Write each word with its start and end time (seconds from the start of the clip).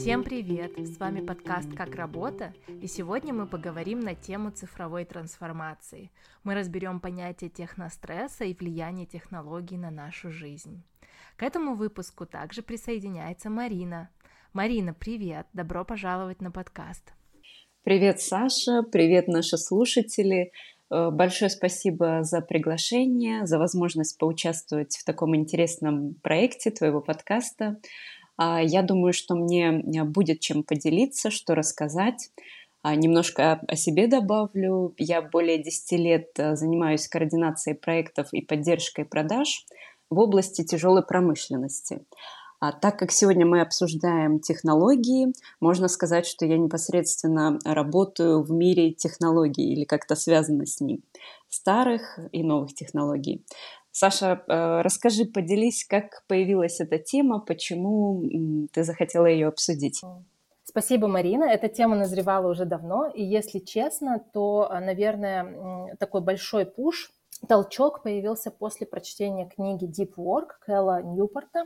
Всем 0.00 0.24
привет! 0.24 0.78
С 0.78 0.98
вами 0.98 1.20
подкаст 1.20 1.74
«Как 1.76 1.94
работа» 1.94 2.54
и 2.80 2.86
сегодня 2.86 3.34
мы 3.34 3.46
поговорим 3.46 4.00
на 4.00 4.14
тему 4.14 4.50
цифровой 4.50 5.04
трансформации. 5.04 6.10
Мы 6.42 6.54
разберем 6.54 7.00
понятие 7.00 7.50
техностресса 7.50 8.44
и 8.44 8.54
влияние 8.54 9.04
технологий 9.04 9.76
на 9.76 9.90
нашу 9.90 10.30
жизнь. 10.30 10.82
К 11.36 11.42
этому 11.42 11.74
выпуску 11.74 12.24
также 12.24 12.62
присоединяется 12.62 13.50
Марина. 13.50 14.08
Марина, 14.54 14.94
привет! 14.94 15.46
Добро 15.52 15.84
пожаловать 15.84 16.40
на 16.40 16.50
подкаст! 16.50 17.12
Привет, 17.82 18.22
Саша! 18.22 18.82
Привет, 18.90 19.28
наши 19.28 19.58
слушатели! 19.58 20.50
Э, 20.90 21.10
большое 21.10 21.50
спасибо 21.50 22.20
за 22.22 22.40
приглашение, 22.40 23.46
за 23.46 23.58
возможность 23.58 24.18
поучаствовать 24.18 24.96
в 24.96 25.04
таком 25.04 25.36
интересном 25.36 26.14
проекте 26.22 26.70
твоего 26.70 27.02
подкаста. 27.02 27.76
А, 28.42 28.62
я 28.62 28.82
думаю, 28.82 29.12
что 29.12 29.34
мне 29.34 29.68
э, 29.68 30.04
будет 30.04 30.40
чем 30.40 30.62
поделиться, 30.62 31.30
что 31.30 31.54
рассказать. 31.54 32.30
А, 32.82 32.94
немножко 32.94 33.60
о 33.68 33.76
себе 33.76 34.06
добавлю. 34.06 34.94
Я 34.96 35.20
более 35.20 35.62
10 35.62 35.92
лет 36.00 36.30
э, 36.38 36.56
занимаюсь 36.56 37.06
координацией 37.06 37.76
проектов 37.76 38.28
и 38.32 38.40
поддержкой 38.40 39.04
продаж 39.04 39.66
в 40.08 40.18
области 40.18 40.64
тяжелой 40.64 41.02
промышленности. 41.02 42.00
А 42.60 42.72
так 42.72 42.98
как 42.98 43.10
сегодня 43.10 43.44
мы 43.44 43.60
обсуждаем 43.60 44.40
технологии, 44.40 45.32
можно 45.60 45.88
сказать, 45.88 46.26
что 46.26 46.46
я 46.46 46.56
непосредственно 46.56 47.58
работаю 47.64 48.42
в 48.42 48.50
мире 48.50 48.92
технологий 48.92 49.72
или 49.72 49.84
как-то 49.84 50.14
связана 50.14 50.64
с 50.64 50.80
ним, 50.80 51.02
старых 51.48 52.18
и 52.32 52.42
новых 52.42 52.74
технологий. 52.74 53.44
Саша, 53.92 54.42
э, 54.46 54.80
расскажи, 54.82 55.24
поделись, 55.24 55.84
как 55.84 56.24
появилась 56.28 56.80
эта 56.80 56.98
тема, 56.98 57.40
почему 57.40 58.22
ты 58.72 58.84
захотела 58.84 59.26
ее 59.26 59.48
обсудить. 59.48 60.00
Спасибо, 60.64 61.08
Марина. 61.08 61.44
Эта 61.44 61.68
тема 61.68 61.96
назревала 61.96 62.48
уже 62.48 62.64
давно, 62.64 63.08
и 63.08 63.24
если 63.24 63.58
честно, 63.58 64.24
то, 64.32 64.70
э, 64.70 64.78
наверное, 64.80 65.96
такой 65.98 66.20
большой 66.20 66.64
пуш, 66.64 67.10
толчок 67.48 68.02
появился 68.02 68.50
после 68.50 68.86
прочтения 68.86 69.48
книги 69.48 69.86
Deep 69.86 70.14
Work 70.16 70.50
Кэлла 70.66 71.02
Ньюпорта. 71.02 71.64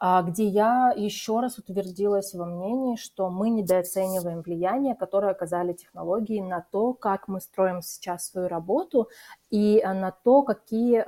А, 0.00 0.22
где 0.22 0.46
я 0.46 0.92
еще 0.96 1.40
раз 1.40 1.58
утвердилась 1.58 2.32
во 2.32 2.46
мнении, 2.46 2.96
что 2.96 3.30
мы 3.30 3.50
недооцениваем 3.50 4.42
влияние, 4.42 4.94
которое 4.94 5.32
оказали 5.32 5.72
технологии 5.72 6.40
на 6.40 6.64
то, 6.70 6.92
как 6.92 7.26
мы 7.26 7.40
строим 7.40 7.82
сейчас 7.82 8.28
свою 8.28 8.46
работу 8.46 9.08
и 9.50 9.80
а, 9.80 9.94
на 9.94 10.12
то, 10.12 10.42
какие 10.42 11.04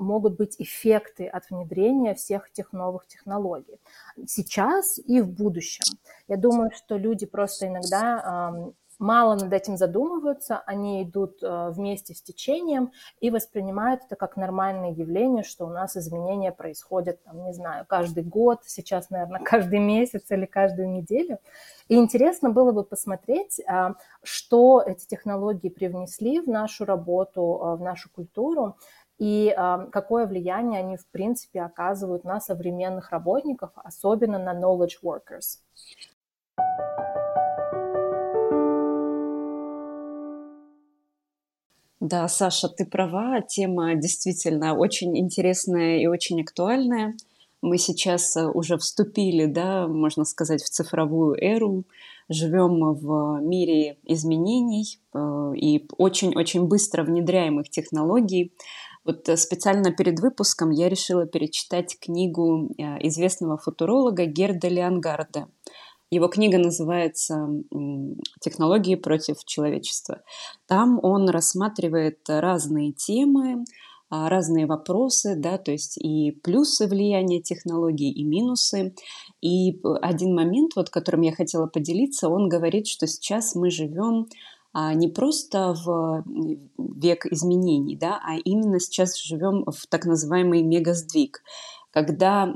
могут 0.00 0.36
быть 0.36 0.56
эффекты 0.58 1.26
от 1.26 1.48
внедрения 1.50 2.14
всех 2.14 2.50
этих 2.50 2.72
новых 2.72 3.06
технологий 3.06 3.80
сейчас 4.26 4.98
и 4.98 5.20
в 5.20 5.30
будущем. 5.30 5.84
Я 6.26 6.36
думаю, 6.36 6.70
что 6.74 6.96
люди 6.96 7.24
просто 7.26 7.68
иногда 7.68 8.52
мало 8.98 9.34
над 9.34 9.52
этим 9.52 9.76
задумываются, 9.76 10.58
они 10.66 11.02
идут 11.02 11.42
э, 11.42 11.70
вместе 11.70 12.14
с 12.14 12.22
течением 12.22 12.92
и 13.20 13.30
воспринимают 13.30 14.02
это 14.04 14.16
как 14.16 14.36
нормальное 14.36 14.90
явление, 14.90 15.44
что 15.44 15.66
у 15.66 15.70
нас 15.70 15.96
изменения 15.96 16.52
происходят, 16.52 17.22
там, 17.24 17.44
не 17.44 17.52
знаю, 17.52 17.86
каждый 17.88 18.24
год, 18.24 18.60
сейчас, 18.64 19.10
наверное, 19.10 19.40
каждый 19.44 19.78
месяц 19.78 20.30
или 20.30 20.46
каждую 20.46 20.90
неделю. 20.90 21.38
И 21.88 21.96
интересно 21.96 22.50
было 22.50 22.72
бы 22.72 22.84
посмотреть, 22.84 23.60
а, 23.66 23.94
что 24.22 24.82
эти 24.84 25.06
технологии 25.06 25.68
привнесли 25.68 26.40
в 26.40 26.48
нашу 26.48 26.84
работу, 26.84 27.40
э, 27.40 27.76
в 27.76 27.80
нашу 27.80 28.10
культуру, 28.10 28.76
и 29.18 29.54
э, 29.56 29.86
какое 29.90 30.26
влияние 30.26 30.80
они, 30.80 30.96
в 30.96 31.06
принципе, 31.08 31.62
оказывают 31.62 32.24
на 32.24 32.40
современных 32.40 33.10
работников, 33.10 33.70
особенно 33.74 34.38
на 34.38 34.54
knowledge 34.54 34.98
workers. 35.02 35.58
Да, 42.00 42.28
Саша, 42.28 42.68
ты 42.68 42.86
права, 42.86 43.40
тема 43.40 43.96
действительно 43.96 44.76
очень 44.76 45.18
интересная 45.18 45.98
и 45.98 46.06
очень 46.06 46.40
актуальная. 46.40 47.16
Мы 47.60 47.76
сейчас 47.76 48.36
э, 48.36 48.46
уже 48.46 48.78
вступили, 48.78 49.46
да, 49.46 49.88
можно 49.88 50.24
сказать, 50.24 50.62
в 50.62 50.68
цифровую 50.68 51.34
эру, 51.42 51.84
живем 52.28 52.94
в 52.94 53.40
мире 53.42 53.98
изменений 54.04 55.00
э, 55.12 55.52
и 55.56 55.88
очень-очень 55.96 56.68
быстро 56.68 57.02
внедряемых 57.02 57.68
технологий. 57.68 58.52
Вот 59.04 59.28
э, 59.28 59.36
специально 59.36 59.90
перед 59.90 60.20
выпуском 60.20 60.70
я 60.70 60.88
решила 60.88 61.26
перечитать 61.26 61.98
книгу 61.98 62.70
известного 63.00 63.58
футуролога 63.58 64.26
Герда 64.26 64.68
Леонгарда 64.68 65.48
его 66.10 66.28
книга 66.28 66.58
называется 66.58 67.48
«Технологии 68.40 68.94
против 68.94 69.44
человечества». 69.44 70.22
Там 70.66 70.98
он 71.02 71.28
рассматривает 71.28 72.20
разные 72.28 72.92
темы, 72.92 73.64
а, 74.10 74.30
разные 74.30 74.64
вопросы, 74.64 75.36
да, 75.36 75.58
то 75.58 75.70
есть 75.70 75.98
и 75.98 76.30
плюсы 76.30 76.86
влияния 76.86 77.42
технологий, 77.42 78.10
и 78.10 78.24
минусы. 78.24 78.94
И 79.42 79.80
один 80.00 80.34
момент, 80.34 80.76
вот, 80.76 80.88
которым 80.88 81.20
я 81.22 81.32
хотела 81.32 81.66
поделиться, 81.66 82.30
он 82.30 82.48
говорит, 82.48 82.86
что 82.86 83.06
сейчас 83.06 83.54
мы 83.54 83.70
живем 83.70 84.26
а, 84.72 84.94
не 84.94 85.08
просто 85.08 85.74
в 85.74 86.24
век 86.78 87.26
изменений, 87.26 87.96
да, 87.96 88.18
а 88.24 88.36
именно 88.36 88.80
сейчас 88.80 89.18
живем 89.18 89.64
в 89.66 89.86
так 89.88 90.06
называемый 90.06 90.62
мегасдвиг 90.62 91.42
когда 91.90 92.44
а, 92.44 92.48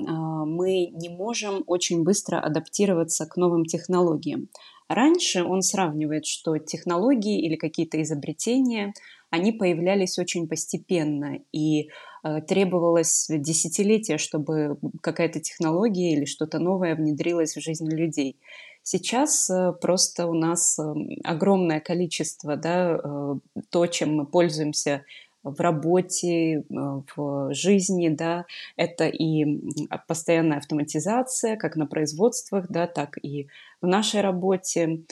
мы 0.45 0.87
не 0.93 1.09
можем 1.09 1.65
очень 1.67 2.05
быстро 2.05 2.39
адаптироваться 2.39 3.27
к 3.27 3.37
новым 3.37 3.65
технологиям. 3.65 4.49
Раньше 4.89 5.43
он 5.45 5.63
сравнивает, 5.63 6.27
что 6.27 6.59
технологии 6.59 7.41
или 7.41 7.57
какие-то 7.57 8.03
изобретения, 8.03 8.93
они 9.31 9.53
появлялись 9.53 10.19
очень 10.19 10.47
постепенно, 10.47 11.39
и 11.53 11.89
э, 12.23 12.43
требовалось 12.43 13.27
десятилетия, 13.31 14.19
чтобы 14.19 14.79
какая-то 15.01 15.41
технология 15.41 16.13
или 16.13 16.27
что-то 16.27 16.59
новое 16.59 16.95
внедрилось 16.95 17.57
в 17.57 17.63
жизнь 17.63 17.89
людей. 17.91 18.37
Сейчас 18.83 19.49
э, 19.49 19.73
просто 19.81 20.27
у 20.27 20.35
нас 20.35 20.79
э, 20.79 20.83
огромное 21.25 21.81
количество, 21.81 22.57
да, 22.57 22.99
э, 23.03 23.35
то, 23.71 23.87
чем 23.87 24.17
мы 24.17 24.27
пользуемся 24.27 25.05
в 25.43 25.61
работе, 25.61 26.61
э, 26.61 26.63
в 27.17 27.53
жизни, 27.53 28.09
да, 28.09 28.47
это 28.77 29.07
и 29.09 29.61
постоянная 30.07 30.59
автоматизация, 30.59 31.57
как 31.57 31.77
на 31.77 31.87
производствах, 31.87 32.67
да, 32.69 32.87
так 32.87 33.19
и 33.23 33.49
в 33.81 33.87
нашей 33.87 34.21
работе, 34.21 35.03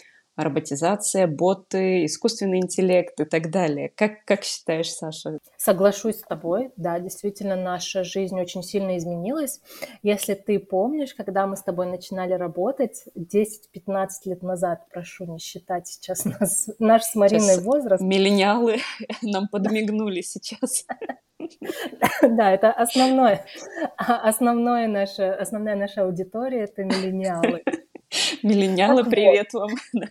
роботизация, 0.43 1.27
боты, 1.27 2.05
искусственный 2.05 2.59
интеллект 2.59 3.19
и 3.21 3.25
так 3.25 3.51
далее. 3.51 3.91
Как, 3.95 4.25
как 4.25 4.45
считаешь, 4.45 4.91
Саша? 4.91 5.39
Соглашусь 5.57 6.19
с 6.19 6.23
тобой. 6.23 6.71
Да, 6.77 6.99
действительно, 6.99 7.57
наша 7.57 8.05
жизнь 8.05 8.41
очень 8.41 8.63
сильно 8.63 8.97
изменилась. 8.97 9.61
Если 10.03 10.35
ты 10.35 10.59
помнишь, 10.59 11.15
когда 11.15 11.47
мы 11.47 11.57
с 11.57 11.63
тобой 11.63 11.87
начинали 11.87 12.33
работать 12.33 13.05
10-15 13.17 14.09
лет 14.27 14.43
назад, 14.43 14.87
прошу 14.93 15.27
не 15.27 15.39
считать 15.39 15.89
сейчас 15.89 16.25
нас, 16.25 16.69
наш 16.79 17.03
с 17.03 17.15
Мариной 17.15 17.41
сейчас 17.41 17.65
возраст. 17.65 18.03
Миллениалы 18.03 18.79
нам 19.23 19.49
подмигнули 19.49 20.21
сейчас. 20.21 20.87
Да, 22.23 22.53
это 22.53 22.71
основное, 22.71 23.47
основное 23.97 24.87
наша, 24.89 25.35
основная 25.35 25.75
наша 25.75 26.03
аудитория– 26.03 26.65
это 26.65 26.85
миллениалы. 26.85 27.63
Миллениалы, 28.43 29.05
привет 29.05 29.53
вам. 29.53 29.71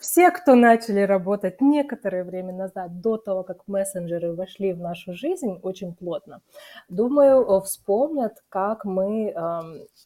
Все, 0.00 0.30
кто 0.30 0.54
начали 0.54 1.00
работать 1.00 1.60
некоторое 1.60 2.22
время 2.22 2.52
назад, 2.52 3.00
до 3.00 3.16
того, 3.16 3.42
как 3.42 3.66
мессенджеры 3.66 4.34
вошли 4.34 4.72
в 4.72 4.78
нашу 4.78 5.14
жизнь 5.14 5.58
очень 5.62 5.94
плотно, 5.94 6.42
думаю, 6.88 7.60
вспомнят, 7.62 8.34
как 8.48 8.84
мы, 8.84 9.34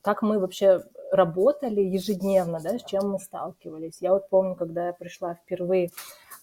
как 0.01 0.23
мы 0.23 0.39
вообще 0.39 0.85
работали 1.13 1.83
ежедневно, 1.83 2.61
да, 2.63 2.79
с 2.79 2.85
чем 2.85 3.11
мы 3.11 3.19
сталкивались. 3.19 3.99
Я 4.01 4.13
вот 4.13 4.29
помню, 4.31 4.55
когда 4.55 4.87
я 4.87 4.93
пришла 4.93 5.35
впервые 5.35 5.91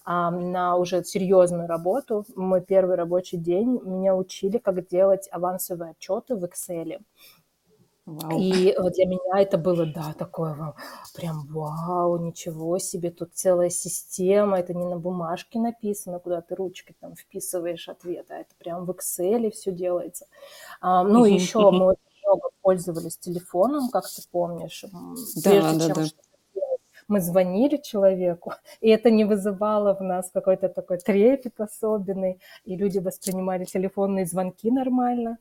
на 0.05 0.77
уже 0.77 1.03
серьезную 1.03 1.67
работу, 1.67 2.25
мой 2.35 2.61
первый 2.61 2.95
рабочий 2.95 3.37
день, 3.37 3.79
меня 3.83 4.15
учили, 4.15 4.57
как 4.57 4.87
делать 4.87 5.27
авансовые 5.31 5.91
отчеты 5.91 6.35
в 6.35 6.43
Excel. 6.45 6.99
Вау. 8.11 8.39
И 8.39 8.75
для 8.93 9.05
меня 9.05 9.39
это 9.39 9.57
было, 9.57 9.85
да, 9.85 10.13
такое 10.17 10.73
прям 11.15 11.47
вау, 11.47 12.17
ничего 12.17 12.77
себе, 12.77 13.09
тут 13.09 13.33
целая 13.33 13.69
система, 13.69 14.59
это 14.59 14.73
не 14.73 14.83
на 14.83 14.97
бумажке 14.97 15.59
написано, 15.59 16.19
куда 16.19 16.41
ты 16.41 16.55
ручкой 16.55 16.95
там 16.99 17.15
вписываешь 17.15 17.87
ответ, 17.87 18.25
а 18.29 18.35
это 18.35 18.53
прям 18.57 18.85
в 18.85 18.91
Excel 18.91 19.49
все 19.51 19.71
делается. 19.71 20.25
А, 20.81 21.03
ну, 21.03 21.23
и 21.23 21.33
еще 21.33 21.71
мы 21.71 21.91
очень 21.91 22.01
много 22.25 22.49
пользовались 22.61 23.17
телефоном, 23.17 23.89
как 23.89 24.03
ты 24.05 24.21
помнишь, 24.29 24.83
да, 25.37 25.49
прежде 25.49 25.79
да, 25.79 25.93
чем 25.93 26.03
да. 26.55 26.61
мы 27.07 27.21
звонили 27.21 27.77
человеку, 27.77 28.53
и 28.81 28.89
это 28.89 29.09
не 29.09 29.23
вызывало 29.23 29.95
в 29.95 30.01
нас 30.01 30.29
какой-то 30.33 30.67
такой 30.67 30.97
трепет 30.97 31.61
особенный, 31.61 32.41
и 32.65 32.75
люди 32.75 32.99
воспринимали 32.99 33.63
телефонные 33.63 34.25
звонки 34.25 34.69
нормально. 34.69 35.37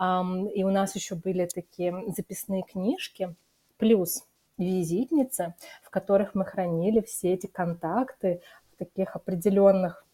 И 0.00 0.64
у 0.64 0.70
нас 0.70 0.94
еще 0.94 1.14
были 1.14 1.46
такие 1.46 1.94
записные 2.16 2.62
книжки. 2.62 3.34
Плюс 3.78 4.24
визитницы, 4.58 5.54
в 5.82 5.90
которых 5.90 6.34
мы 6.34 6.44
хранили 6.44 7.00
все 7.00 7.34
эти 7.34 7.46
контакты 7.46 8.40
в 8.72 8.78
таких 8.78 9.16
определенных 9.16 10.04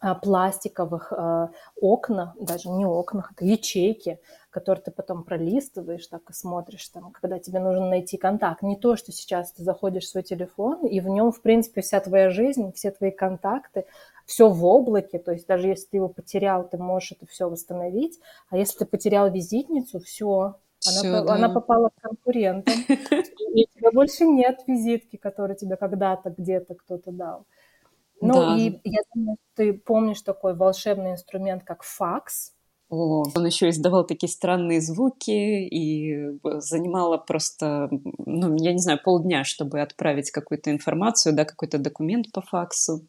а, 0.00 0.14
пластиковых 0.14 1.12
э, 1.16 1.48
окна, 1.80 2.34
даже 2.38 2.68
не 2.68 2.84
окнах, 2.84 3.32
это 3.32 3.44
ячейки, 3.44 4.20
которые 4.50 4.82
ты 4.82 4.90
потом 4.90 5.24
пролистываешь, 5.24 6.06
так 6.06 6.28
и 6.28 6.32
смотришь, 6.32 6.88
там, 6.88 7.10
когда 7.12 7.38
тебе 7.38 7.58
нужно 7.58 7.88
найти 7.88 8.18
контакт. 8.18 8.62
Не 8.62 8.76
то, 8.76 8.96
что 8.96 9.12
сейчас 9.12 9.52
ты 9.52 9.62
заходишь 9.62 10.04
в 10.04 10.08
свой 10.08 10.22
телефон, 10.22 10.86
и 10.86 11.00
в 11.00 11.08
нем, 11.08 11.32
в 11.32 11.40
принципе, 11.40 11.80
вся 11.80 12.00
твоя 12.00 12.30
жизнь, 12.30 12.72
все 12.72 12.90
твои 12.90 13.10
контакты, 13.10 13.86
все 14.24 14.48
в 14.48 14.64
облаке, 14.64 15.18
то 15.18 15.32
есть 15.32 15.46
даже 15.46 15.68
если 15.68 15.86
ты 15.86 15.96
его 15.98 16.08
потерял, 16.08 16.68
ты 16.68 16.78
можешь 16.78 17.12
это 17.12 17.26
все 17.26 17.48
восстановить, 17.48 18.18
а 18.50 18.56
если 18.56 18.78
ты 18.78 18.86
потерял 18.86 19.30
визитницу, 19.30 20.00
все, 20.00 20.56
она, 20.86 21.22
да. 21.22 21.34
она 21.34 21.48
попала 21.48 21.90
к 21.90 22.00
конкурентам, 22.00 22.74
и 22.88 23.64
у 23.64 23.78
тебя 23.78 23.90
больше 23.92 24.24
нет 24.24 24.60
визитки, 24.66 25.16
которую 25.16 25.56
тебе 25.56 25.76
когда-то 25.76 26.34
где-то 26.36 26.74
кто-то 26.74 27.10
дал. 27.10 27.46
Ну 28.20 28.34
да. 28.34 28.56
и 28.56 28.80
я 28.84 29.00
думаю, 29.14 29.36
ты 29.54 29.72
помнишь 29.74 30.22
такой 30.22 30.54
волшебный 30.54 31.12
инструмент, 31.12 31.64
как 31.64 31.82
факс. 31.82 32.52
О, 32.90 33.24
он 33.34 33.46
еще 33.46 33.70
издавал 33.70 34.06
такие 34.06 34.30
странные 34.30 34.80
звуки 34.80 35.30
и 35.30 36.38
занимало 36.42 37.16
просто, 37.16 37.88
ну, 37.90 38.56
я 38.56 38.72
не 38.72 38.78
знаю, 38.78 39.00
полдня, 39.02 39.42
чтобы 39.44 39.80
отправить 39.80 40.30
какую-то 40.30 40.70
информацию, 40.70 41.34
да, 41.34 41.44
какой-то 41.44 41.78
документ 41.78 42.30
по 42.32 42.40
факсу. 42.40 43.02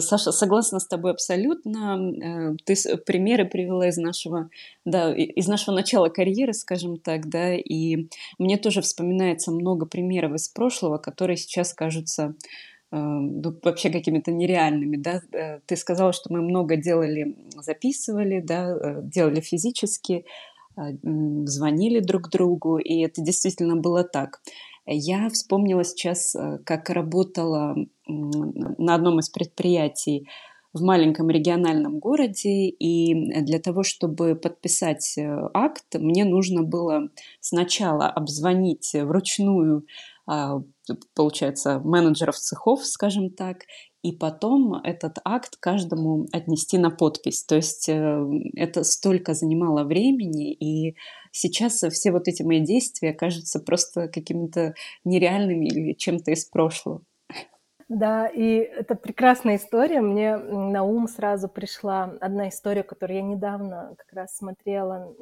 Саша, 0.00 0.32
согласна 0.32 0.80
с 0.80 0.86
тобой 0.86 1.12
абсолютно. 1.12 1.98
Э, 2.22 2.56
ты 2.64 2.74
примеры 2.98 3.44
привела 3.44 3.88
из 3.88 3.96
нашего, 3.96 4.50
да, 4.84 5.14
из 5.14 5.46
нашего 5.46 5.74
начала 5.74 6.08
карьеры, 6.08 6.52
скажем 6.52 6.98
так, 6.98 7.28
да, 7.28 7.54
и 7.54 8.08
мне 8.38 8.56
тоже 8.56 8.80
вспоминается 8.82 9.52
много 9.52 9.86
примеров 9.86 10.34
из 10.34 10.48
прошлого, 10.48 10.98
которые 10.98 11.36
сейчас 11.36 11.72
кажутся 11.74 12.34
э, 12.90 12.96
ну, 12.96 13.56
вообще 13.62 13.90
какими-то 13.90 14.32
нереальными, 14.32 14.96
да. 14.96 15.22
Э, 15.32 15.60
ты 15.64 15.76
сказала, 15.76 16.12
что 16.12 16.32
мы 16.32 16.42
много 16.42 16.76
делали, 16.76 17.36
записывали, 17.56 18.40
да, 18.40 19.00
делали 19.00 19.40
физически, 19.40 20.24
звонили 20.76 22.00
друг 22.00 22.30
другу, 22.30 22.78
и 22.78 22.98
это 23.04 23.22
действительно 23.22 23.76
было 23.76 24.02
так. 24.02 24.40
Я 24.86 25.28
вспомнила 25.30 25.84
сейчас, 25.84 26.34
э, 26.34 26.58
как 26.64 26.90
работала 26.90 27.74
на 28.06 28.94
одном 28.94 29.18
из 29.20 29.30
предприятий 29.30 30.28
в 30.74 30.82
маленьком 30.82 31.30
региональном 31.30 32.00
городе, 32.00 32.68
и 32.68 33.14
для 33.42 33.60
того, 33.60 33.82
чтобы 33.82 34.34
подписать 34.34 35.16
э, 35.16 35.48
акт, 35.54 35.94
мне 35.94 36.24
нужно 36.24 36.62
было 36.62 37.08
сначала 37.40 38.08
обзвонить 38.08 38.92
вручную, 38.92 39.86
а, 40.26 40.62
получается, 41.14 41.80
менеджеров 41.80 42.36
цехов, 42.36 42.84
скажем 42.84 43.30
так, 43.30 43.64
и 44.02 44.12
потом 44.12 44.74
этот 44.74 45.18
акт 45.24 45.56
каждому 45.58 46.26
отнести 46.32 46.76
на 46.76 46.90
подпись. 46.90 47.44
То 47.44 47.56
есть 47.56 47.88
э, 47.88 48.22
это 48.54 48.84
столько 48.84 49.32
занимало 49.32 49.84
времени, 49.84 50.52
и 50.52 50.96
сейчас 51.34 51.82
все 51.90 52.12
вот 52.12 52.28
эти 52.28 52.42
мои 52.42 52.60
действия 52.60 53.12
кажутся 53.12 53.60
просто 53.60 54.08
какими-то 54.08 54.74
нереальными 55.04 55.66
или 55.66 55.92
чем-то 55.92 56.30
из 56.30 56.44
прошлого. 56.44 57.02
Да, 57.88 58.26
и 58.26 58.56
это 58.56 58.94
прекрасная 58.94 59.56
история. 59.56 60.00
Мне 60.00 60.36
на 60.36 60.84
ум 60.84 61.06
сразу 61.06 61.48
пришла 61.48 62.14
одна 62.20 62.48
история, 62.48 62.82
которую 62.82 63.18
я 63.18 63.22
недавно 63.22 63.94
как 63.98 64.12
раз 64.12 64.36
смотрела. 64.36 65.12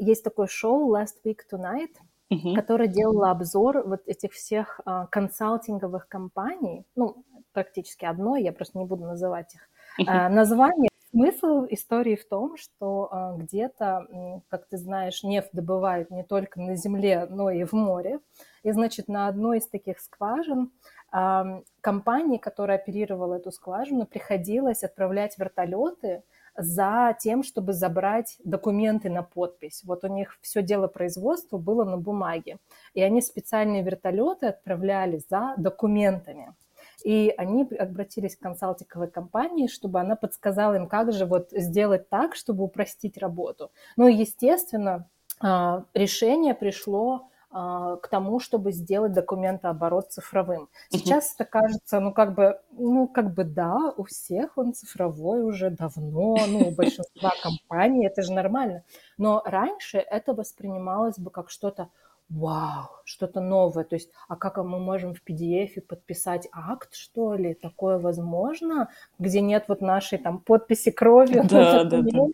Есть 0.00 0.24
такое 0.24 0.48
шоу 0.48 0.92
Last 0.96 1.22
Week 1.24 1.38
Tonight, 1.52 1.92
uh-huh. 2.32 2.54
которое 2.56 2.88
делало 2.88 3.30
обзор 3.30 3.86
вот 3.86 4.00
этих 4.06 4.32
всех 4.32 4.80
а, 4.84 5.06
консалтинговых 5.06 6.08
компаний. 6.08 6.84
Ну, 6.96 7.24
практически 7.52 8.04
одной, 8.04 8.42
я 8.42 8.52
просто 8.52 8.78
не 8.78 8.84
буду 8.86 9.04
называть 9.04 9.54
их 9.54 10.08
а, 10.08 10.28
название. 10.28 10.90
Смысл 11.14 11.64
истории 11.70 12.16
в 12.16 12.28
том, 12.28 12.56
что 12.56 13.08
а, 13.08 13.36
где-то, 13.36 14.42
как 14.48 14.66
ты 14.66 14.76
знаешь, 14.76 15.22
нефть 15.22 15.50
добывают 15.52 16.10
не 16.10 16.24
только 16.24 16.60
на 16.60 16.74
земле, 16.74 17.28
но 17.30 17.50
и 17.50 17.62
в 17.62 17.72
море. 17.72 18.18
И, 18.64 18.72
значит, 18.72 19.06
на 19.06 19.28
одной 19.28 19.58
из 19.58 19.68
таких 19.68 20.00
скважин 20.00 20.72
компании, 21.80 22.38
которая 22.38 22.78
оперировала 22.78 23.34
эту 23.34 23.52
скважину, 23.52 24.06
приходилось 24.06 24.82
отправлять 24.82 25.38
вертолеты 25.38 26.24
за 26.56 27.16
тем, 27.20 27.44
чтобы 27.44 27.74
забрать 27.74 28.36
документы 28.42 29.08
на 29.08 29.22
подпись. 29.22 29.82
Вот 29.84 30.02
у 30.02 30.08
них 30.08 30.36
все 30.40 30.62
дело 30.62 30.88
производства 30.88 31.58
было 31.58 31.84
на 31.84 31.96
бумаге. 31.96 32.58
И 32.94 33.02
они 33.02 33.22
специальные 33.22 33.84
вертолеты 33.84 34.46
отправляли 34.46 35.20
за 35.30 35.54
документами. 35.56 36.56
И 37.02 37.34
они 37.36 37.62
обратились 37.78 38.36
к 38.36 38.40
консалтинговой 38.40 39.08
компании, 39.08 39.66
чтобы 39.66 40.00
она 40.00 40.16
подсказала 40.16 40.74
им, 40.74 40.88
как 40.88 41.12
же 41.12 41.26
вот 41.26 41.48
сделать 41.50 42.08
так, 42.08 42.34
чтобы 42.34 42.64
упростить 42.64 43.18
работу. 43.18 43.70
Ну 43.96 44.08
и, 44.08 44.14
естественно, 44.14 45.08
а, 45.40 45.84
решение 45.94 46.54
пришло 46.54 47.28
а, 47.56 47.96
к 47.98 48.08
тому, 48.08 48.40
чтобы 48.40 48.72
сделать 48.72 49.12
документооборот 49.12 50.10
цифровым. 50.10 50.68
Сейчас 50.90 51.34
это 51.34 51.44
кажется, 51.44 52.00
ну 52.00 52.12
как 52.12 52.34
бы, 52.34 52.60
ну 52.72 53.06
как 53.06 53.32
бы 53.32 53.44
да, 53.44 53.92
у 53.96 54.02
всех 54.02 54.58
он 54.58 54.74
цифровой 54.74 55.42
уже 55.42 55.70
давно, 55.70 56.36
ну 56.48 56.68
у 56.68 56.70
большинства 56.72 57.32
компаний 57.42 58.06
это 58.06 58.22
же 58.22 58.32
нормально. 58.32 58.82
Но 59.18 59.40
раньше 59.44 59.98
это 59.98 60.34
воспринималось 60.34 61.18
бы 61.18 61.30
как 61.30 61.48
что-то 61.48 61.90
вау, 62.28 62.88
что-то 63.04 63.40
новое. 63.40 63.84
То 63.84 63.96
есть, 63.96 64.10
а 64.28 64.36
как 64.36 64.56
мы 64.58 64.78
можем 64.78 65.14
в 65.14 65.22
PDF 65.26 65.80
подписать 65.80 66.48
акт, 66.52 66.94
что 66.94 67.34
ли? 67.34 67.54
Такое 67.54 67.98
возможно? 67.98 68.88
Где 69.18 69.40
нет 69.40 69.64
вот 69.68 69.80
нашей 69.80 70.18
там 70.18 70.38
подписи 70.38 70.90
кровью? 70.90 71.44
Да, 71.48 71.84
да, 71.84 72.00
да. 72.02 72.26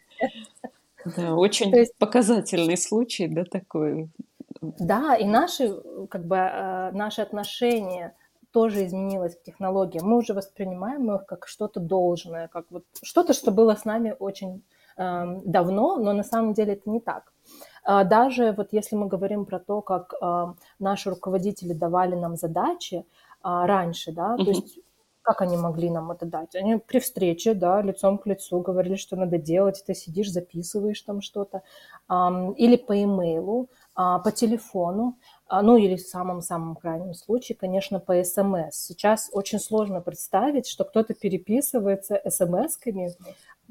Да, 1.16 1.34
очень 1.34 1.74
есть, 1.74 1.96
показательный 1.96 2.76
случай, 2.76 3.26
да, 3.26 3.44
такой. 3.44 4.10
Да, 4.60 5.16
и 5.16 5.24
наши, 5.24 5.74
как 6.10 6.26
бы, 6.26 6.36
э, 6.36 6.90
наши 6.92 7.22
отношения 7.22 8.14
тоже 8.52 8.84
изменилось 8.84 9.36
к 9.36 9.42
технологиям. 9.42 10.06
Мы 10.06 10.18
уже 10.18 10.34
воспринимаем 10.34 11.10
их 11.14 11.24
как 11.24 11.46
что-то 11.46 11.80
должное, 11.80 12.48
как 12.48 12.66
вот 12.70 12.84
что-то, 13.02 13.32
что 13.32 13.50
было 13.50 13.74
с 13.74 13.84
нами 13.84 14.14
очень 14.18 14.62
э, 14.96 15.24
давно, 15.44 15.96
но 15.96 16.12
на 16.12 16.24
самом 16.24 16.52
деле 16.52 16.74
это 16.74 16.90
не 16.90 17.00
так. 17.00 17.32
А, 17.84 18.04
даже 18.04 18.52
вот 18.52 18.68
если 18.72 18.96
мы 18.96 19.08
говорим 19.08 19.46
про 19.46 19.58
то, 19.58 19.80
как 19.80 20.14
а, 20.20 20.54
наши 20.78 21.10
руководители 21.10 21.72
давали 21.72 22.14
нам 22.14 22.36
задачи 22.36 23.04
а, 23.42 23.66
раньше, 23.66 24.12
да, 24.12 24.36
то 24.36 24.50
есть 24.50 24.78
как 25.22 25.42
они 25.42 25.56
могли 25.56 25.90
нам 25.90 26.10
это 26.10 26.24
дать? 26.24 26.54
Они 26.56 26.76
при 26.78 26.98
встрече, 26.98 27.52
да, 27.54 27.82
лицом 27.82 28.16
к 28.18 28.26
лицу 28.26 28.60
говорили, 28.60 28.96
что 28.96 29.16
надо 29.16 29.36
делать, 29.38 29.82
ты 29.86 29.94
сидишь, 29.94 30.30
записываешь 30.30 31.00
там 31.02 31.20
что-то, 31.20 31.62
или 32.56 32.76
по 32.76 33.00
имейлу, 33.00 33.68
по 33.94 34.32
телефону, 34.34 35.18
ну 35.50 35.76
или 35.76 35.96
в 35.96 36.00
самом-самом 36.00 36.74
крайнем 36.74 37.12
случае, 37.12 37.56
конечно, 37.56 38.00
по 38.00 38.24
СМС. 38.24 38.74
Сейчас 38.74 39.28
очень 39.32 39.60
сложно 39.60 40.00
представить, 40.00 40.66
что 40.66 40.84
кто-то 40.84 41.12
переписывается 41.12 42.20
СМСками, 42.26 43.14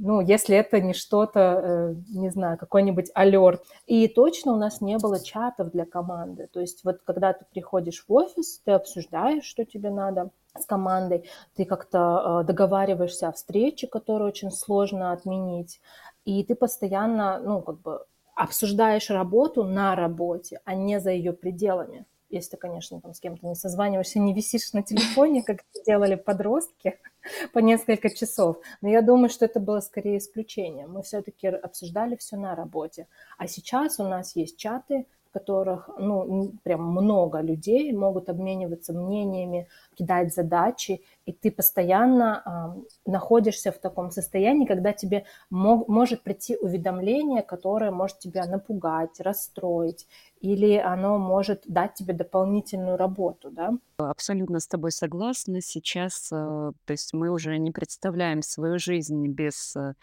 ну, 0.01 0.21
если 0.21 0.55
это 0.55 0.79
не 0.79 0.93
что-то, 0.93 1.39
э, 1.39 1.95
не 2.09 2.29
знаю, 2.29 2.57
какой-нибудь 2.57 3.11
алерт. 3.13 3.63
И 3.85 4.07
точно 4.07 4.53
у 4.53 4.55
нас 4.55 4.79
не 4.81 4.97
было 4.97 5.19
чатов 5.23 5.71
для 5.71 5.85
команды. 5.85 6.47
То 6.47 6.61
есть 6.61 6.83
вот 6.85 7.01
когда 7.03 7.33
ты 7.33 7.45
приходишь 7.51 8.05
в 8.07 8.13
офис, 8.13 8.61
ты 8.63 8.71
обсуждаешь, 8.71 9.43
что 9.43 9.65
тебе 9.65 9.89
надо 9.89 10.29
с 10.57 10.65
командой, 10.65 11.29
ты 11.55 11.65
как-то 11.65 12.41
э, 12.41 12.47
договариваешься 12.47 13.27
о 13.27 13.33
встрече, 13.33 13.87
которую 13.87 14.29
очень 14.29 14.51
сложно 14.51 15.11
отменить, 15.11 15.81
и 16.23 16.43
ты 16.43 16.55
постоянно, 16.55 17.39
ну, 17.39 17.61
как 17.61 17.81
бы 17.81 18.05
обсуждаешь 18.35 19.09
работу 19.09 19.65
на 19.65 19.95
работе, 19.95 20.61
а 20.63 20.75
не 20.75 20.99
за 20.99 21.11
ее 21.11 21.33
пределами 21.33 22.05
если 22.29 22.51
ты, 22.51 22.57
конечно, 22.57 23.01
там 23.01 23.13
с 23.13 23.19
кем-то 23.19 23.47
не 23.47 23.55
созваниваешься, 23.55 24.19
не 24.19 24.33
висишь 24.33 24.71
на 24.73 24.83
телефоне, 24.83 25.43
как 25.43 25.63
делали 25.85 26.15
подростки 26.15 26.99
по 27.53 27.59
несколько 27.59 28.09
часов. 28.09 28.57
Но 28.81 28.89
я 28.89 29.01
думаю, 29.01 29.29
что 29.29 29.45
это 29.45 29.59
было 29.59 29.79
скорее 29.79 30.17
исключением. 30.17 30.91
Мы 30.91 31.03
все-таки 31.03 31.47
обсуждали 31.47 32.15
все 32.15 32.37
на 32.37 32.55
работе. 32.55 33.07
А 33.37 33.47
сейчас 33.47 33.99
у 33.99 34.03
нас 34.03 34.35
есть 34.35 34.57
чаты, 34.57 35.05
в 35.29 35.33
которых, 35.33 35.89
ну, 35.99 36.53
прям 36.63 36.83
много 36.83 37.41
людей 37.41 37.93
могут 37.93 38.29
обмениваться 38.29 38.93
мнениями, 38.93 39.67
кидать 39.95 40.33
задачи, 40.33 41.01
и 41.25 41.31
ты 41.31 41.51
постоянно 41.51 42.41
э, 43.05 43.11
находишься 43.11 43.71
в 43.71 43.77
таком 43.77 44.11
состоянии, 44.11 44.65
когда 44.65 44.91
тебе 44.91 45.25
мог, 45.49 45.87
может 45.87 46.23
прийти 46.23 46.57
уведомление, 46.57 47.43
которое 47.43 47.91
может 47.91 48.19
тебя 48.19 48.45
напугать, 48.45 49.19
расстроить, 49.19 50.07
или 50.41 50.77
оно 50.77 51.17
может 51.19 51.63
дать 51.67 51.93
тебе 51.93 52.13
дополнительную 52.13 52.97
работу, 52.97 53.51
да? 53.51 53.73
Абсолютно 53.97 54.59
с 54.59 54.67
тобой 54.67 54.91
согласна. 54.91 55.61
Сейчас, 55.61 56.29
э, 56.31 56.71
то 56.85 56.91
есть 56.91 57.13
мы 57.13 57.29
уже 57.29 57.57
не 57.59 57.71
представляем 57.71 58.41
свою 58.41 58.79
жизнь 58.79 59.27
без 59.27 59.75
э, 59.75 59.93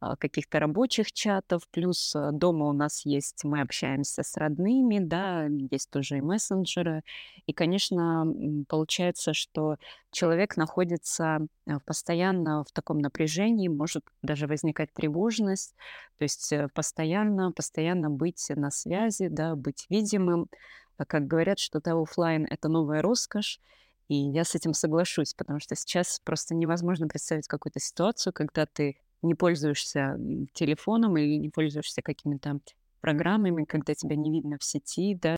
каких-то 0.00 0.60
рабочих 0.60 1.12
чатов, 1.12 1.62
плюс 1.70 2.14
а, 2.14 2.30
дома 2.32 2.66
у 2.66 2.72
нас 2.72 3.04
есть, 3.06 3.44
мы 3.44 3.60
общаемся 3.60 4.22
с 4.22 4.36
родными, 4.36 4.98
да, 4.98 5.46
есть 5.70 5.90
тоже 5.90 6.18
и 6.18 6.20
мессенджеры. 6.20 7.02
И, 7.46 7.52
конечно, 7.52 8.26
получается, 8.68 9.32
что 9.32 9.76
человек 10.10 10.56
находится 10.56 11.38
а, 11.66 11.80
постоянно 11.80 12.64
в 12.64 12.72
таком 12.72 12.98
напряжении, 12.98 13.68
может 13.68 14.04
даже 14.22 14.46
возникать 14.46 14.92
тревожность, 14.92 15.74
то 16.18 16.22
есть 16.22 16.52
э, 16.52 16.68
постоянно, 16.74 17.52
постоянно 17.52 18.10
быть 18.10 18.46
на 18.50 18.70
связи, 18.70 19.28
да, 19.28 19.54
быть 19.54 19.86
видимым. 19.90 20.48
Как 20.96 21.26
говорят, 21.26 21.58
что 21.58 21.80
офлайн— 21.84 22.46
это 22.50 22.68
новая 22.68 23.02
роскошь, 23.02 23.60
и 24.08 24.14
я 24.14 24.44
с 24.44 24.54
этим 24.54 24.72
соглашусь, 24.72 25.34
потому 25.34 25.60
что 25.60 25.74
сейчас 25.74 26.20
просто 26.24 26.54
невозможно 26.54 27.08
представить 27.08 27.48
какую-то 27.48 27.80
ситуацию, 27.80 28.32
когда 28.32 28.64
ты 28.66 28.98
не 29.26 29.34
пользуешься 29.34 30.18
телефоном 30.54 31.16
или 31.16 31.36
не 31.36 31.50
пользуешься 31.50 32.02
какими-то 32.02 32.60
программами, 33.00 33.64
когда 33.64 33.94
тебя 33.94 34.16
не 34.16 34.30
видно 34.30 34.58
в 34.58 34.64
сети, 34.64 35.14
да, 35.14 35.36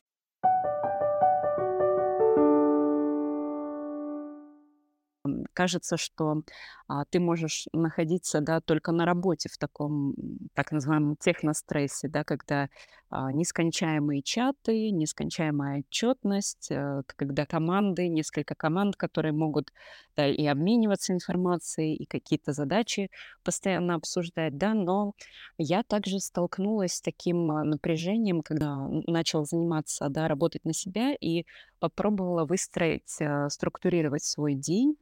кажется, 5.59 5.97
что 5.97 6.43
а, 6.87 7.03
ты 7.09 7.19
можешь 7.19 7.67
находиться, 7.73 8.39
да, 8.39 8.61
только 8.61 8.93
на 8.93 9.03
работе 9.05 9.49
в 9.49 9.57
таком 9.57 10.15
так 10.53 10.71
называемом 10.71 11.17
технострессе, 11.17 12.07
да, 12.07 12.23
когда 12.23 12.69
а, 13.09 13.33
нескончаемые 13.33 14.21
чаты, 14.21 14.91
нескончаемая 14.91 15.79
отчетность, 15.79 16.71
а, 16.71 17.01
когда 17.07 17.45
команды, 17.45 18.07
несколько 18.07 18.55
команд, 18.55 18.95
которые 18.95 19.33
могут 19.33 19.73
да, 20.15 20.27
и 20.27 20.45
обмениваться 20.45 21.11
информацией, 21.11 21.95
и 21.95 22.05
какие-то 22.05 22.53
задачи 22.53 23.09
постоянно 23.43 23.95
обсуждать, 23.95 24.57
да, 24.57 24.73
но 24.73 25.11
я 25.57 25.83
также 25.83 26.19
столкнулась 26.19 26.93
с 26.93 27.01
таким 27.01 27.51
а, 27.51 27.65
напряжением, 27.65 28.43
когда 28.43 28.77
начала 29.07 29.43
заниматься, 29.43 30.07
да, 30.07 30.29
работать 30.29 30.63
на 30.63 30.73
себя 30.73 31.13
и 31.19 31.43
попробовала 31.79 32.45
выстроить, 32.45 33.21
а, 33.21 33.49
структурировать 33.49 34.23
свой 34.23 34.53
день, 34.53 34.95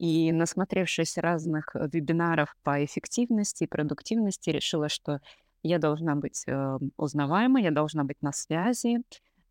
и 0.00 0.32
насмотревшись 0.32 1.18
разных 1.18 1.76
э, 1.76 1.86
вебинаров 1.92 2.56
по 2.62 2.82
эффективности 2.82 3.64
и 3.64 3.66
продуктивности, 3.66 4.48
решила, 4.48 4.88
что 4.88 5.20
я 5.62 5.78
должна 5.78 6.14
быть 6.14 6.44
э, 6.46 6.78
узнаваемой, 6.96 7.64
я 7.64 7.70
должна 7.70 8.04
быть 8.04 8.22
на 8.22 8.32
связи. 8.32 9.02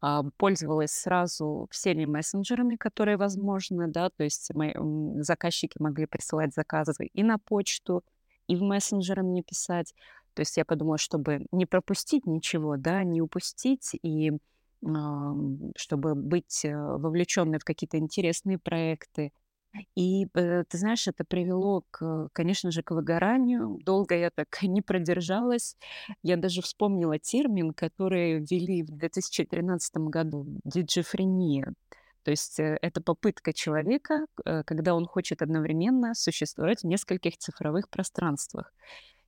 А, 0.01 0.23
пользовалась 0.37 0.91
сразу 0.91 1.67
всеми 1.69 2.05
мессенджерами, 2.05 2.77
которые 2.77 3.17
возможны, 3.17 3.87
да, 3.89 4.09
то 4.09 4.23
есть 4.23 4.51
мои 4.55 4.73
заказчики 5.21 5.77
могли 5.79 6.07
присылать 6.07 6.55
заказы 6.55 7.05
и 7.13 7.21
на 7.21 7.37
почту, 7.37 8.03
и 8.47 8.55
в 8.55 8.63
мессенджеры 8.63 9.21
мне 9.21 9.43
писать. 9.43 9.93
То 10.33 10.39
есть 10.39 10.57
я 10.57 10.65
подумала, 10.65 10.97
чтобы 10.97 11.45
не 11.51 11.67
пропустить 11.67 12.25
ничего, 12.25 12.75
да, 12.75 13.03
не 13.03 13.21
упустить 13.21 13.91
и 14.01 14.31
чтобы 15.75 16.15
быть 16.15 16.63
э, 16.63 16.73
вовлеченной 16.75 17.59
в 17.59 17.65
какие-то 17.65 17.97
интересные 17.97 18.57
проекты, 18.57 19.33
и, 19.95 20.27
э, 20.33 20.63
ты 20.67 20.77
знаешь, 20.77 21.07
это 21.07 21.23
привело, 21.23 21.83
к, 21.91 22.29
конечно 22.33 22.71
же, 22.71 22.81
к 22.83 22.91
выгоранию. 22.91 23.79
Долго 23.85 24.15
я 24.15 24.31
так 24.31 24.47
не 24.63 24.81
продержалась. 24.81 25.75
Я 26.23 26.37
даже 26.37 26.61
вспомнила 26.61 27.19
термин, 27.19 27.73
который 27.73 28.39
ввели 28.39 28.83
в 28.83 28.87
2013 28.87 29.95
году– 30.09 30.59
диджифрения. 30.63 31.73
То 32.23 32.31
есть 32.31 32.59
э, 32.59 32.77
это 32.81 33.01
попытка 33.01 33.53
человека, 33.53 34.25
э, 34.45 34.63
когда 34.63 34.95
он 34.95 35.05
хочет 35.05 35.41
одновременно 35.41 36.13
существовать 36.15 36.81
в 36.81 36.87
нескольких 36.87 37.37
цифровых 37.37 37.89
пространствах. 37.89 38.73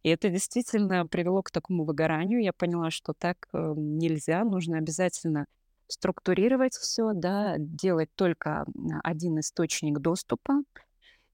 И 0.03 0.09
это 0.09 0.29
действительно 0.29 1.05
привело 1.05 1.43
к 1.43 1.51
такому 1.51 1.85
выгоранию. 1.85 2.41
Я 2.41 2.53
поняла, 2.53 2.89
что 2.89 3.13
так 3.13 3.47
нельзя, 3.53 4.43
нужно 4.43 4.79
обязательно 4.79 5.45
структурировать 5.91 6.73
все, 6.73 7.11
да, 7.13 7.55
делать 7.57 8.09
только 8.15 8.65
один 9.03 9.39
источник 9.39 9.99
доступа 9.99 10.63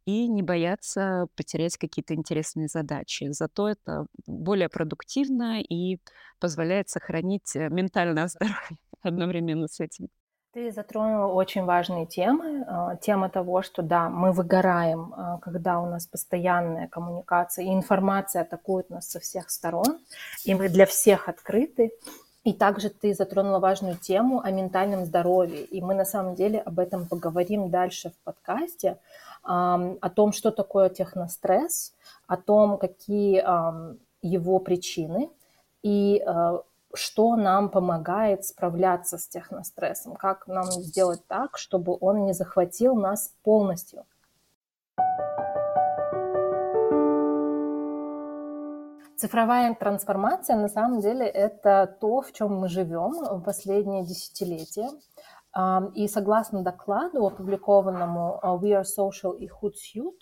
и 0.05 0.27
не 0.27 0.41
бояться 0.41 1.27
потерять 1.35 1.77
какие-то 1.77 2.13
интересные 2.13 2.67
задачи. 2.67 3.27
Зато 3.31 3.67
это 3.69 4.05
более 4.25 4.69
продуктивно 4.69 5.61
и 5.61 5.99
позволяет 6.39 6.89
сохранить 6.89 7.55
э, 7.55 7.67
ментальное 7.69 8.27
здоровье 8.29 8.77
одновременно 9.01 9.67
с 9.67 9.81
этим. 9.81 10.07
Ты 10.53 10.71
затронула 10.71 11.31
очень 11.33 11.65
важные 11.65 12.05
темы. 12.05 12.63
А, 12.67 12.95
тема 12.95 13.29
того, 13.29 13.61
что 13.61 13.83
да, 13.83 14.09
мы 14.09 14.31
выгораем, 14.31 15.13
а, 15.13 15.37
когда 15.39 15.79
у 15.79 15.85
нас 15.85 16.07
постоянная 16.07 16.87
коммуникация, 16.87 17.65
и 17.65 17.73
информация 17.73 18.43
атакует 18.43 18.89
нас 18.89 19.09
со 19.09 19.19
всех 19.19 19.49
сторон, 19.49 19.99
и 20.45 20.55
мы 20.55 20.69
для 20.69 20.85
всех 20.85 21.27
открыты. 21.27 21.91
И 22.47 22.53
также 22.53 22.89
ты 22.89 23.13
затронула 23.13 23.59
важную 23.59 23.97
тему 23.97 24.39
о 24.39 24.51
ментальном 24.51 25.03
здоровье. 25.03 25.65
И 25.65 25.81
мы 25.81 25.93
на 25.93 26.05
самом 26.05 26.35
деле 26.35 26.61
об 26.61 26.79
этом 26.79 27.05
поговорим 27.05 27.69
дальше 27.69 28.11
в 28.11 28.23
подкасте, 28.23 28.99
о 29.43 30.09
том, 30.15 30.31
что 30.31 30.51
такое 30.51 30.87
техностресс, 30.87 31.93
о 32.25 32.37
том, 32.37 32.77
какие 32.77 33.43
его 34.21 34.59
причины 34.59 35.29
и 35.83 36.23
э, 36.25 36.59
что 36.93 37.35
нам 37.35 37.69
помогает 37.69 38.45
справляться 38.45 39.17
с 39.17 39.27
технострессом, 39.27 40.15
как 40.15 40.47
нам 40.47 40.71
сделать 40.71 41.21
так, 41.27 41.57
чтобы 41.57 41.97
он 41.99 42.25
не 42.25 42.33
захватил 42.33 42.95
нас 42.95 43.33
полностью. 43.43 44.05
Цифровая 49.17 49.73
трансформация 49.73 50.55
на 50.57 50.67
самом 50.67 51.01
деле 51.01 51.25
это 51.25 51.97
то, 51.99 52.21
в 52.21 52.31
чем 52.33 52.55
мы 52.55 52.69
живем 52.69 53.39
в 53.39 53.41
последние 53.41 54.05
десятилетия. 54.05 54.89
И 55.95 56.07
согласно 56.07 56.61
докладу, 56.61 57.25
опубликованному 57.25 58.39
а, 58.43 58.55
We 58.57 58.79
Are 58.79 58.83
Social 58.83 59.35
и 59.35 59.49
Hootsuite 59.49 60.19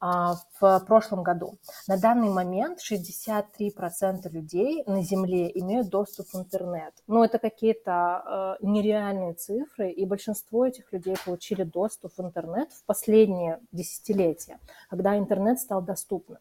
а, 0.00 0.34
в 0.58 0.80
прошлом 0.80 1.22
году, 1.22 1.60
на 1.86 1.96
данный 1.96 2.28
момент 2.28 2.80
63% 2.80 4.28
людей 4.30 4.82
на 4.88 5.02
Земле 5.02 5.48
имеют 5.60 5.90
доступ 5.90 6.26
в 6.26 6.34
интернет. 6.34 6.92
Ну, 7.06 7.22
это 7.22 7.38
какие-то 7.38 7.92
а, 7.92 8.56
нереальные 8.60 9.34
цифры, 9.34 9.92
и 9.92 10.04
большинство 10.04 10.66
этих 10.66 10.92
людей 10.92 11.14
получили 11.24 11.62
доступ 11.62 12.12
в 12.16 12.20
интернет 12.20 12.72
в 12.72 12.84
последние 12.84 13.60
десятилетия, 13.70 14.58
когда 14.90 15.16
интернет 15.16 15.60
стал 15.60 15.82
доступным. 15.82 16.40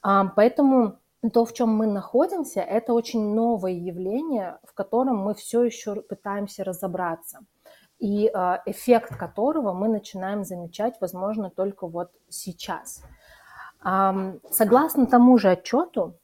Поэтому 0.00 0.96
то, 1.30 1.44
в 1.44 1.52
чем 1.52 1.70
мы 1.70 1.86
находимся, 1.86 2.60
это 2.60 2.92
очень 2.92 3.34
новое 3.34 3.72
явление, 3.72 4.58
в 4.64 4.74
котором 4.74 5.16
мы 5.16 5.34
все 5.34 5.62
еще 5.62 5.96
пытаемся 5.96 6.64
разобраться. 6.64 7.40
И 7.98 8.26
э, 8.26 8.58
эффект 8.66 9.16
которого 9.16 9.72
мы 9.72 9.88
начинаем 9.88 10.44
замечать, 10.44 10.96
возможно, 11.00 11.50
только 11.50 11.86
вот 11.86 12.10
сейчас. 12.28 13.02
Согласно 14.50 15.06
тому 15.06 15.38
же 15.38 15.50
отчету, 15.50 16.18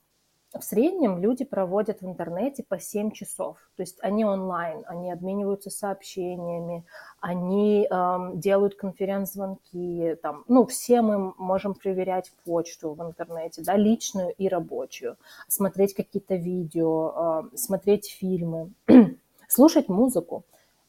в 0.58 0.62
среднем 0.62 1.18
люди 1.18 1.44
проводят 1.44 2.00
в 2.00 2.06
интернете 2.06 2.62
по 2.62 2.78
7 2.78 3.10
часов. 3.10 3.56
То 3.76 3.82
есть 3.82 3.98
они 4.00 4.24
онлайн, 4.24 4.84
они 4.86 5.10
обмениваются 5.10 5.70
сообщениями, 5.70 6.84
они 7.20 7.86
эм, 7.90 8.38
делают 8.38 8.76
конференц-звонки. 8.76 10.16
Там, 10.22 10.44
ну, 10.48 10.64
все 10.66 11.02
мы 11.02 11.34
можем 11.38 11.74
проверять 11.74 12.32
почту 12.44 12.94
в 12.94 13.02
интернете, 13.02 13.62
да, 13.62 13.76
личную 13.76 14.32
и 14.32 14.48
рабочую, 14.48 15.16
смотреть 15.48 15.94
какие-то 15.94 16.36
видео, 16.36 17.42
э, 17.52 17.56
смотреть 17.56 18.10
фильмы, 18.10 18.70
слушать 19.48 19.88
музыку. 19.88 20.44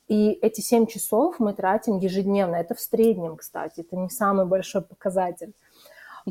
И 0.07 0.33
эти 0.41 0.61
7 0.61 0.85
часов 0.85 1.39
мы 1.39 1.53
тратим 1.53 1.97
ежедневно. 1.97 2.55
Это 2.55 2.75
в 2.75 2.79
среднем, 2.79 3.37
кстати, 3.37 3.81
это 3.81 3.95
не 3.95 4.09
самый 4.09 4.45
большой 4.45 4.81
показатель. 4.81 5.53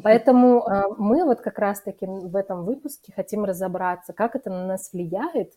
Поэтому 0.02 0.66
э, 0.66 0.82
мы 0.98 1.24
вот 1.24 1.40
как 1.40 1.58
раз-таки 1.58 2.06
в 2.06 2.34
этом 2.34 2.64
выпуске 2.64 3.12
хотим 3.14 3.44
разобраться, 3.44 4.12
как 4.12 4.34
это 4.34 4.50
на 4.50 4.66
нас 4.66 4.92
влияет 4.92 5.52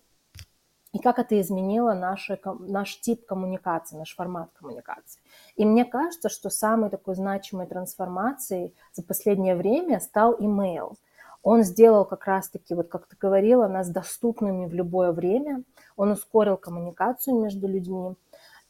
и 0.94 1.00
как 1.00 1.20
это 1.20 1.40
изменило 1.42 1.94
наши, 1.94 2.40
наш 2.60 3.00
тип 3.00 3.26
коммуникации, 3.26 3.98
наш 3.98 4.16
формат 4.16 4.50
коммуникации. 4.54 5.22
И 5.56 5.66
мне 5.66 5.86
кажется, 5.86 6.30
что 6.30 6.50
самой 6.50 6.90
такой 6.90 7.16
значимой 7.16 7.66
трансформацией 7.66 8.76
за 8.94 9.04
последнее 9.04 9.56
время 9.56 10.00
стал 10.00 10.36
имейл. 10.40 10.98
Он 11.42 11.64
сделал 11.64 12.06
как 12.06 12.26
раз-таки, 12.26 12.74
вот 12.74 12.90
как 12.90 13.08
ты 13.08 13.16
говорила, 13.20 13.68
нас 13.68 13.90
доступными 13.90 14.66
в 14.66 14.74
любое 14.74 15.12
время. 15.12 15.64
Он 15.96 16.12
ускорил 16.12 16.58
коммуникацию 16.58 17.40
между 17.40 17.68
людьми. 17.68 18.16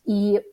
И 0.03 0.43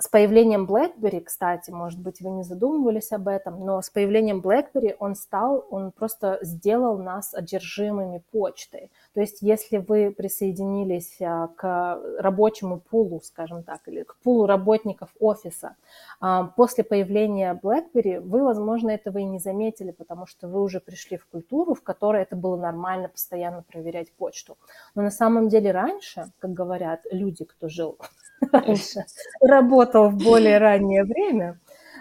с 0.00 0.08
появлением 0.08 0.66
BlackBerry, 0.66 1.20
кстати, 1.20 1.70
может 1.70 2.00
быть, 2.00 2.20
вы 2.20 2.30
не 2.30 2.42
задумывались 2.42 3.12
об 3.12 3.28
этом, 3.28 3.64
но 3.64 3.80
с 3.80 3.90
появлением 3.90 4.40
BlackBerry 4.40 4.96
он 4.98 5.14
стал, 5.14 5.64
он 5.70 5.92
просто 5.92 6.38
сделал 6.42 6.98
нас 6.98 7.32
одержимыми 7.32 8.22
почтой. 8.32 8.90
То 9.14 9.20
есть, 9.20 9.42
если 9.42 9.76
вы 9.76 10.10
присоединились 10.10 11.18
а, 11.20 11.46
к 11.46 12.00
рабочему 12.18 12.80
пулу, 12.80 13.20
скажем 13.22 13.62
так, 13.62 13.80
или 13.86 14.02
к 14.02 14.16
пулу 14.16 14.46
работников 14.46 15.10
офиса, 15.20 15.76
а, 16.20 16.44
после 16.56 16.82
появления 16.82 17.58
BlackBerry 17.62 18.18
вы, 18.18 18.42
возможно, 18.42 18.90
этого 18.90 19.18
и 19.18 19.24
не 19.24 19.38
заметили, 19.38 19.92
потому 19.92 20.26
что 20.26 20.48
вы 20.48 20.60
уже 20.60 20.80
пришли 20.80 21.16
в 21.16 21.26
культуру, 21.26 21.74
в 21.74 21.82
которой 21.84 22.22
это 22.22 22.34
было 22.34 22.56
нормально 22.56 23.08
постоянно 23.08 23.62
проверять 23.62 24.12
почту. 24.12 24.58
Но 24.96 25.02
на 25.02 25.12
самом 25.12 25.48
деле 25.48 25.70
раньше, 25.70 26.32
как 26.40 26.52
говорят 26.52 27.02
люди, 27.12 27.44
кто 27.44 27.68
жил 27.68 27.98
раньше, 28.52 29.04
работал 29.40 30.08
в 30.08 30.16
более 30.16 30.58
раннее 30.58 31.04
время, 31.04 31.60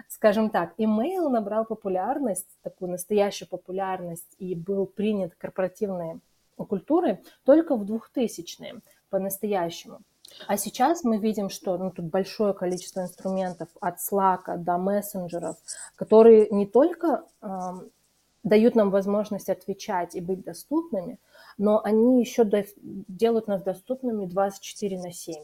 скажем 0.10 0.50
так, 0.50 0.74
имейл 0.78 1.30
набрал 1.30 1.66
популярность, 1.66 2.58
такую 2.64 2.90
настоящую 2.90 3.50
популярность 3.50 4.36
и 4.40 4.56
был 4.56 4.88
принят 4.88 5.36
корпоративной 5.36 6.22
культурой 6.58 7.20
только 7.44 7.76
в 7.76 7.84
2000-е 7.84 8.82
по-настоящему. 9.10 10.02
А 10.48 10.58
сейчас 10.58 11.04
мы 11.04 11.18
видим, 11.18 11.50
что 11.50 11.78
ну, 11.78 11.92
тут 11.92 12.06
большое 12.06 12.54
количество 12.54 13.02
инструментов 13.02 13.70
от 13.80 13.96
Slack 14.00 14.58
до 14.58 14.78
мессенджеров, 14.78 15.58
которые 15.96 16.50
не 16.50 16.66
только 16.66 17.24
э, 17.42 17.48
дают 18.44 18.76
нам 18.76 18.90
возможность 18.90 19.50
отвечать 19.50 20.16
и 20.16 20.22
быть 20.22 20.44
доступными, 20.44 21.20
но 21.58 21.82
они 21.84 22.20
еще 22.20 22.44
до, 22.44 22.66
делают 22.82 23.48
нас 23.48 23.62
доступными 23.62 24.26
24 24.26 25.00
на 25.00 25.12
7. 25.12 25.36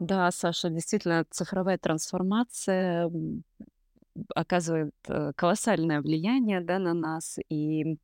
Да, 0.00 0.30
Саша, 0.32 0.68
действительно, 0.68 1.24
цифровая 1.30 1.78
трансформация 1.78 3.08
оказывает 4.34 4.94
э, 5.08 5.32
колоссальное 5.36 6.00
влияние 6.00 6.60
да, 6.60 6.78
на 6.78 6.94
нас. 6.94 7.38
И 7.48 7.98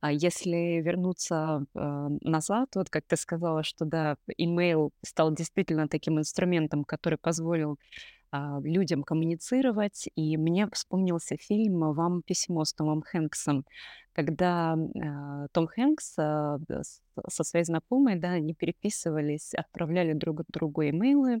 а, 0.00 0.12
если 0.12 0.80
вернуться 0.82 1.64
э, 1.74 2.08
назад, 2.20 2.68
вот 2.74 2.90
как 2.90 3.04
ты 3.06 3.16
сказала, 3.16 3.62
что 3.62 3.84
да, 3.84 4.16
имейл 4.36 4.92
стал 5.04 5.32
действительно 5.32 5.88
таким 5.88 6.18
инструментом, 6.18 6.84
который 6.84 7.18
позволил 7.18 7.78
а, 8.32 8.60
людям 8.62 9.02
коммуницировать. 9.02 10.08
И 10.14 10.36
мне 10.36 10.68
вспомнился 10.72 11.36
фильм 11.36 11.92
«Вам 11.92 12.22
письмо» 12.22 12.64
с 12.64 12.72
Томом 12.72 13.02
Хэнксом, 13.02 13.64
когда 14.12 14.76
э, 14.76 15.46
Том 15.52 15.66
Хэнкс 15.66 16.14
э, 16.18 16.58
со 17.28 17.44
своей 17.44 17.64
знакомой, 17.64 18.16
да, 18.16 18.30
они 18.30 18.54
переписывались, 18.54 19.52
отправляли 19.54 20.12
друг 20.12 20.42
другу 20.48 20.82
имейлы, 20.82 21.40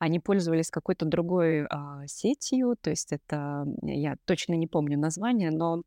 они 0.00 0.18
пользовались 0.18 0.70
какой-то 0.70 1.04
другой 1.04 1.66
а, 1.66 2.06
сетью, 2.06 2.74
то 2.80 2.90
есть 2.90 3.12
это, 3.12 3.66
я 3.82 4.16
точно 4.24 4.54
не 4.54 4.66
помню 4.66 4.98
название, 4.98 5.50
но 5.50 5.82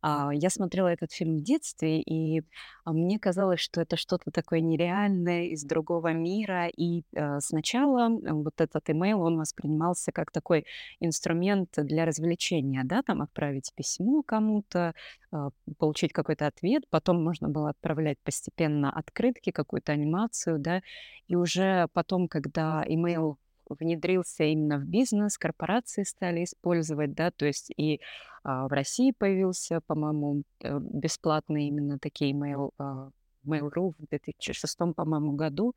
а, 0.00 0.30
я 0.32 0.48
смотрела 0.48 0.88
этот 0.88 1.12
фильм 1.12 1.36
в 1.36 1.42
детстве, 1.42 2.00
и 2.00 2.42
а, 2.84 2.92
мне 2.92 3.18
казалось, 3.18 3.60
что 3.60 3.82
это 3.82 3.96
что-то 3.96 4.30
такое 4.30 4.60
нереальное 4.60 5.46
из 5.46 5.64
другого 5.64 6.12
мира. 6.12 6.68
И 6.68 7.02
а, 7.14 7.40
сначала 7.40 8.08
вот 8.08 8.60
этот 8.60 8.88
имейл, 8.88 9.20
он 9.20 9.38
воспринимался 9.38 10.12
как 10.12 10.30
такой 10.30 10.64
инструмент 11.00 11.70
для 11.76 12.06
развлечения, 12.06 12.82
да, 12.84 13.02
там 13.02 13.20
отправить 13.20 13.72
письмо 13.74 14.22
кому-то, 14.22 14.94
а, 15.30 15.50
получить 15.78 16.12
какой-то 16.12 16.46
ответ, 16.46 16.84
потом 16.88 17.22
можно 17.22 17.48
было 17.48 17.70
отправлять 17.70 18.18
постепенно 18.24 18.90
открытки, 18.90 19.50
какую-то 19.50 19.92
анимацию, 19.92 20.58
да, 20.58 20.80
и 21.26 21.36
уже 21.36 21.88
потом, 21.92 22.28
когда 22.28 22.82
имейл 22.86 23.38
внедрился 23.68 24.44
именно 24.44 24.78
в 24.78 24.84
бизнес, 24.84 25.38
корпорации 25.38 26.02
стали 26.02 26.44
использовать, 26.44 27.14
да, 27.14 27.30
то 27.30 27.46
есть 27.46 27.70
и 27.76 28.00
а, 28.42 28.66
в 28.68 28.72
России 28.72 29.12
появился, 29.12 29.80
по-моему, 29.86 30.42
э, 30.60 30.78
бесплатный 30.80 31.66
именно 31.66 31.98
такие 31.98 32.32
mail, 32.32 32.70
а, 32.78 33.10
Mail.ru 33.46 33.94
в 33.98 34.06
2006, 34.08 34.94
по-моему, 34.94 35.32
году. 35.32 35.74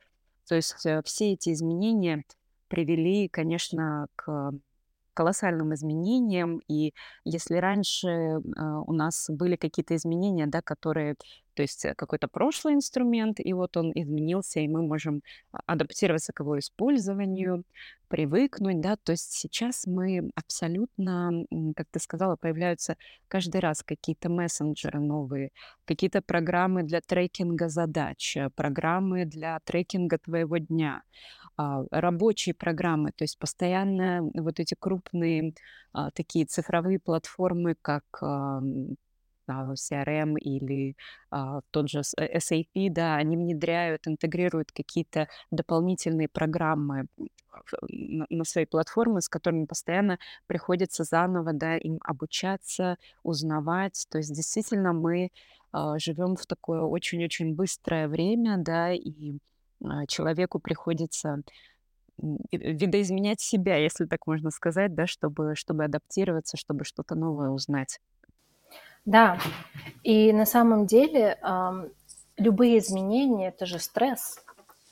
То 0.47 0.55
есть 0.55 0.85
а, 0.85 1.01
все 1.03 1.33
эти 1.33 1.51
изменения 1.51 2.23
привели, 2.67 3.27
конечно, 3.27 4.07
к 4.15 4.53
колоссальным 5.13 5.73
изменениям. 5.73 6.61
И 6.67 6.93
если 7.25 7.55
раньше 7.55 8.07
э, 8.07 8.39
у 8.39 8.93
нас 8.93 9.29
были 9.29 9.55
какие-то 9.57 9.95
изменения, 9.95 10.47
да, 10.47 10.61
которые, 10.61 11.15
то 11.53 11.61
есть 11.61 11.85
э, 11.85 11.93
какой-то 11.95 12.27
прошлый 12.27 12.75
инструмент, 12.75 13.39
и 13.39 13.53
вот 13.53 13.77
он 13.77 13.91
изменился, 13.93 14.59
и 14.59 14.67
мы 14.67 14.81
можем 14.81 15.21
адаптироваться 15.65 16.33
к 16.33 16.39
его 16.41 16.57
использованию, 16.59 17.63
привыкнуть, 18.11 18.81
да, 18.81 18.97
то 18.97 19.13
есть 19.13 19.31
сейчас 19.31 19.87
мы 19.87 20.31
абсолютно, 20.35 21.45
как 21.77 21.87
ты 21.91 21.99
сказала, 21.99 22.35
появляются 22.35 22.97
каждый 23.29 23.61
раз 23.61 23.83
какие-то 23.83 24.29
мессенджеры 24.29 24.99
новые, 24.99 25.51
какие-то 25.85 26.21
программы 26.21 26.83
для 26.83 26.99
трекинга 26.99 27.69
задач, 27.69 28.35
э, 28.35 28.49
программы 28.49 29.25
для 29.25 29.59
трекинга 29.63 30.17
твоего 30.17 30.57
дня, 30.57 31.03
а, 31.57 31.85
рабочие 31.91 32.53
программы, 32.53 33.11
то 33.15 33.23
есть 33.23 33.39
постоянно 33.39 34.29
вот 34.33 34.59
эти 34.59 34.75
крупные 34.77 35.53
а, 35.93 36.11
такие 36.11 36.45
цифровые 36.45 36.99
платформы, 36.99 37.75
как 37.81 38.03
CRM 39.73 40.37
или 40.39 40.95
а, 41.29 41.61
тот 41.71 41.89
же 41.89 42.01
э, 42.17 42.37
SAP, 42.37 42.89
да, 42.89 43.15
они 43.15 43.37
внедряют, 43.37 44.07
интегрируют 44.07 44.71
какие-то 44.71 45.27
дополнительные 45.51 46.27
программы 46.27 47.07
на, 48.29 48.43
своей 48.45 48.67
платформы, 48.67 49.21
с 49.21 49.29
которыми 49.29 49.65
постоянно 49.65 50.19
приходится 50.47 51.03
заново, 51.03 51.53
да, 51.53 51.77
им 51.77 51.99
обучаться, 52.03 52.97
узнавать. 53.23 54.05
То 54.09 54.17
есть 54.17 54.33
действительно 54.33 54.93
мы 54.93 55.29
а, 55.71 55.99
живем 55.99 56.35
в 56.35 56.45
такое 56.45 56.81
очень-очень 56.81 57.55
быстрое 57.55 58.07
время, 58.07 58.57
да, 58.57 58.91
и 58.93 59.37
а, 59.83 60.05
человеку 60.07 60.59
приходится 60.59 61.41
видоизменять 62.51 63.41
себя, 63.41 63.77
если 63.77 64.05
так 64.05 64.27
можно 64.27 64.51
сказать, 64.51 64.93
да, 64.93 65.07
чтобы, 65.07 65.55
чтобы 65.55 65.85
адаптироваться, 65.85 66.57
чтобы 66.57 66.85
что-то 66.85 67.15
новое 67.15 67.49
узнать. 67.49 67.99
Да, 69.05 69.39
и 70.03 70.31
на 70.31 70.45
самом 70.45 70.85
деле 70.85 71.39
любые 72.37 72.79
изменения– 72.79 73.47
это 73.49 73.65
же 73.65 73.79
стресс. 73.79 74.39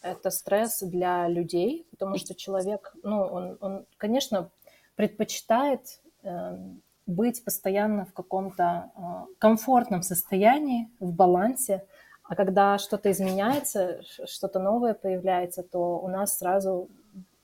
Это 0.01 0.29
стресс 0.29 0.81
для 0.81 1.27
людей, 1.27 1.85
потому 1.91 2.17
что 2.17 2.33
человек, 2.33 2.93
ну, 3.03 3.21
он, 3.21 3.57
он 3.59 3.85
конечно, 3.97 4.49
предпочитает 4.95 5.81
эм, 6.23 6.81
быть 7.05 7.43
постоянно 7.43 8.05
в 8.05 8.13
каком-то 8.13 8.91
а, 8.95 9.25
комфортном 9.39 10.01
состоянии, 10.01 10.89
в 10.99 11.11
балансе, 11.11 11.85
а 12.23 12.35
когда 12.35 12.77
что-то 12.77 13.11
изменяется, 13.11 14.01
что-то 14.25 14.59
новое 14.59 14.93
появляется, 14.93 15.63
то 15.63 15.99
у 15.99 16.07
нас 16.07 16.37
сразу 16.37 16.87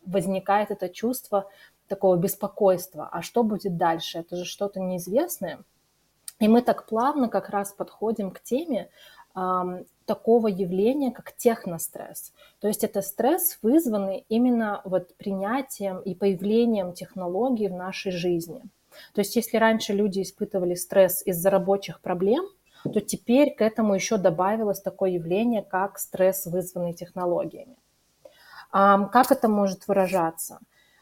возникает 0.05 0.69
это 0.69 0.89
чувство 0.89 1.49
такого 1.87 2.15
беспокойства. 2.17 3.09
А 3.11 3.21
что 3.21 3.43
будет 3.43 3.77
дальше? 3.77 4.19
Это 4.19 4.35
же 4.35 4.45
что-то 4.45 4.79
неизвестное. 4.79 5.59
И 6.39 6.47
мы 6.47 6.61
так 6.61 6.85
плавно 6.85 7.29
как 7.29 7.49
раз 7.49 7.71
подходим 7.71 8.31
к 8.31 8.41
теме 8.41 8.89
э, 9.35 9.83
такого 10.05 10.47
явления, 10.47 11.11
как 11.11 11.33
техностресс. 11.35 12.33
То 12.59 12.67
есть 12.67 12.83
это 12.83 13.01
стресс, 13.01 13.57
вызванный 13.61 14.25
именно 14.29 14.81
вот 14.83 15.15
принятием 15.17 15.99
и 15.99 16.13
появлением 16.13 16.93
технологий 16.93 17.67
в 17.67 17.73
нашей 17.73 18.11
жизни. 18.11 18.63
То 19.13 19.21
есть 19.21 19.35
если 19.35 19.57
раньше 19.57 19.93
люди 19.93 20.21
испытывали 20.21 20.75
стресс 20.75 21.25
из-за 21.25 21.49
рабочих 21.49 22.01
проблем, 22.01 22.45
то 22.83 23.01
теперь 23.01 23.55
к 23.55 23.61
этому 23.61 23.95
еще 23.95 24.17
добавилось 24.17 24.79
такое 24.79 25.11
явление, 25.11 25.63
как 25.63 25.97
стресс, 25.97 26.45
вызванный 26.45 26.93
технологиями. 26.93 27.77
Как 28.71 29.31
это 29.31 29.47
может 29.47 29.87
выражаться? 29.87 30.59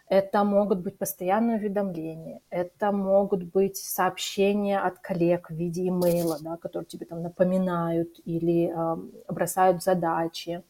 Это 0.08 0.44
могут 0.44 0.80
быть 0.80 0.98
постоянные 0.98 1.58
уведомления, 1.58 2.42
это 2.50 2.92
могут 2.92 3.44
быть 3.44 3.78
сообщения 3.78 4.80
от 4.80 5.00
коллег 5.00 5.50
в 5.50 5.54
виде 5.54 5.88
имейла, 5.88 6.38
да, 6.42 6.58
которые 6.58 6.88
тебе 6.88 7.06
там 7.06 7.22
напоминают 7.22 8.20
или 8.26 8.70
э, 8.70 9.32
бросают 9.32 9.82
задачи. 9.82 10.62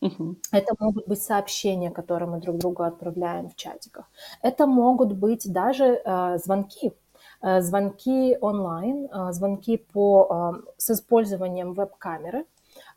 Угу. 0.00 0.36
Это 0.52 0.74
могут 0.78 1.08
быть 1.08 1.20
сообщения, 1.20 1.90
которые 1.90 2.30
мы 2.30 2.40
друг 2.40 2.58
другу 2.58 2.84
отправляем 2.84 3.48
в 3.48 3.56
чатиках. 3.56 4.08
Это 4.42 4.66
могут 4.66 5.12
быть 5.12 5.52
даже 5.52 6.00
э, 6.04 6.38
звонки, 6.38 6.92
Э, 7.40 7.60
звонки 7.60 8.36
онлайн, 8.40 9.08
э, 9.12 9.32
звонки 9.32 9.76
по, 9.76 10.54
э, 10.56 10.72
с 10.76 10.90
использованием 10.90 11.72
веб-камеры, 11.72 12.46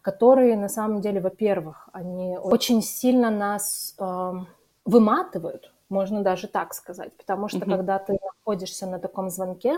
которые 0.02 0.58
на 0.58 0.68
самом 0.68 1.02
деле, 1.02 1.22
во-первых, 1.22 1.90
они 1.94 2.38
очень 2.38 2.82
сильно 2.82 3.30
нас 3.30 3.96
выматывают, 4.86 5.74
Можно 5.90 6.24
даже 6.24 6.48
так 6.48 6.74
сказать, 6.74 7.16
потому 7.18 7.48
что 7.50 7.60
mm-hmm. 7.60 7.76
когда 7.76 8.00
ты 8.00 8.18
находишься 8.22 8.88
на 8.88 8.98
таком 8.98 9.30
звонке, 9.30 9.78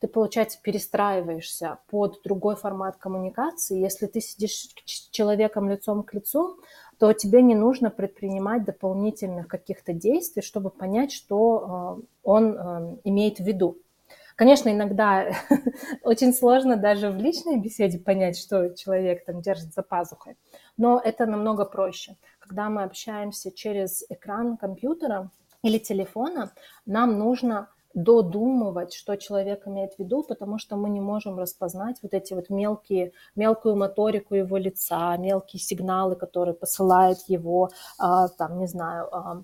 ты, 0.00 0.08
получается, 0.08 0.58
перестраиваешься 0.62 1.78
под 1.88 2.20
другой 2.24 2.56
формат 2.56 2.96
коммуникации. 2.96 3.78
Если 3.80 4.06
ты 4.06 4.20
сидишь 4.20 4.68
с 4.84 5.08
человеком 5.10 5.70
лицом 5.70 6.02
к 6.02 6.14
лицу, 6.14 6.58
то 6.98 7.12
тебе 7.12 7.42
не 7.42 7.54
нужно 7.54 7.90
предпринимать 7.90 8.64
дополнительных 8.64 9.48
каких-то 9.48 9.92
действий, 9.92 10.42
чтобы 10.42 10.70
понять, 10.70 11.12
что 11.12 11.98
э, 11.98 12.02
он 12.22 12.56
э, 12.56 12.96
имеет 13.04 13.38
в 13.38 13.44
виду. 13.44 13.78
Конечно, 14.36 14.70
иногда 14.70 15.32
очень 16.02 16.32
сложно 16.32 16.76
даже 16.76 17.10
в 17.10 17.16
личной 17.16 17.58
беседе 17.58 17.98
понять, 17.98 18.38
что 18.38 18.70
человек 18.74 19.24
там 19.24 19.40
держит 19.40 19.72
за 19.74 19.82
пазухой, 19.82 20.36
но 20.76 21.00
это 21.02 21.26
намного 21.26 21.64
проще. 21.64 22.16
Когда 22.52 22.68
мы 22.68 22.82
общаемся 22.82 23.50
через 23.50 24.04
экран 24.10 24.58
компьютера, 24.58 25.30
или 25.62 25.78
телефона, 25.78 26.52
нам 26.84 27.18
нужно 27.18 27.70
додумывать, 27.94 28.92
что 28.92 29.16
человек 29.16 29.66
имеет 29.66 29.94
в 29.94 29.98
виду, 29.98 30.22
потому 30.22 30.58
что 30.58 30.76
мы 30.76 30.90
не 30.90 31.00
можем 31.00 31.38
распознать 31.38 31.96
вот 32.02 32.12
эти 32.12 32.34
вот 32.34 32.50
мелкие, 32.50 33.12
мелкую 33.36 33.76
моторику 33.76 34.34
его 34.34 34.58
лица, 34.58 35.16
мелкие 35.16 35.60
сигналы, 35.60 36.14
которые 36.14 36.54
посылает 36.54 37.18
его, 37.26 37.70
а, 37.98 38.28
там, 38.28 38.58
не 38.58 38.66
знаю, 38.66 39.08
а, 39.14 39.42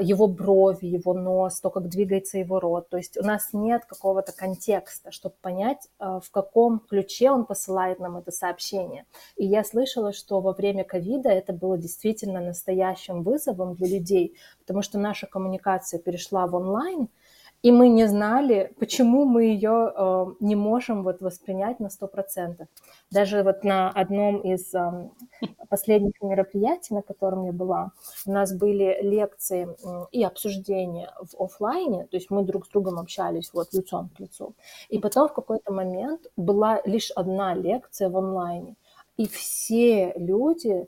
его 0.00 0.26
брови, 0.26 0.86
его 0.86 1.12
нос, 1.12 1.60
то, 1.60 1.70
как 1.70 1.88
двигается 1.88 2.38
его 2.38 2.58
рот. 2.58 2.88
То 2.88 2.96
есть 2.96 3.16
у 3.18 3.22
нас 3.22 3.50
нет 3.52 3.84
какого-то 3.84 4.32
контекста, 4.32 5.10
чтобы 5.10 5.34
понять, 5.40 5.88
а, 5.98 6.20
в 6.20 6.30
каком 6.30 6.80
ключе 6.80 7.30
он 7.30 7.44
посылает 7.44 7.98
нам 7.98 8.16
это 8.16 8.30
сообщение. 8.30 9.04
И 9.36 9.44
я 9.44 9.62
слышала, 9.62 10.12
что 10.12 10.40
во 10.40 10.52
время 10.52 10.84
ковида 10.84 11.28
это 11.28 11.52
было 11.52 11.76
действительно 11.76 12.40
настоящим 12.40 13.22
вызовом 13.22 13.74
для 13.74 13.88
людей, 13.88 14.36
потому 14.60 14.82
что 14.82 14.98
наша 14.98 15.26
коммуникация 15.26 16.00
перешла 16.00 16.46
в 16.46 16.54
онлайн– 16.54 17.08
и 17.64 17.72
мы 17.72 17.88
не 17.88 18.06
знали, 18.06 18.74
почему 18.78 19.24
мы 19.24 19.44
ее 19.44 19.90
э, 19.96 20.26
не 20.40 20.54
можем 20.54 21.02
вот 21.02 21.22
воспринять 21.22 21.80
на 21.80 21.86
100%. 21.86 22.66
Даже 23.10 23.42
вот 23.42 23.64
на 23.64 23.88
одном 23.88 24.42
из 24.42 24.74
э, 24.74 25.08
последних 25.70 26.20
мероприятий, 26.20 26.92
на 26.92 27.00
котором 27.00 27.46
я 27.46 27.52
была, 27.52 27.92
у 28.26 28.32
нас 28.32 28.52
были 28.52 28.98
лекции 29.00 29.66
э, 29.66 30.06
и 30.12 30.22
обсуждения 30.22 31.10
в 31.16 31.42
офлайне, 31.42 32.04
то 32.04 32.18
есть 32.18 32.30
мы 32.30 32.42
друг 32.44 32.66
с 32.66 32.68
другом 32.68 32.98
общались 32.98 33.50
вот 33.54 33.72
лицом 33.72 34.10
к 34.14 34.20
лицу. 34.20 34.54
И 34.90 34.98
потом 34.98 35.28
в 35.28 35.32
какой-то 35.32 35.72
момент 35.72 36.26
была 36.36 36.82
лишь 36.84 37.10
одна 37.12 37.54
лекция 37.54 38.10
в 38.10 38.16
онлайне. 38.18 38.76
И 39.16 39.26
все 39.26 40.12
люди 40.16 40.86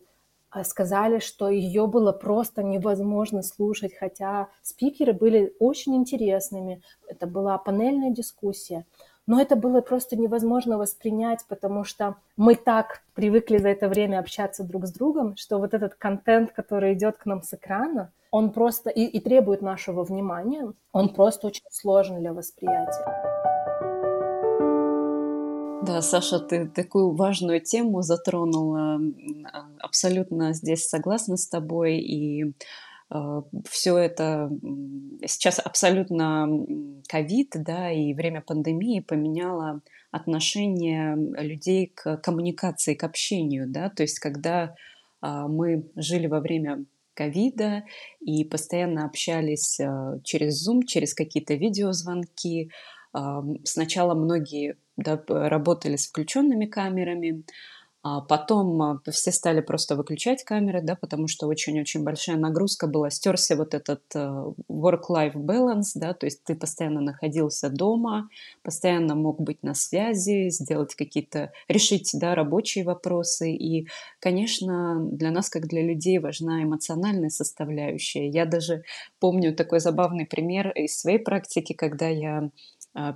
сказали, 0.64 1.18
что 1.18 1.48
ее 1.48 1.87
было 1.87 2.12
просто 2.12 2.62
невозможно 2.62 3.42
слушать, 3.42 3.94
хотя 3.94 4.48
спикеры 4.62 5.12
были 5.12 5.54
очень 5.59 5.96
интересными. 5.96 6.82
Это 7.09 7.26
была 7.26 7.59
панельная 7.59 8.11
дискуссия. 8.11 8.87
Но 9.26 9.40
это 9.40 9.56
было 9.56 9.80
просто 9.80 10.16
невозможно 10.16 10.78
воспринять, 10.78 11.44
потому 11.48 11.82
что 11.82 12.16
мы 12.37 12.54
так 12.54 13.02
привыкли 13.14 13.59
за 13.59 13.70
это 13.70 13.88
время 13.88 14.20
общаться 14.20 14.62
друг 14.62 14.87
с 14.87 14.92
другом, 14.92 15.37
что 15.37 15.59
вот 15.59 15.74
этот 15.74 15.94
контент, 15.94 16.52
который 16.52 16.94
идет 16.94 17.16
к 17.16 17.26
нам 17.26 17.42
с 17.42 17.52
экрана, 17.52 18.12
он 18.30 18.50
просто 18.50 18.90
и, 18.90 19.04
и 19.04 19.20
требует 19.20 19.62
нашего 19.62 20.04
внимания, 20.04 20.72
он 20.92 21.09
просто 21.09 21.48
очень 21.48 21.64
сложен 21.70 22.20
для 22.20 22.32
восприятия. 22.32 23.55
Да, 25.87 26.03
Саша, 26.03 26.40
ты 26.40 26.66
такую 26.66 27.14
важную 27.14 27.61
тему 27.61 28.03
затронула. 28.03 28.99
А, 29.53 29.66
абсолютно 29.79 30.53
здесь 30.53 30.88
согласна 30.88 31.37
с 31.37 31.46
тобой. 31.46 31.99
И 31.99 32.42
э, 32.44 32.53
а, 33.11 33.44
все 33.70 33.96
это 33.96 34.51
сейчас 35.25 35.61
абсолютно 35.61 36.49
ковид, 37.09 37.53
да, 37.55 37.92
и 37.92 38.14
время 38.14 38.40
пандемии 38.40 38.99
поменяло 38.99 39.81
отношение 40.11 41.16
людей 41.40 41.92
к 41.94 42.16
коммуникации, 42.16 42.94
к 42.94 43.05
общению, 43.05 43.68
да, 43.68 43.88
то 43.88 44.03
есть 44.03 44.18
когда 44.18 44.75
э, 45.22 45.44
мы 45.49 45.88
жили 45.94 46.27
во 46.27 46.40
время 46.40 46.85
ковида 47.14 47.85
и 48.20 48.44
постоянно 48.44 49.05
общались 49.05 49.79
э, 49.79 50.18
через 50.25 50.68
Zoom, 50.68 50.83
через 50.85 51.14
какие-то 51.14 51.55
видеозвонки, 51.55 52.70
Сначала 53.64 54.12
многие 54.12 54.77
да, 54.96 55.20
работали 55.26 55.96
с 55.96 56.09
включенными 56.09 56.66
камерами, 56.66 57.44
а 58.09 58.20
потом 58.20 58.80
а, 58.82 59.00
все 59.11 59.32
стали 59.32 59.61
просто 59.61 59.96
выключать 59.96 60.44
камеры, 60.44 60.80
да, 60.80 60.94
потому 60.94 61.26
что 61.26 61.48
очень-очень 61.48 62.04
большая 62.04 62.37
нагрузка 62.37 62.87
была. 62.87 63.11
Стерся 63.11 63.56
вот 63.56 63.74
этот 63.74 64.02
э, 64.14 64.44
work-life 64.70 65.35
balance, 65.35 65.90
да, 65.96 66.14
то 66.14 66.26
есть 66.26 66.44
ты 66.44 66.54
постоянно 66.54 67.00
находился 67.00 67.68
дома, 67.68 68.28
постоянно 68.62 69.16
мог 69.16 69.40
быть 69.40 69.64
на 69.64 69.74
связи, 69.74 70.50
сделать 70.50 70.94
какие-то, 70.94 71.50
решить, 71.66 72.12
да, 72.14 72.37
рабочие 72.37 72.85
вопросы. 72.85 73.50
И, 73.50 73.88
конечно, 74.20 75.00
для 75.11 75.32
нас, 75.32 75.50
как 75.50 75.66
для 75.66 75.82
людей, 75.82 76.20
важна 76.20 76.62
эмоциональная 76.62 77.30
составляющая. 77.30 78.28
Я 78.28 78.46
даже 78.46 78.85
помню 79.18 79.52
такой 79.52 79.80
забавный 79.80 80.26
пример 80.26 80.70
из 80.70 80.96
своей 80.96 81.18
практики, 81.18 81.72
когда 81.72 82.06
я 82.06 82.50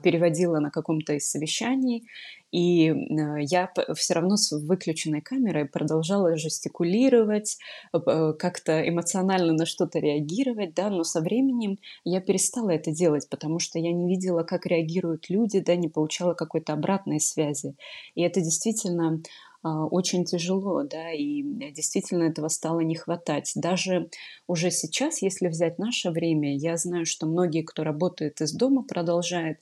переводила 0.03 0.59
на 0.59 0.71
каком-то 0.71 1.15
из 1.15 1.31
совещаний, 1.31 2.07
и 2.53 2.91
а, 2.91 3.39
я 3.39 3.71
все 3.95 4.15
равно 4.15 4.37
с 4.37 4.53
выключенной 4.53 5.21
камерой 5.21 5.67
продолжала 5.67 6.37
жестикулировать, 6.37 7.59
э, 7.93 8.33
как-то 8.39 8.89
эмоционально 8.89 9.53
на 9.53 9.67
что-то 9.67 9.99
реагировать, 9.99 10.75
да, 10.75 10.91
но 10.91 11.05
со 11.05 11.21
временем 11.21 11.79
я 12.05 12.21
перестала 12.21 12.71
это 12.71 12.91
делать, 12.91 13.29
потому 13.29 13.59
что 13.59 13.79
я 13.79 13.93
не 13.93 14.09
видела, 14.09 14.43
как 14.43 14.67
реагируют 14.67 15.31
люди, 15.31 15.61
да, 15.61 15.77
не 15.77 15.89
получала 15.89 16.35
какой-то 16.35 16.73
обратной 16.73 17.21
связи. 17.21 17.75
И 18.15 18.23
это 18.23 18.41
действительно 18.41 19.09
а, 19.11 19.50
очень 19.63 20.25
тяжело, 20.25 20.83
да, 20.85 21.13
и 21.13 21.43
действительно 21.73 22.25
этого 22.25 22.49
стало 22.49 22.81
не 22.81 22.95
хватать. 22.95 23.53
Даже 23.55 24.09
уже 24.47 24.71
сейчас, 24.71 25.23
если 25.23 25.49
взять 25.49 25.79
наше 25.79 26.11
время, 26.11 26.57
я 26.57 26.77
знаю, 26.77 27.05
что 27.07 27.27
многие, 27.27 27.63
кто 27.63 27.85
работает 27.85 28.41
из 28.41 28.53
дома, 28.53 28.83
продолжают 28.83 29.59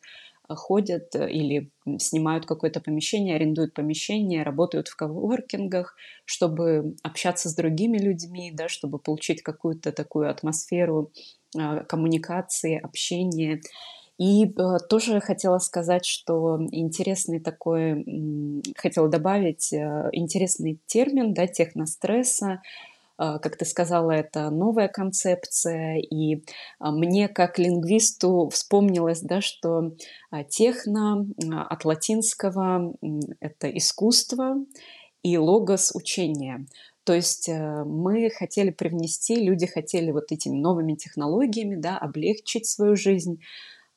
а, 0.49 0.55
ходят 0.55 1.15
э, 1.15 1.31
или 1.31 1.71
снимают 1.99 2.47
какое-то 2.47 2.81
помещение, 2.81 3.37
арендуют 3.37 3.75
помещение, 3.75 4.43
работают 4.43 4.89
в 4.89 4.97
коворкингах, 4.97 5.95
чтобы 6.25 6.97
общаться 7.03 7.51
с 7.51 7.55
другими 7.55 7.99
людьми, 7.99 8.51
да, 8.53 8.69
чтобы 8.69 8.99
получить 8.99 9.43
какую-то 9.43 9.93
такую 9.93 10.31
атмосферу 10.31 11.13
а, 11.57 11.85
коммуникации, 11.85 12.79
общения. 12.79 13.61
И 14.19 14.47
э, 14.47 14.79
тоже 14.89 15.21
хотела 15.21 15.59
сказать, 15.59 16.05
что 16.05 16.59
интересный 16.73 17.41
такой, 17.41 18.63
хотела 18.77 19.09
добавить 19.09 19.73
э, 19.73 20.09
интересный 20.13 20.81
термин, 20.87 21.35
да, 21.35 21.47
техностресса, 21.47 22.61
а, 23.21 23.41
как 23.41 23.57
ты 23.57 23.65
сказала, 23.65 24.13
это 24.13 24.49
новая 24.51 24.87
концепция, 24.87 25.97
и 25.97 26.45
а, 26.79 26.93
мне 26.93 27.29
как 27.29 27.59
лингвисту 27.59 28.49
вспомнилось, 28.53 29.21
да, 29.23 29.41
что 29.41 29.97
а, 30.31 30.45
техно 30.45 31.27
от 31.69 31.85
латинского– 31.85 32.95
это 33.41 33.77
искусство, 33.77 34.65
и 35.25 35.37
логос– 35.37 35.91
учение. 35.95 36.67
То 37.03 37.13
есть 37.13 37.49
э, 37.49 37.85
мы 37.85 38.31
хотели 38.31 38.71
привнести, 38.71 39.35
люди 39.35 39.67
хотели 39.67 40.13
вот 40.13 40.31
этими 40.31 40.57
новыми 40.57 40.95
технологиями 40.95 41.75
да, 41.75 41.99
облегчить 41.99 42.67
свою 42.67 42.95
жизнь, 42.95 43.41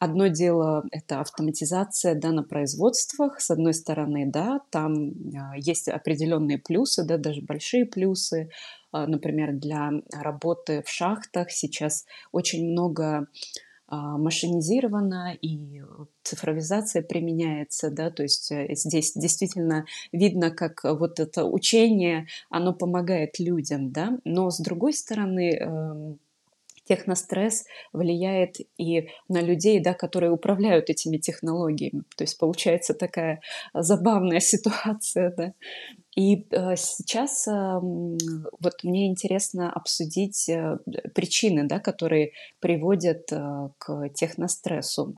Одно 0.01 0.25
дело– 0.29 0.83
это 0.91 1.19
автоматизация 1.19 2.15
да, 2.15 2.31
на 2.31 2.41
производствах. 2.41 3.39
С 3.39 3.51
одной 3.51 3.75
стороны, 3.75 4.25
да, 4.25 4.61
там 4.71 5.11
а, 5.37 5.55
есть 5.55 5.87
определенные 5.87 6.57
плюсы, 6.57 7.03
да, 7.05 7.19
даже 7.19 7.43
большие 7.43 7.85
плюсы. 7.85 8.49
А, 8.91 9.05
например, 9.05 9.53
для 9.53 9.91
работы 10.11 10.81
в 10.83 10.89
шахтах 10.89 11.51
сейчас 11.51 12.07
очень 12.31 12.71
много 12.71 13.27
а, 13.87 14.17
машинизировано 14.17 15.37
и 15.39 15.83
цифровизация 16.23 17.03
применяется, 17.03 17.91
да, 17.91 18.09
то 18.09 18.23
есть 18.23 18.51
э, 18.51 18.69
здесь 18.73 19.13
действительно 19.13 19.85
видно, 20.11 20.49
как 20.49 20.83
вот 20.83 21.19
это 21.19 21.45
учение, 21.45 22.25
оно 22.49 22.73
помогает 22.73 23.37
людям, 23.37 23.91
да, 23.91 24.17
но 24.23 24.49
с 24.49 24.57
другой 24.59 24.93
стороны, 24.93 25.57
эм, 25.57 26.19
техностресс 26.91 27.63
влияет 27.93 28.57
и 28.77 29.07
на 29.29 29.41
людей, 29.41 29.79
да, 29.79 29.93
которые 29.93 30.31
управляют 30.31 30.89
этими 30.89 31.17
технологиями. 31.17 32.03
То 32.17 32.25
есть 32.25 32.37
получается 32.37 32.93
такая 32.93 33.39
забавная 33.73 34.39
ситуация. 34.41 35.33
Да. 35.37 35.53
И 36.17 36.45
э, 36.51 36.75
сейчас 36.75 37.47
э, 37.47 37.79
вот 37.81 38.83
мне 38.83 39.07
интересно 39.07 39.71
обсудить 39.71 40.49
э, 40.49 40.79
причины, 41.15 41.65
да, 41.65 41.79
которые 41.79 42.31
приводят 42.59 43.31
э, 43.31 43.69
к 43.77 44.09
технострессу. 44.09 45.15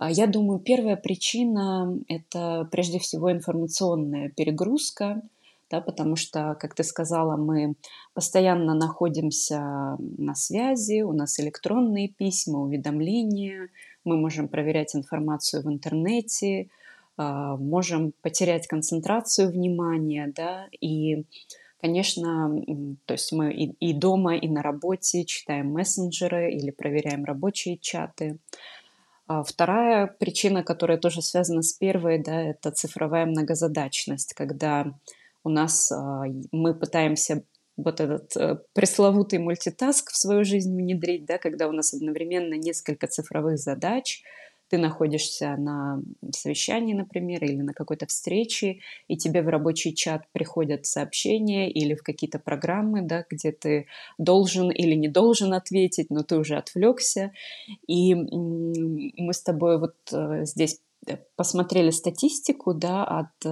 А 0.00 0.12
я 0.12 0.28
думаю, 0.28 0.60
первая 0.60 0.96
причина– 0.96 1.98
это 2.08 2.68
прежде 2.70 3.00
всего 3.00 3.32
информационная 3.32 4.28
перегрузка– 4.28 5.22
да, 5.70 5.80
потому 5.80 6.16
что, 6.16 6.56
как 6.60 6.74
ты 6.74 6.82
сказала, 6.82 7.36
мы 7.36 7.74
постоянно 8.14 8.74
находимся 8.74 9.96
на 9.98 10.34
связи, 10.34 11.02
у 11.02 11.12
нас 11.12 11.38
электронные 11.40 12.08
письма, 12.08 12.60
уведомления, 12.60 13.68
мы 14.04 14.16
можем 14.16 14.48
проверять 14.48 14.96
информацию 14.96 15.62
в 15.62 15.68
интернете, 15.68 16.68
а, 17.16 17.56
можем 17.56 18.12
потерять 18.22 18.66
концентрацию 18.66 19.50
внимания, 19.50 20.32
да, 20.34 20.68
и, 20.80 21.24
конечно, 21.80 22.50
то 23.04 23.14
есть 23.14 23.32
мы 23.32 23.52
и, 23.52 23.72
и 23.80 23.92
дома, 23.92 24.36
и 24.36 24.48
на 24.48 24.62
работе 24.62 25.24
читаем 25.24 25.72
мессенджеры 25.72 26.52
или 26.52 26.70
проверяем 26.70 27.24
рабочие 27.24 27.76
чаты. 27.76 28.38
А 29.26 29.42
вторая 29.42 30.06
причина, 30.06 30.62
которая 30.62 30.96
тоже 30.96 31.20
связана 31.20 31.62
с 31.62 31.74
первой, 31.74 32.18
да, 32.18 32.40
это 32.40 32.70
цифровая 32.70 33.26
многозадачность, 33.26 34.32
когда 34.32 34.94
у 35.48 35.50
нас 35.50 35.90
а, 35.90 36.24
мы 36.52 36.74
пытаемся 36.74 37.42
вот 37.76 38.00
этот 38.00 38.36
э, 38.36 38.58
пресловутый 38.74 39.38
мультитаск 39.38 40.10
в 40.10 40.16
свою 40.16 40.44
жизнь 40.44 40.76
внедрить, 40.76 41.24
да, 41.24 41.38
когда 41.38 41.68
у 41.68 41.72
нас 41.72 41.94
одновременно 41.94 42.54
несколько 42.54 43.06
цифровых 43.06 43.56
задач, 43.56 44.22
ты 44.68 44.76
находишься 44.76 45.56
на 45.56 46.02
совещании, 46.34 46.92
например, 46.92 47.42
или 47.42 47.62
на 47.62 47.72
какой-то 47.72 48.06
встрече, 48.06 48.80
и 49.06 49.16
тебе 49.16 49.42
в 49.42 49.48
рабочий 49.48 49.94
чат 49.94 50.24
приходят 50.32 50.84
сообщения 50.84 51.70
или 51.70 51.94
в 51.94 52.02
какие-то 52.02 52.38
программы, 52.38 53.00
да, 53.02 53.24
где 53.30 53.52
ты 53.52 53.86
должен 54.18 54.70
или 54.70 54.94
не 54.94 55.08
должен 55.08 55.54
ответить, 55.54 56.10
но 56.10 56.22
ты 56.22 56.36
уже 56.36 56.56
отвлекся. 56.56 57.32
И 57.86 58.14
мы 58.14 59.32
с 59.32 59.40
тобой 59.40 59.78
вот 59.78 59.96
э, 60.12 60.44
здесь 60.44 60.80
посмотрели 61.36 61.90
статистику 61.90 62.74
да, 62.74 63.04
от 63.04 63.44
э, 63.44 63.48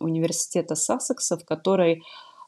университета 0.00 0.74
Сассекса, 0.74 1.36
в 1.36 1.44
которой 1.44 2.02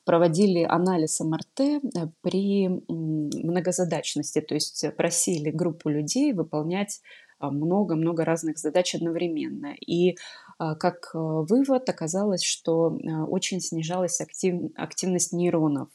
проводили 0.05 0.63
анализ 0.63 1.21
МРТ 1.21 1.61
э, 1.61 1.81
при 2.23 2.69
многозадачности, 2.89 4.41
то 4.41 4.55
есть 4.55 4.85
просили 4.97 5.51
группу 5.51 5.89
людей 5.89 6.33
выполнять 6.33 7.01
а, 7.41 7.51
много-много 7.51 8.25
разных 8.25 8.59
задач 8.59 8.95
одновременно. 8.95 9.75
И 9.87 10.17
а, 10.59 10.75
как 10.75 11.11
вывод 11.13 11.89
оказалось, 11.89 12.43
что 12.43 12.99
очень 13.29 13.61
снижалась 13.61 14.21
актив, 14.21 14.73
активность 14.77 15.33
нейронов. 15.33 15.89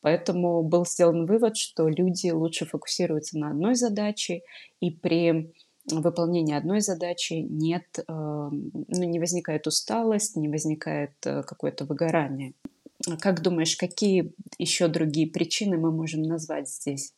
Поэтому 0.00 0.62
был 0.62 0.86
сделан 0.86 1.26
вывод, 1.26 1.56
что 1.56 1.88
люди 1.88 2.30
лучше 2.30 2.64
фокусируются 2.64 3.38
на 3.38 3.50
одной 3.50 3.74
задаче, 3.74 4.42
и 4.80 4.90
при 4.90 5.52
выполнении 5.90 6.54
одной 6.54 6.80
задачи 6.80 7.34
нет, 7.34 7.84
ну, 8.08 8.50
не 8.88 9.18
возникает 9.18 9.66
усталость, 9.66 10.36
не 10.36 10.48
возникает 10.48 11.12
э, 11.24 11.42
какое-то 11.42 11.84
выгорание. 11.84 12.54
Как 13.20 13.42
думаешь, 13.42 13.76
какие 13.76 14.32
еще 14.58 14.88
другие 14.88 15.26
причины 15.26 15.78
мы 15.78 15.90
можем 15.90 16.22
назвать 16.22 16.68
здесь? 16.68 17.12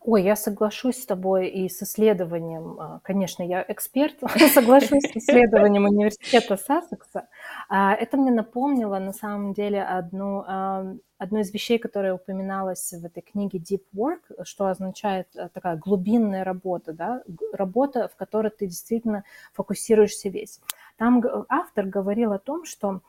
Ой, 0.00 0.22
я 0.22 0.36
соглашусь 0.36 1.02
с 1.02 1.06
тобой 1.06 1.48
и 1.48 1.68
с 1.68 1.82
исследованием. 1.82 2.76
А, 2.78 3.00
конечно, 3.02 3.42
я 3.42 3.64
эксперт, 3.66 4.14
соглашусь 4.54 5.02
с 5.02 5.16
исследованием 5.16 5.84
университета 5.84 6.56
Сассекса. 6.56 7.28
А, 7.68 7.94
это 7.94 8.16
мне 8.16 8.30
напомнило, 8.30 8.98
на 9.00 9.12
самом 9.12 9.52
деле, 9.54 9.82
одну, 9.82 10.44
одну 11.18 11.40
из 11.40 11.52
вещей, 11.52 11.78
которая 11.78 12.14
упоминалась 12.14 12.92
в 12.92 13.04
этой 13.04 13.22
книге 13.22 13.58
Deep 13.58 13.82
Work, 13.94 14.44
что 14.44 14.68
означает 14.68 15.28
такая 15.52 15.76
глубинная 15.76 16.44
работа, 16.44 16.92
да? 16.92 17.22
работа, 17.52 18.08
в 18.08 18.16
которой 18.16 18.50
ты 18.50 18.66
действительно 18.66 19.24
фокусируешься 19.52 20.28
весь. 20.28 20.60
Там 20.96 21.22
автор 21.48 21.86
говорил 21.86 22.32
о 22.32 22.38
том, 22.38 22.64
что 22.64 23.00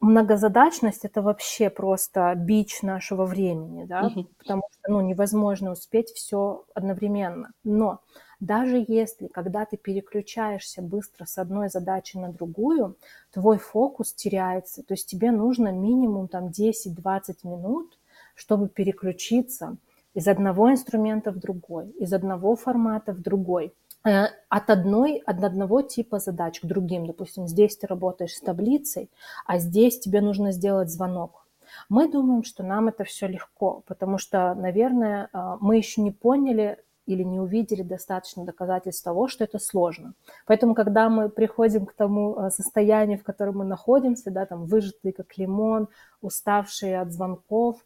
многозадачность 0.00 1.04
это 1.04 1.22
вообще 1.22 1.70
просто 1.70 2.34
бич 2.34 2.82
нашего 2.82 3.26
времени, 3.26 3.84
да, 3.84 4.06
угу. 4.06 4.26
потому 4.38 4.62
что 4.72 4.92
ну, 4.92 5.00
невозможно 5.00 5.72
успеть 5.72 6.10
все 6.10 6.64
одновременно. 6.74 7.52
Но 7.64 8.00
даже 8.40 8.82
если, 8.88 9.26
когда 9.26 9.66
ты 9.66 9.76
переключаешься 9.76 10.80
быстро 10.80 11.26
с 11.26 11.36
одной 11.36 11.68
задачи 11.68 12.16
на 12.16 12.32
другую, 12.32 12.96
твой 13.30 13.58
фокус 13.58 14.14
теряется. 14.14 14.82
То 14.82 14.94
есть 14.94 15.08
тебе 15.08 15.30
нужно 15.30 15.70
минимум 15.70 16.26
там 16.26 16.48
10-20 16.48 17.36
минут, 17.44 17.98
чтобы 18.34 18.68
переключиться 18.68 19.76
из 20.14 20.26
одного 20.26 20.72
инструмента 20.72 21.30
в 21.30 21.38
другой, 21.38 21.90
из 21.90 22.12
одного 22.14 22.56
формата 22.56 23.12
в 23.12 23.20
другой. 23.20 23.74
Э, 24.04 24.28
от, 24.48 24.70
одной, 24.70 25.22
от 25.26 25.44
одного 25.44 25.82
типа 25.82 26.18
задач 26.18 26.60
к 26.60 26.64
другим. 26.64 27.06
Допустим, 27.06 27.46
здесь 27.46 27.76
ты 27.76 27.86
работаешь 27.86 28.34
с 28.34 28.40
таблицей, 28.40 29.10
а 29.46 29.58
здесь 29.58 30.00
тебе 30.00 30.20
нужно 30.20 30.52
сделать 30.52 30.90
звонок. 30.90 31.46
Мы 31.88 32.10
думаем, 32.10 32.42
что 32.42 32.62
нам 32.62 32.88
это 32.88 33.04
все 33.04 33.26
легко, 33.26 33.82
потому 33.86 34.18
что, 34.18 34.54
наверное, 34.54 35.28
э, 35.32 35.56
мы 35.60 35.76
еще 35.76 36.00
не 36.00 36.12
поняли 36.12 36.78
или 37.04 37.22
не 37.22 37.40
увидели 37.40 37.82
достаточно 37.82 38.44
доказательств 38.44 39.04
того, 39.04 39.28
что 39.28 39.44
это 39.44 39.58
сложно. 39.58 40.14
Поэтому, 40.46 40.74
когда 40.74 41.10
мы 41.10 41.28
приходим 41.28 41.84
к 41.84 41.92
тому 41.92 42.36
э, 42.36 42.50
состоянию, 42.50 43.18
в 43.18 43.22
котором 43.22 43.58
мы 43.58 43.64
находимся, 43.64 44.30
да, 44.30 44.46
там 44.46 44.64
выжатые 44.66 45.12
как 45.12 45.36
лимон, 45.36 45.88
уставшие 46.22 47.00
от 47.00 47.12
звонков, 47.12 47.84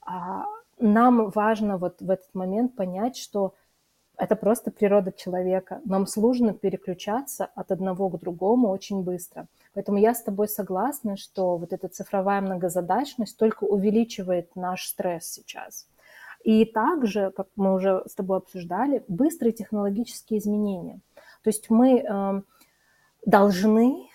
а, 0.00 0.44
нам 0.78 1.30
важно 1.30 1.78
вот 1.78 2.00
в 2.00 2.10
этот 2.10 2.32
момент 2.34 2.76
понять, 2.76 3.16
что 3.16 3.54
это 4.18 4.34
просто 4.34 4.70
природа 4.70 5.12
человека. 5.12 5.80
Нам 5.84 6.06
сложно 6.06 6.52
переключаться 6.52 7.46
от 7.54 7.70
одного 7.70 8.10
к 8.10 8.18
другому 8.18 8.68
очень 8.68 9.02
быстро. 9.04 9.46
Поэтому 9.74 9.98
я 9.98 10.12
с 10.12 10.22
тобой 10.22 10.48
согласна, 10.48 11.16
что 11.16 11.56
вот 11.56 11.72
эта 11.72 11.88
цифровая 11.88 12.40
многозадачность 12.40 13.38
только 13.38 13.64
увеличивает 13.64 14.56
наш 14.56 14.88
стресс 14.88 15.26
сейчас. 15.26 15.86
И 16.42 16.64
также, 16.64 17.30
как 17.30 17.46
мы 17.56 17.74
уже 17.74 18.02
с 18.06 18.14
тобой 18.14 18.38
обсуждали, 18.38 19.04
быстрые 19.06 19.52
технологические 19.52 20.40
изменения. 20.40 21.00
То 21.42 21.50
есть 21.50 21.70
мы 21.70 22.00
э, 22.00 22.42
должны 23.24 24.08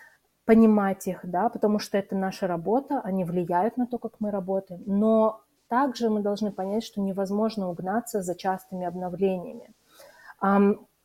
понимать 0.46 1.08
их, 1.08 1.22
да, 1.24 1.48
потому 1.48 1.80
что 1.80 1.98
это 1.98 2.16
наша 2.16 2.48
работа, 2.48 3.00
они 3.00 3.24
влияют 3.24 3.78
на 3.78 3.88
то, 3.88 3.98
как 3.98 4.20
мы 4.20 4.32
работаем. 4.32 4.84
Но 4.86 5.42
также 5.70 6.10
мы 6.10 6.22
должны 6.22 6.52
понять, 6.52 6.84
что 6.84 7.00
невозможно 7.00 7.70
угнаться 7.70 8.22
за 8.22 8.36
частыми 8.36 8.86
обновлениями. 8.86 9.74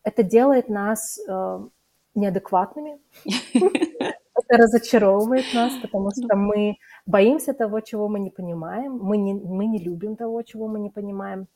Это 0.02 0.22
делает 0.22 0.68
нас 0.68 1.18
э, 1.28 1.68
неадекватными, 2.14 2.98
это 3.24 4.56
разочаровывает 4.56 5.44
нас, 5.54 5.74
потому 5.82 6.10
что 6.10 6.34
мы 6.36 6.76
боимся 7.06 7.52
того, 7.52 7.80
чего 7.80 8.08
мы 8.08 8.18
не 8.18 8.30
понимаем, 8.30 8.92
мы 8.94 9.16
не, 9.16 9.34
мы 9.34 9.66
не 9.66 9.78
любим 9.78 10.16
того, 10.16 10.42
чего 10.42 10.66
мы 10.66 10.80
не 10.80 10.90
понимаем. 10.90 11.46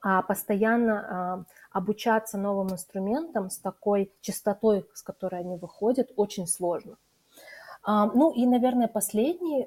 А 0.00 0.22
постоянно 0.22 1.46
обучаться 1.72 2.38
новым 2.38 2.68
инструментам 2.68 3.50
с 3.50 3.58
такой 3.58 4.12
частотой, 4.20 4.86
с 4.94 5.02
которой 5.02 5.40
они 5.40 5.56
выходят, 5.56 6.12
очень 6.16 6.46
сложно. 6.46 6.96
Ну 7.86 8.32
и, 8.32 8.46
наверное, 8.46 8.88
последний 8.88 9.64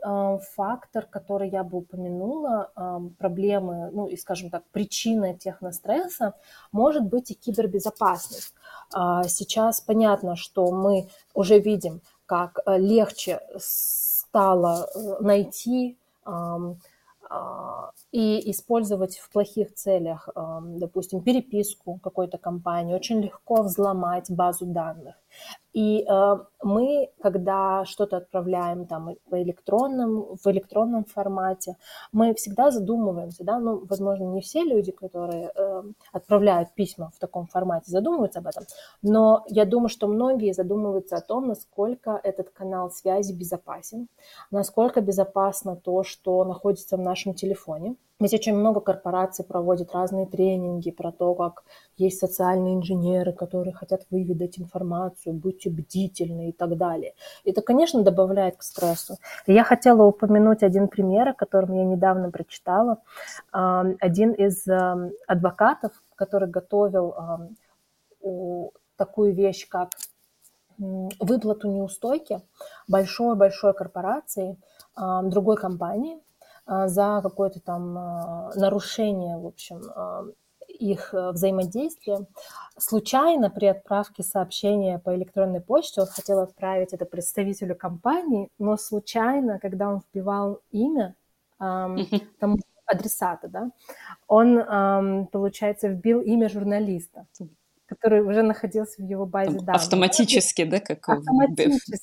фактор, 0.55 1.05
который 1.05 1.49
я 1.49 1.63
бы 1.63 1.77
упомянула, 1.77 2.69
проблемы, 3.17 3.89
ну 3.93 4.07
и, 4.07 4.17
скажем 4.17 4.49
так, 4.49 4.63
причина 4.73 5.33
техностресса, 5.37 6.33
может 6.73 7.03
быть 7.03 7.31
и 7.31 7.33
кибербезопасность. 7.33 8.53
А, 8.91 9.23
сейчас 9.23 9.81
понятно, 9.81 10.35
что 10.35 10.71
мы 10.71 11.09
уже 11.33 11.59
видим, 11.59 12.01
как 12.25 12.59
э, 12.65 12.77
легче 12.77 13.39
стало 13.57 14.89
э, 14.93 15.17
найти 15.21 15.97
а, 16.25 17.91
и 18.11 18.49
использовать 18.51 19.17
в 19.17 19.31
плохих 19.31 19.73
целях, 19.75 20.29
допустим, 20.63 21.21
переписку 21.21 21.99
какой-то 22.01 22.37
компании, 22.37 22.95
очень 22.95 23.21
легко 23.21 23.61
взломать 23.61 24.31
базу 24.31 24.65
данных. 24.65 25.15
И 25.73 26.03
э, 26.03 26.35
мы, 26.63 27.11
когда 27.21 27.85
что-то 27.85 28.17
отправляем 28.17 28.87
там 28.87 29.15
по 29.29 29.41
электронном, 29.41 30.35
в 30.43 30.47
электронном 30.47 31.05
формате, 31.05 31.77
мы 32.11 32.33
всегда 32.33 32.71
задумываемся, 32.71 33.43
да, 33.43 33.59
ну, 33.59 33.85
возможно, 33.85 34.23
не 34.23 34.41
все 34.41 34.63
люди, 34.63 34.91
которые 34.91 35.51
э, 35.55 35.83
отправляют 36.11 36.73
письма 36.73 37.11
в 37.15 37.19
таком 37.19 37.45
формате, 37.45 37.91
задумываются 37.91 38.39
об 38.39 38.47
этом, 38.47 38.63
но 39.03 39.45
я 39.47 39.65
думаю, 39.65 39.89
что 39.89 40.07
многие 40.07 40.53
задумываются 40.53 41.17
о 41.17 41.21
том, 41.21 41.47
насколько 41.47 42.19
этот 42.23 42.49
канал 42.49 42.89
связи 42.89 43.31
безопасен, 43.33 44.07
насколько 44.49 45.01
безопасно 45.01 45.75
то, 45.75 46.03
что 46.03 46.43
находится 46.45 46.97
в 46.97 47.01
нашем 47.01 47.35
телефоне, 47.35 47.95
ведь 48.21 48.33
очень 48.33 48.53
много 48.53 48.81
корпораций 48.81 49.45
проводят 49.45 49.93
разные 49.93 50.25
тренинги 50.25 50.91
про 50.91 51.13
то, 51.13 51.33
как 51.35 51.63
есть 51.95 52.19
социальные 52.19 52.75
инженеры, 52.75 53.31
которые 53.31 53.73
хотят 53.73 54.05
выведать 54.11 54.59
информацию, 54.59 55.33
будьте 55.33 55.69
бдительны 55.69 56.49
и 56.49 56.51
так 56.51 56.75
далее. 56.75 57.13
Это, 57.45 57.61
конечно, 57.61 58.03
добавляет 58.03 58.57
к 58.57 58.63
стрессу. 58.63 59.15
Я 59.47 59.63
хотела 59.63 60.03
упомянуть 60.03 60.63
один 60.63 60.89
пример, 60.89 61.29
о 61.29 61.33
котором 61.33 61.73
я 61.73 61.85
недавно 61.85 62.29
прочитала. 62.29 62.97
Один 63.51 64.33
из 64.33 64.67
адвокатов, 65.25 65.93
который 66.15 66.49
готовил 66.49 67.15
такую 68.97 69.33
вещь, 69.33 69.65
как 69.69 69.91
выплату 70.77 71.69
неустойки 71.69 72.41
большой-большой 72.89 73.73
корпорации– 73.73 74.57
другой 75.23 75.55
компании 75.55 76.19
за 76.85 77.19
какое-то 77.23 77.59
там 77.59 77.93
нарушение, 78.55 79.37
в 79.37 79.47
общем, 79.47 79.81
их 80.79 81.13
э, 81.13 81.31
взаимодействия. 81.31 82.25
Случайно 82.77 83.49
при 83.49 83.65
отправке 83.65 84.23
сообщения 84.23 84.99
по 84.99 85.15
электронной 85.15 85.61
почте 85.61 86.01
он 86.01 86.07
хотел 86.07 86.39
отправить 86.39 86.93
это 86.93 87.05
представителю 87.05 87.75
компании, 87.75 88.49
но 88.59 88.77
случайно, 88.77 89.59
когда 89.59 89.89
он 89.89 90.01
вбивал 90.13 90.61
имя 90.71 91.15
тому 91.57 92.57
адресата, 92.85 93.49
да, 93.49 93.71
он, 94.27 95.27
получается, 95.27 95.89
вбил 95.89 96.21
имя 96.21 96.49
журналиста 96.49 97.27
который 97.85 98.21
уже 98.21 98.43
находился 98.43 99.01
в 99.01 99.05
его 99.05 99.25
базе 99.25 99.57
данных. 99.57 99.81
Автоматически, 99.81 100.63
да, 100.63 100.79
как 100.79 101.09
Автоматически. 101.09 101.97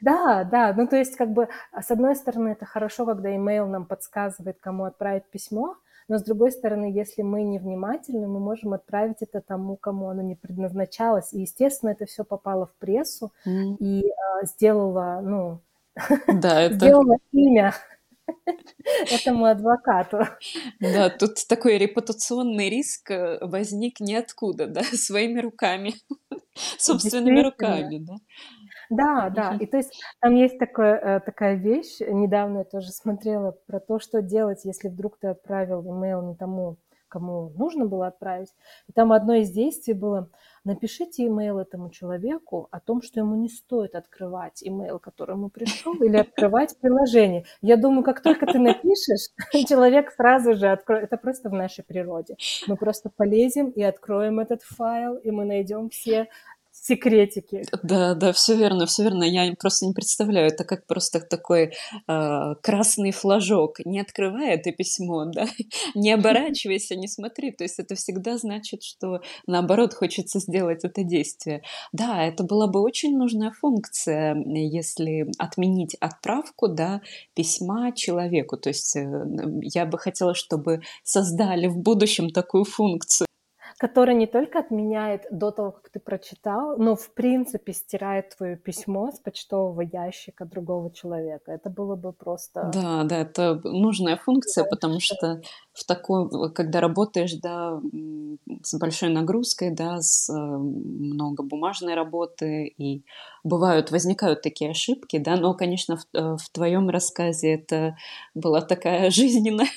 Да, 0.00 0.44
да, 0.44 0.72
ну 0.76 0.86
то 0.86 0.96
есть 0.96 1.16
как 1.16 1.30
бы 1.30 1.48
с 1.78 1.90
одной 1.90 2.16
стороны 2.16 2.50
это 2.50 2.64
хорошо, 2.66 3.06
когда 3.06 3.34
имейл 3.34 3.66
нам 3.66 3.86
подсказывает, 3.86 4.58
кому 4.60 4.84
отправить 4.84 5.24
письмо, 5.24 5.76
но 6.08 6.18
с 6.18 6.24
другой 6.24 6.50
стороны, 6.50 6.90
если 6.92 7.22
мы 7.22 7.44
невнимательны, 7.44 8.26
мы 8.26 8.40
можем 8.40 8.72
отправить 8.72 9.18
это 9.20 9.40
тому, 9.40 9.76
кому 9.76 10.08
оно 10.08 10.22
не 10.22 10.34
предназначалось. 10.34 11.32
И, 11.32 11.42
естественно, 11.42 11.90
это 11.90 12.04
все 12.06 12.24
попало 12.24 12.66
в 12.66 12.74
прессу 12.80 13.32
mm. 13.46 13.76
и 13.78 14.00
э, 14.00 14.44
сделало, 14.44 15.20
ну, 15.22 15.60
да, 16.26 16.62
это... 16.62 16.74
сделало 16.74 17.16
имя 17.30 17.74
этому 19.10 19.44
адвокату. 19.44 20.26
Да, 20.80 21.10
тут 21.10 21.46
такой 21.48 21.78
репутационный 21.78 22.70
риск 22.70 23.10
э, 23.10 23.38
возник 23.42 24.00
ниоткуда, 24.00 24.66
да, 24.66 24.82
своими 24.92 25.40
руками, 25.40 25.94
собственными 26.78 27.40
руками, 27.40 27.98
да. 27.98 28.14
Да, 28.90 29.30
да. 29.30 29.56
И 29.60 29.66
то 29.66 29.76
есть 29.76 30.02
там 30.20 30.34
есть 30.34 30.58
такое, 30.58 30.96
э, 30.96 31.20
такая 31.20 31.54
вещь, 31.54 32.00
недавно 32.00 32.58
я 32.58 32.64
тоже 32.64 32.90
смотрела 32.90 33.52
про 33.66 33.78
то, 33.78 34.00
что 34.00 34.20
делать, 34.20 34.64
если 34.64 34.88
вдруг 34.88 35.16
ты 35.18 35.28
отправил 35.28 35.82
имейл 35.88 36.22
не 36.22 36.34
тому, 36.34 36.76
кому 37.06 37.52
нужно 37.56 37.86
было 37.86 38.08
отправить. 38.08 38.48
И 38.88 38.92
там 38.92 39.12
одно 39.12 39.34
из 39.34 39.50
действий 39.50 39.94
было, 39.94 40.28
напишите 40.64 41.26
имейл 41.26 41.58
этому 41.58 41.90
человеку 41.90 42.68
о 42.72 42.80
том, 42.80 43.00
что 43.02 43.20
ему 43.20 43.36
не 43.36 43.48
стоит 43.48 43.94
открывать 43.94 44.62
имейл, 44.62 44.98
который 44.98 45.36
ему 45.36 45.50
пришел, 45.50 45.94
или 46.02 46.16
открывать 46.16 46.76
приложение. 46.80 47.44
Я 47.62 47.76
думаю, 47.76 48.02
как 48.02 48.22
только 48.22 48.46
ты 48.46 48.58
напишешь, 48.58 49.28
человек 49.68 50.10
сразу 50.12 50.54
же 50.54 50.68
откроет. 50.68 51.04
Это 51.04 51.16
просто 51.16 51.48
в 51.48 51.52
нашей 51.52 51.84
природе. 51.84 52.36
Мы 52.66 52.76
просто 52.76 53.08
полезем 53.08 53.70
и 53.70 53.82
откроем 53.82 54.40
этот 54.40 54.62
файл, 54.62 55.14
и 55.16 55.30
мы 55.30 55.44
найдем 55.44 55.90
все 55.90 56.28
секретики. 56.80 57.62
Да, 57.82 58.14
да, 58.14 58.32
все 58.32 58.56
верно, 58.56 58.86
все 58.86 59.02
верно. 59.02 59.24
Я 59.24 59.52
просто 59.58 59.86
не 59.86 59.92
представляю, 59.92 60.48
это 60.48 60.64
как 60.64 60.86
просто 60.86 61.20
такой 61.20 61.72
э, 62.08 62.54
красный 62.62 63.12
флажок. 63.12 63.80
Не 63.84 64.00
открывай 64.00 64.54
это 64.54 64.72
письмо, 64.72 65.24
да, 65.34 65.46
не 65.94 66.12
оборачивайся, 66.12 66.96
не 66.96 67.06
смотри. 67.06 67.52
То 67.52 67.64
есть 67.64 67.78
это 67.78 67.94
всегда 67.94 68.38
значит, 68.38 68.82
что 68.82 69.20
наоборот 69.46 69.94
хочется 69.94 70.40
сделать 70.40 70.84
это 70.84 71.04
действие. 71.04 71.62
Да, 71.92 72.24
это 72.24 72.44
была 72.44 72.66
бы 72.66 72.80
очень 72.80 73.16
нужная 73.16 73.52
функция, 73.52 74.34
если 74.46 75.30
отменить 75.38 75.94
отправку, 76.00 76.68
да, 76.68 77.02
письма 77.34 77.92
человеку. 77.92 78.56
То 78.56 78.70
есть 78.70 78.96
э, 78.96 79.06
я 79.62 79.84
бы 79.84 79.98
хотела, 79.98 80.34
чтобы 80.34 80.80
создали 81.04 81.66
в 81.66 81.76
будущем 81.76 82.30
такую 82.30 82.64
функцию 82.64 83.26
который 83.80 84.14
не 84.14 84.26
только 84.26 84.58
отменяет 84.58 85.22
до 85.30 85.50
того, 85.50 85.70
как 85.70 85.88
ты 85.88 86.00
прочитал, 86.00 86.76
но 86.76 86.96
в 86.96 87.14
принципе 87.14 87.72
стирает 87.72 88.36
твое 88.36 88.56
письмо 88.56 89.10
с 89.10 89.18
почтового 89.18 89.80
ящика 89.80 90.44
другого 90.44 90.92
человека. 90.92 91.50
Это 91.50 91.70
было 91.70 91.96
бы 91.96 92.12
просто... 92.12 92.70
Да, 92.74 93.04
да, 93.04 93.16
это 93.16 93.58
нужная 93.64 94.18
функция, 94.18 94.64
потому 94.64 95.00
что 95.00 95.40
в 95.72 95.86
такой, 95.86 96.28
когда 96.52 96.82
работаешь, 96.82 97.32
да, 97.42 97.80
с 98.62 98.78
большой 98.78 99.08
нагрузкой, 99.08 99.70
да, 99.70 100.02
с 100.02 100.28
э, 100.28 100.34
много 100.34 101.42
бумажной 101.42 101.94
работы, 101.94 102.66
и 102.66 103.02
бывают, 103.44 103.90
возникают 103.90 104.42
такие 104.42 104.72
ошибки, 104.72 105.16
да, 105.16 105.36
но, 105.36 105.54
конечно, 105.54 105.96
в, 105.96 106.04
э, 106.12 106.36
в 106.36 106.50
твоем 106.52 106.90
рассказе 106.90 107.54
это 107.54 107.96
была 108.34 108.60
такая 108.60 109.10
жизненная 109.10 109.68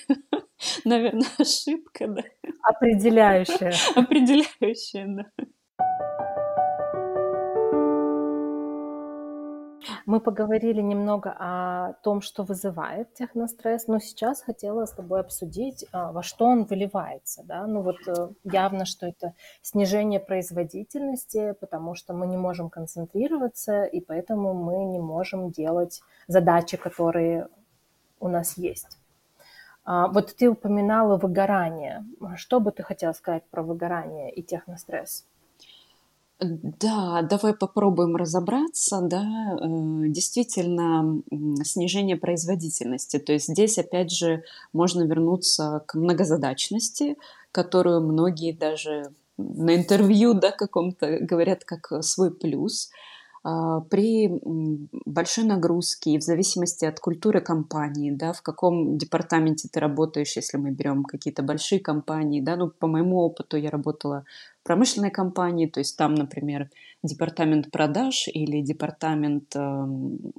наверное, 0.85 1.27
ошибка, 1.37 2.07
да. 2.07 2.23
Определяющая. 2.63 3.73
Определяющая, 3.95 5.07
да. 5.07 5.45
Мы 10.05 10.19
поговорили 10.19 10.81
немного 10.81 11.35
о 11.37 11.93
том, 12.03 12.21
что 12.21 12.43
вызывает 12.43 13.13
техностресс, 13.13 13.87
но 13.87 13.99
сейчас 13.99 14.41
хотела 14.41 14.85
с 14.85 14.91
тобой 14.91 15.21
обсудить, 15.21 15.85
а, 15.91 16.11
во 16.11 16.23
что 16.23 16.45
он 16.45 16.65
выливается. 16.65 17.43
Да? 17.43 17.65
Ну 17.67 17.81
вот 17.81 17.95
э, 18.07 18.29
явно, 18.43 18.85
что 18.85 19.07
это 19.07 19.33
снижение 19.61 20.19
производительности, 20.19 21.53
потому 21.59 21.95
что 21.95 22.13
мы 22.13 22.27
не 22.27 22.37
можем 22.37 22.69
концентрироваться, 22.69 23.83
и 23.83 24.01
поэтому 24.01 24.53
мы 24.53 24.85
не 24.85 24.99
можем 24.99 25.51
делать 25.51 26.01
задачи, 26.27 26.77
которые 26.77 27.47
у 28.19 28.27
нас 28.27 28.57
есть. 28.57 28.99
А, 29.85 30.07
вот 30.07 30.35
ты 30.35 30.49
упоминала 30.49 31.17
выгорание. 31.17 32.05
Что 32.35 32.59
бы 32.59 32.71
ты 32.71 32.83
хотела 32.83 33.13
сказать 33.13 33.43
про 33.49 33.63
выгорание 33.63 34.31
и 34.33 34.41
техностресс? 34.41 35.25
Да, 36.39 37.21
давай 37.21 37.53
попробуем 37.53 38.15
разобраться. 38.15 39.01
Да, 39.01 39.23
э, 39.23 40.07
действительно, 40.07 41.21
снижение 41.63 42.17
производительности. 42.17 43.19
То 43.19 43.33
есть 43.33 43.47
здесь, 43.47 43.77
опять 43.77 44.11
же, 44.11 44.43
можно 44.73 45.03
вернуться 45.03 45.83
к 45.85 45.95
многозадачности, 45.95 47.17
которую 47.51 48.01
многие 48.01 48.51
даже 48.51 49.13
на 49.37 49.75
интервью 49.75 50.33
да, 50.33 50.51
каком-то 50.51 51.19
говорят 51.19 51.63
как 51.65 52.03
свой 52.03 52.31
плюс– 52.31 52.89
при 53.43 54.31
большой 55.05 55.43
нагрузке 55.43 56.11
и 56.11 56.17
в 56.17 56.21
зависимости 56.21 56.85
от 56.85 57.01
культуры 57.01 57.41
компании, 57.41 58.09
да, 58.09 58.31
в 58.31 58.41
каком 58.41 58.97
департаменте 58.97 59.67
ты 59.69 59.81
работаешь, 59.81 60.37
если 60.37 60.57
мы 60.57 60.71
берем 60.71 61.03
какие-то 61.03 61.43
большие 61.43 61.81
компании, 61.81 62.39
да, 62.39 62.55
ну, 62.55 62.69
по 62.69 62.87
моему 62.87 63.17
опыту 63.17 63.57
я 63.57 63.69
работала 63.69 64.23
в 64.61 64.63
промышленной 64.63 65.11
компании, 65.11 65.67
то 65.67 65.79
есть 65.79 65.97
там, 65.97 66.15
например, 66.15 66.69
департамент 67.03 67.69
продаж 67.69 68.29
или 68.29 68.61
департамент 68.61 69.53
эм, 69.57 70.31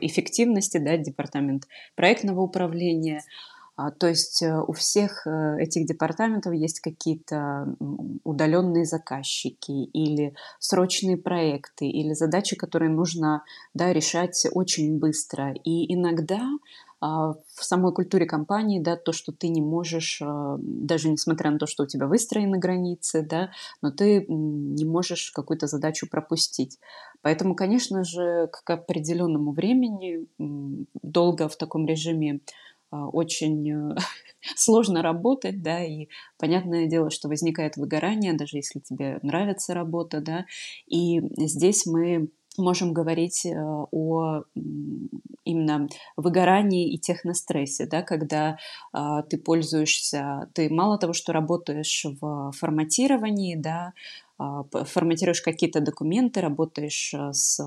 эффективности, 0.00 0.78
да, 0.78 0.96
департамент 0.96 1.66
проектного 1.96 2.42
управления– 2.42 3.22
а, 3.32 3.57
то 3.90 4.08
есть 4.08 4.42
э, 4.42 4.60
у 4.60 4.72
всех 4.72 5.24
э, 5.24 5.56
этих 5.60 5.86
департаментов 5.86 6.52
есть 6.52 6.80
какие-то 6.80 7.76
удаленные 8.24 8.84
заказчики 8.84 9.70
или 9.70 10.34
срочные 10.58 11.16
проекты, 11.16 11.86
или 11.86 12.12
задачи, 12.12 12.56
которые 12.56 12.90
нужно 12.90 13.44
да, 13.74 13.92
решать 13.92 14.46
очень 14.52 14.98
быстро. 14.98 15.52
И 15.52 15.94
иногда 15.94 16.40
а, 17.00 17.34
в 17.54 17.64
самой 17.64 17.92
культуре 17.92 18.26
компании, 18.26 18.80
да, 18.80 18.96
то, 18.96 19.12
что 19.12 19.30
ты 19.30 19.48
не 19.48 19.62
можешь, 19.62 20.20
а, 20.20 20.56
даже 20.58 21.08
несмотря 21.08 21.52
на 21.52 21.58
то, 21.58 21.66
что 21.66 21.84
у 21.84 21.86
тебя 21.86 22.08
выстроены 22.08 22.58
границы, 22.58 23.22
да, 23.22 23.50
но 23.82 23.92
ты 23.92 24.26
не 24.28 24.84
можешь 24.84 25.30
какую-то 25.30 25.68
задачу 25.68 26.08
пропустить. 26.10 26.78
Поэтому, 27.22 27.54
конечно 27.54 28.02
же, 28.02 28.48
к 28.50 28.68
определенному 28.68 29.52
времени 29.52 30.26
долго 30.38 31.48
в 31.48 31.56
таком 31.56 31.86
режиме 31.86 32.40
а, 32.40 32.67
очень 32.96 33.70
э, 33.70 33.96
сложно 34.56 35.02
работать, 35.02 35.62
да, 35.62 35.84
и 35.84 36.08
понятное 36.38 36.86
дело, 36.86 37.10
что 37.10 37.28
возникает 37.28 37.76
выгорание, 37.76 38.34
даже 38.34 38.56
если 38.56 38.80
тебе 38.80 39.18
нравится 39.22 39.74
работа, 39.74 40.20
да, 40.20 40.46
и 40.86 41.20
здесь 41.46 41.86
мы 41.86 42.30
можем 42.58 42.92
говорить 42.92 43.46
э, 43.46 43.56
о 43.56 44.42
именно 45.44 45.88
выгорании 46.16 46.92
и 46.92 46.98
технострессе, 46.98 47.86
да, 47.86 48.02
когда 48.02 48.58
а, 48.92 49.22
ты 49.22 49.38
пользуешься, 49.38 50.50
ты 50.54 50.68
мало 50.68 50.98
того, 50.98 51.14
что 51.14 51.32
работаешь 51.32 52.04
в 52.20 52.52
форматировании, 52.52 53.56
да, 53.56 53.94
а, 54.26 54.27
форматируешь 54.38 55.42
какие-то 55.42 55.80
документы, 55.80 56.40
работаешь 56.40 57.12
а, 57.14 57.32
с 57.32 57.60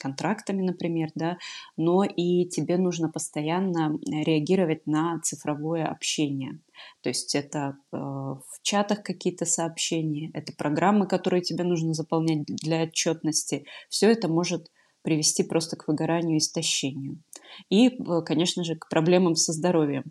контрактами, 0.00 0.62
например, 0.62 1.10
да, 1.14 1.38
но 1.76 2.04
и 2.04 2.46
тебе 2.46 2.78
нужно 2.78 3.08
постоянно 3.08 3.98
реагировать 4.06 4.86
на 4.86 5.20
цифровое 5.20 5.86
общение. 5.86 6.60
То 7.02 7.08
есть 7.08 7.34
это 7.34 7.78
а, 7.92 8.34
в 8.36 8.62
чатах 8.62 9.02
какие-то 9.02 9.44
сообщения, 9.44 10.30
это 10.34 10.52
программы, 10.52 11.06
которые 11.08 11.42
тебе 11.42 11.64
нужно 11.64 11.94
заполнять 11.94 12.44
для 12.46 12.84
отчетности. 12.84 13.66
Все 13.88 14.10
это 14.10 14.28
может 14.28 14.70
привести 15.02 15.42
просто 15.42 15.76
к 15.76 15.88
выгоранию 15.88 16.36
и 16.36 16.38
истощению. 16.38 17.18
И, 17.68 17.90
конечно 18.24 18.64
же, 18.64 18.76
к 18.76 18.88
проблемам 18.88 19.34
со 19.34 19.52
здоровьем. 19.52 20.04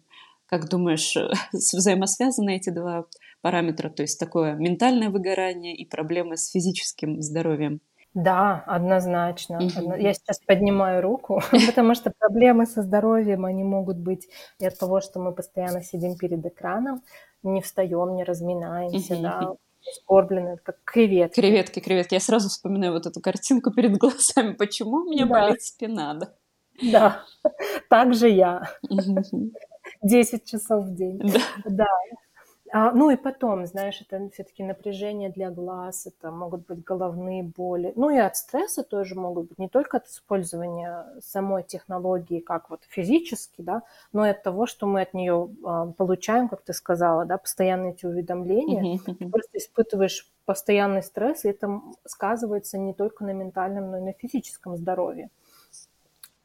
Как 0.48 0.70
думаешь, 0.70 1.16
взаимосвязаны 1.54 2.58
эти 2.58 2.70
два 2.70 3.06
параметра, 3.44 3.90
то 3.90 4.02
есть 4.02 4.20
такое 4.20 4.54
ментальное 4.56 5.10
выгорание 5.10 5.76
и 5.76 5.86
проблемы 5.86 6.38
с 6.38 6.50
физическим 6.50 7.22
здоровьем? 7.22 7.80
Да, 8.16 8.64
однозначно. 8.68 9.58
Одно- 9.58 9.96
Я 9.96 10.14
сейчас 10.14 10.40
поднимаю 10.40 11.02
руку, 11.02 11.42
потому 11.68 11.94
что 11.96 12.12
проблемы 12.18 12.66
со 12.66 12.82
здоровьем, 12.82 13.46
они 13.46 13.64
могут 13.64 13.98
быть 13.98 14.28
и 14.60 14.66
от 14.66 14.78
того, 14.80 15.02
что 15.02 15.20
мы 15.20 15.34
постоянно 15.34 15.84
сидим 15.84 16.16
перед 16.18 16.46
экраном, 16.46 17.02
не 17.44 17.62
встаем, 17.62 18.16
не 18.16 18.24
разминаемся, 18.24 19.22
да, 19.22 19.54
скорблены, 19.82 20.58
как 20.64 20.78
креветки. 20.86 21.42
Креветки, 21.42 21.80
креветки. 21.82 22.14
Я 22.14 22.20
сразу 22.22 22.48
вспоминаю 22.50 22.94
вот 22.94 23.06
эту 23.06 23.20
картинку 23.20 23.72
перед 23.72 23.98
глазами. 24.00 24.54
Почему 24.54 24.98
у 24.98 25.04
меня 25.12 25.26
Да, 25.26 25.32
болит 25.34 25.62
спина, 25.62 26.14
да? 26.14 26.34
да, 26.82 27.24
так 27.90 28.14
же 28.14 28.30
я. 28.30 28.62
10 30.02 30.46
часов 30.46 30.86
в 30.86 30.96
день. 30.96 31.20
Да. 31.20 31.40
Да. 31.66 31.88
А, 32.76 32.92
ну 32.92 33.12
и 33.12 33.16
потом, 33.16 33.68
знаешь, 33.68 34.02
это 34.02 34.32
все-таки 34.32 34.64
напряжение 34.64 35.30
для 35.30 35.52
глаз, 35.52 36.08
это 36.08 36.32
могут 36.32 36.66
быть 36.66 36.84
головные 36.84 37.44
боли. 37.44 37.94
Ну 37.96 38.10
и 38.10 38.18
от 38.18 38.36
стресса 38.36 38.82
тоже 38.82 39.14
могут 39.14 39.50
быть, 39.50 39.60
не 39.60 39.70
только 39.70 39.98
от 39.98 40.08
использования 40.08 41.06
самой 41.22 41.62
технологии, 41.62 42.40
как 42.40 42.72
вот 42.72 42.82
физически, 42.90 43.62
да, 43.62 43.84
но 44.12 44.26
и 44.26 44.32
от 44.32 44.42
того, 44.42 44.66
что 44.66 44.88
мы 44.88 45.02
от 45.02 45.14
нее 45.14 45.52
а, 45.64 45.86
получаем, 45.86 46.50
как 46.50 46.64
ты 46.64 46.74
сказала, 46.74 47.26
да, 47.26 47.38
постоянно 47.38 47.90
эти 47.90 48.08
уведомления. 48.08 48.98
Ты 49.06 49.30
просто 49.30 49.60
испытываешь 49.60 50.28
постоянный 50.46 51.04
стресс, 51.04 51.46
и 51.46 51.50
это 51.50 51.80
сказывается 52.08 52.80
не 52.80 52.96
только 52.96 53.24
на 53.24 53.34
ментальном, 53.34 53.92
но 53.92 54.00
и 54.00 54.02
на 54.02 54.14
физическом 54.14 54.78
здоровье. 54.78 55.30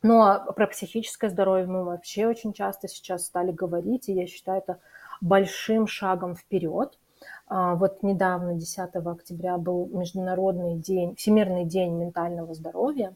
Ну 0.03 0.21
а 0.21 0.53
про 0.53 0.67
психическое 0.67 1.31
здоровье 1.31 1.67
мы 1.67 1.85
вообще 1.85 2.27
очень 2.27 2.53
часто 2.53 2.87
сейчас 2.87 3.25
стали 3.25 3.51
говорить, 3.51 4.11
и 4.11 4.13
я 4.13 4.27
считаю 4.27 4.59
это 4.59 4.79
большим 5.21 5.87
шагом 5.87 6.35
вперед. 6.35 6.99
А, 7.47 7.75
Вот 7.75 8.03
недавно, 8.03 8.55
10 8.55 9.11
октября, 9.13 9.59
был 9.59 9.87
Международный 9.87 10.77
день, 10.77 11.15
Всемирный 11.17 11.65
день 11.65 11.93
ментального 11.95 12.55
здоровья, 12.55 13.15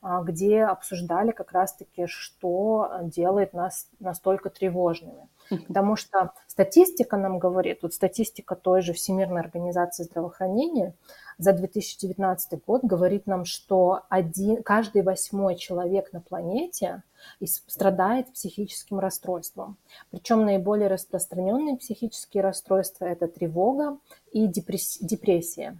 а, 0.00 0.22
где 0.22 0.64
обсуждали 0.64 1.30
как 1.32 1.52
раз-таки, 1.52 2.06
что 2.06 2.90
делает 3.02 3.52
нас 3.52 3.88
настолько 4.00 4.50
тревожными. 4.50 5.28
Потому 5.68 5.96
что 5.96 6.32
статистика 6.46 7.16
нам 7.16 7.38
говорит, 7.38 7.80
вот 7.82 7.94
статистика 7.94 8.56
той 8.56 8.80
же 8.82 8.92
Всемирной 8.92 9.40
организации 9.42 10.04
здравоохранения 10.04 10.94
за 11.38 11.52
2019 11.52 12.64
год 12.66 12.82
говорит 12.84 13.26
нам, 13.26 13.44
что 13.44 14.02
один, 14.08 14.62
каждый 14.62 15.02
восьмой 15.02 15.56
человек 15.56 16.12
на 16.12 16.20
планете 16.20 17.02
страдает 17.40 18.32
психическим 18.32 18.98
расстройством. 18.98 19.76
Причем 20.10 20.44
наиболее 20.44 20.88
распространенные 20.88 21.76
психические 21.76 22.42
расстройства– 22.42 23.04
это 23.04 23.28
тревога 23.28 23.98
и 24.32 24.46
депресс- 24.46 24.98
депрессия. 25.00 25.78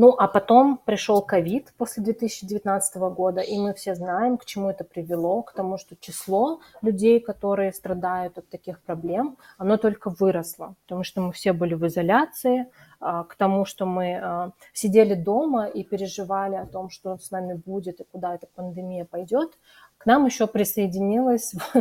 Ну, 0.00 0.14
а 0.16 0.28
потом 0.28 0.78
пришел 0.78 1.20
ковид 1.20 1.74
после 1.76 2.02
2019 2.02 2.96
года, 3.14 3.42
и 3.42 3.58
мы 3.58 3.74
все 3.74 3.94
знаем, 3.94 4.38
к 4.38 4.46
чему 4.46 4.70
это 4.70 4.82
привело, 4.82 5.42
к 5.42 5.52
тому, 5.52 5.76
что 5.76 5.94
число 5.94 6.60
людей, 6.80 7.20
которые 7.20 7.70
страдают 7.74 8.38
от 8.38 8.48
таких 8.48 8.80
проблем, 8.80 9.36
оно 9.58 9.76
только 9.76 10.08
выросло, 10.08 10.74
потому 10.84 11.04
что 11.04 11.20
мы 11.20 11.32
все 11.32 11.52
были 11.52 11.74
в 11.74 11.86
изоляции, 11.86 12.66
а, 12.98 13.24
к 13.24 13.34
тому, 13.34 13.66
что 13.66 13.84
мы 13.84 14.18
а, 14.22 14.52
сидели 14.72 15.12
дома 15.12 15.66
и 15.66 15.84
переживали 15.84 16.54
о 16.54 16.64
том, 16.64 16.88
что 16.88 17.18
с 17.18 17.30
нами 17.30 17.52
будет 17.52 18.00
и 18.00 18.04
куда 18.04 18.34
эта 18.34 18.46
пандемия 18.46 19.04
пойдет, 19.04 19.58
к 19.98 20.06
нам 20.06 20.24
еще 20.24 20.46
присоединилось 20.46 21.52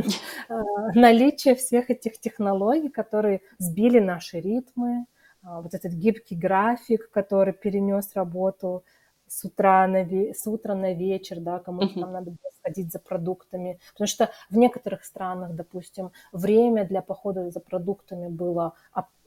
а, 0.49 0.61
наличие 0.93 1.55
всех 1.55 1.89
этих 1.89 2.19
технологий, 2.19 2.89
которые 2.89 3.39
сбили 3.59 3.99
наши 3.99 4.41
ритмы, 4.41 5.05
вот 5.43 5.73
этот 5.73 5.93
гибкий 5.93 6.35
график, 6.35 7.09
который 7.11 7.53
перенес 7.53 8.13
работу 8.15 8.83
с 9.27 9.45
утра 9.45 9.87
на, 9.87 10.03
ве- 10.03 10.33
с 10.33 10.47
утра 10.47 10.75
на 10.75 10.93
вечер, 10.93 11.39
да, 11.39 11.59
кому-то 11.59 11.93
Мгм. 11.93 11.99
там 11.99 12.11
надо 12.13 12.31
было 12.31 12.51
сходить 12.59 12.91
за 12.91 12.99
продуктами. 12.99 13.79
Потому 13.93 14.07
что 14.07 14.29
в 14.49 14.57
некоторых 14.57 15.05
странах, 15.05 15.53
допустим, 15.55 16.11
время 16.31 16.85
для 16.85 17.01
похода 17.01 17.51
за 17.51 17.59
продуктами 17.59 18.27
было 18.27 18.73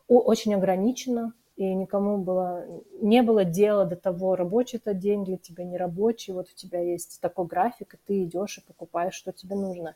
очень 0.09 0.55
ограничено, 0.55 1.33
и 1.57 1.75
никому 1.75 2.19
было, 2.19 2.65
не 3.01 3.23
было 3.23 3.45
дела 3.45 3.85
до 3.85 3.97
того, 3.97 4.37
рабочий 4.37 4.79
это 4.79 4.95
день 4.95 5.25
для 5.25 5.37
тебя, 5.37 5.65
не 5.65 5.77
рабочий, 5.77 6.33
вот 6.33 6.49
у 6.51 6.55
тебя 6.55 6.81
есть 6.81 7.21
такой 7.21 7.47
график, 7.47 7.95
и 7.95 7.99
ты 8.07 8.25
идешь 8.25 8.59
и 8.59 8.63
покупаешь, 8.63 9.15
что 9.15 9.33
тебе 9.33 9.55
нужно. 9.55 9.95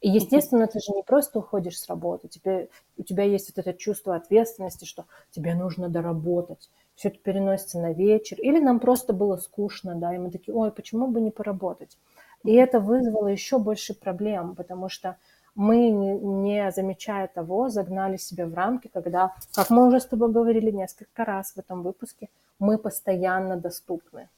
И, 0.00 0.10
естественно, 0.10 0.66
ты 0.66 0.78
же 0.78 0.92
не 0.92 1.02
просто 1.02 1.38
уходишь 1.38 1.78
с 1.78 1.88
работы, 1.88 2.28
тебе, 2.28 2.68
у 2.98 3.02
тебя 3.02 3.24
есть 3.24 3.50
вот 3.54 3.66
это 3.66 3.76
чувство 3.76 4.14
ответственности, 4.14 4.84
что 4.84 5.06
тебе 5.30 5.54
нужно 5.54 5.88
доработать. 5.88 6.70
Все 6.94 7.08
это 7.08 7.18
переносится 7.18 7.78
на 7.78 7.92
вечер. 7.92 8.38
Или 8.40 8.60
нам 8.60 8.78
просто 8.78 9.12
было 9.12 9.36
скучно, 9.36 9.94
да, 9.94 10.14
и 10.14 10.18
мы 10.18 10.30
такие, 10.30 10.54
ой, 10.54 10.70
почему 10.70 11.08
бы 11.08 11.20
не 11.20 11.30
поработать? 11.30 11.96
И 12.44 12.52
это 12.52 12.78
вызвало 12.78 13.28
еще 13.28 13.58
больше 13.58 13.94
проблем, 13.94 14.54
потому 14.54 14.88
что 14.88 15.16
мы, 15.54 15.88
не, 15.88 16.12
не 16.18 16.70
замечая 16.70 17.28
того, 17.28 17.70
загнали 17.70 18.18
себя 18.18 18.46
в 18.46 18.54
рамки, 18.54 18.88
когда, 18.92 19.34
как 19.54 19.70
мы 19.70 19.86
уже 19.88 20.00
с 20.00 20.06
тобой 20.06 20.30
говорили 20.30 20.70
несколько 20.70 21.24
раз 21.24 21.52
в 21.52 21.58
этом 21.58 21.82
выпуске, 21.82 22.28
мы 22.58 22.76
постоянно 22.76 23.56
доступны. 23.56 24.28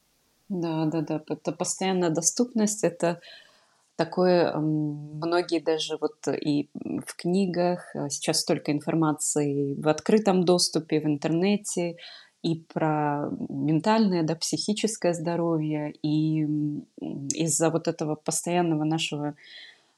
Да, 0.49 0.87
да, 0.87 1.03
да. 1.03 1.23
Это 1.29 1.53
постоянная 1.53 2.11
доступность, 2.11 2.85
это 2.85 3.21
такое, 3.99 4.57
многие 4.57 5.61
даже 5.61 5.99
вот 6.01 6.17
и 6.29 6.71
в 6.75 7.17
книгах, 7.17 7.91
а 7.95 8.09
сейчас 8.09 8.41
столько 8.41 8.73
информации 8.73 9.75
в 9.75 9.89
открытом 9.89 10.45
доступе, 10.45 11.01
в 11.01 11.05
интернете, 11.05 11.97
и 12.43 12.55
про 12.73 13.29
ментальное, 13.49 14.23
да, 14.23 14.37
психическое 14.37 15.13
здоровье, 15.13 15.93
и 16.03 16.45
из-за 17.35 17.71
вот 17.71 17.89
этого 17.89 18.15
постоянного 18.15 18.85
нашего 18.85 19.35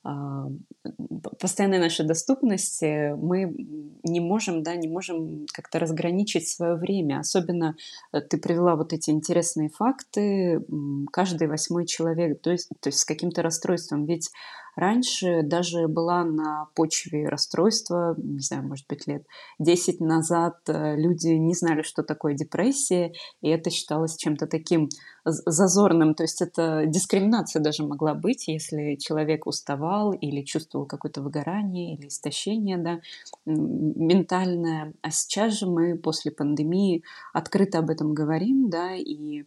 постоянной 0.03 1.79
нашей 1.79 2.07
доступности 2.07 3.15
мы 3.17 3.55
не 4.03 4.21
можем, 4.21 4.63
да, 4.63 4.75
не 4.75 4.89
можем 4.89 5.47
как-то 5.53 5.79
разграничить 5.79 6.49
свое 6.49 6.75
время. 6.75 7.21
Особенно 7.21 7.77
э, 8.13 8.21
ты 8.21 8.39
привела 8.39 8.77
вот 8.77 8.93
эти 8.93 9.11
интересные 9.11 9.69
факты. 9.69 10.65
Каждый 11.13 11.49
восьмой 11.49 11.87
человек, 11.87 12.41
то 12.41 12.51
есть, 12.51 12.71
то 12.81 12.89
есть 12.89 13.01
с 13.01 13.05
каким-то 13.05 13.43
расстройством. 13.43 14.07
Ведь 14.07 14.31
раньше 14.77 15.43
даже 15.43 15.89
была 15.89 16.25
на 16.25 16.67
почве 16.75 17.29
расстройства, 17.29 18.15
не 18.17 18.41
знаю, 18.41 18.67
может 18.67 18.87
быть, 18.89 19.07
лет 19.07 19.27
10 19.59 20.01
назад 20.01 20.59
э, 20.69 20.97
люди 20.97 21.29
не 21.29 21.55
знали, 21.55 21.83
что 21.83 22.03
такое 22.03 22.35
депрессия, 22.35 23.13
и 23.41 23.49
это 23.49 23.71
считалось 23.71 24.17
чем-то 24.17 24.47
таким 24.47 24.89
зазорным. 25.25 26.15
То 26.15 26.23
есть 26.23 26.41
это 26.41 26.85
дискриминация 26.87 27.61
даже 27.61 27.85
могла 27.85 28.15
быть, 28.15 28.49
если 28.49 28.97
человек 28.97 29.47
уставал 29.47 30.13
или 30.13 30.43
чувствовал 30.43 30.87
какое-то 30.87 31.23
выгорание 31.23 31.95
или 31.95 32.09
истощение 32.09 32.79
да, 32.79 33.01
ментальное. 33.45 34.95
А 35.03 35.11
сейчас 35.11 35.59
же 35.59 35.67
мы 35.67 35.97
после 35.97 36.31
пандемии 36.31 37.03
открыто 37.33 37.79
об 37.79 37.91
этом 37.91 38.15
говорим, 38.15 38.71
да, 38.71 38.95
и 38.95 39.45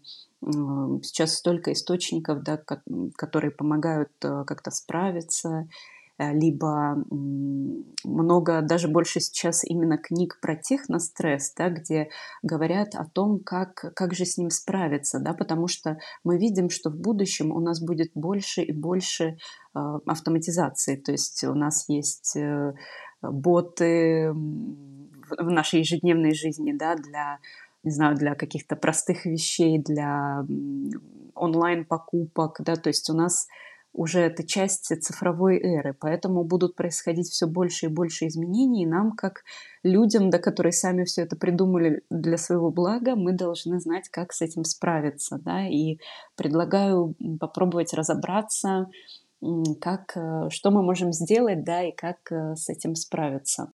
сейчас 1.04 1.36
столько 1.36 1.72
источников, 1.72 2.44
да, 2.44 2.60
которые 3.16 3.52
помогают 3.52 4.12
э, 4.24 4.44
как-то 4.46 4.72
справиться, 4.72 5.68
э, 6.18 6.34
либо 6.34 7.04
много, 8.04 8.62
даже 8.62 8.88
больше 8.88 9.20
сейчас 9.20 9.64
именно 9.64 9.98
книг 9.98 10.40
про 10.42 10.56
техностресс, 10.56 11.54
да, 11.58 11.70
где 11.70 12.10
говорят 12.42 12.96
о 12.96 13.06
том, 13.06 13.40
как, 13.40 13.94
как 13.96 14.14
же 14.14 14.26
с 14.26 14.38
ним 14.38 14.50
справиться, 14.50 15.20
да, 15.20 15.34
потому 15.34 15.68
что 15.68 15.98
мы 16.24 16.38
видим, 16.38 16.70
что 16.70 16.90
в 16.90 16.98
будущем 16.98 17.52
у 17.52 17.60
нас 17.60 17.82
будет 17.82 18.12
больше 18.14 18.62
и 18.64 18.74
больше 18.74 19.24
э, 19.76 19.80
автоматизации, 20.06 20.98
то 20.98 21.12
есть 21.12 21.44
у 21.44 21.54
нас 21.54 21.88
есть 21.88 22.38
боты 23.22 24.34
в 24.34 25.50
нашей 25.50 25.80
ежедневной 25.80 26.34
жизни, 26.34 26.74
да, 26.74 26.96
для 26.96 27.40
не 27.84 27.92
знаю, 27.92 28.16
для 28.16 28.36
каких-то 28.36 28.76
простых 28.76 29.26
вещей, 29.26 29.78
для 29.78 30.46
онлайн-покупок, 31.36 32.62
да, 32.62 32.76
то 32.76 32.90
есть 32.90 33.10
у 33.10 33.14
нас 33.14 33.48
уже 33.94 34.22
это 34.22 34.46
часть 34.46 34.86
цифровой 34.86 35.60
эры, 35.60 35.96
поэтому 35.98 36.44
будут 36.44 36.76
происходить 36.76 37.28
все 37.30 37.46
больше 37.46 37.86
и 37.86 37.90
больше 37.90 38.28
изменений, 38.28 38.84
и 38.84 38.88
нам, 38.88 39.12
как 39.12 39.44
людям, 39.84 40.32
да, 40.32 40.40
которые 40.40 40.72
сами 40.72 41.04
все 41.04 41.22
это 41.22 41.36
придумали 41.36 42.02
для 42.10 42.38
своего 42.38 42.72
блага, 42.72 43.16
мы 43.16 43.34
должны 43.34 43.80
знать, 43.80 44.10
как 44.10 44.34
с 44.34 44.42
этим 44.42 44.64
справиться, 44.64 45.38
да, 45.38 45.68
и 45.68 46.00
предлагаю 46.36 47.16
попробовать 47.40 47.94
разобраться, 47.94 48.88
как, 49.82 50.16
э, 50.16 50.50
что 50.50 50.72
мы 50.72 50.82
можем 50.82 51.12
сделать, 51.12 51.64
да, 51.64 51.84
и 51.84 51.92
как 51.92 52.32
э, 52.32 52.56
с 52.56 52.70
этим 52.70 52.96
справиться. 52.96 53.72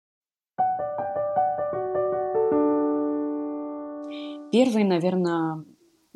Первый, 4.51 4.83
наверное, 4.83 5.63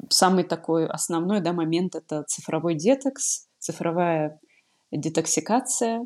самый 0.10 0.44
такой 0.44 0.88
основной 0.88 1.42
да, 1.42 1.54
момент– 1.54 1.96
это 1.96 2.24
цифровой 2.24 2.76
детокс, 2.76 3.48
цифровая 3.60 4.40
детоксикация. 4.92 6.06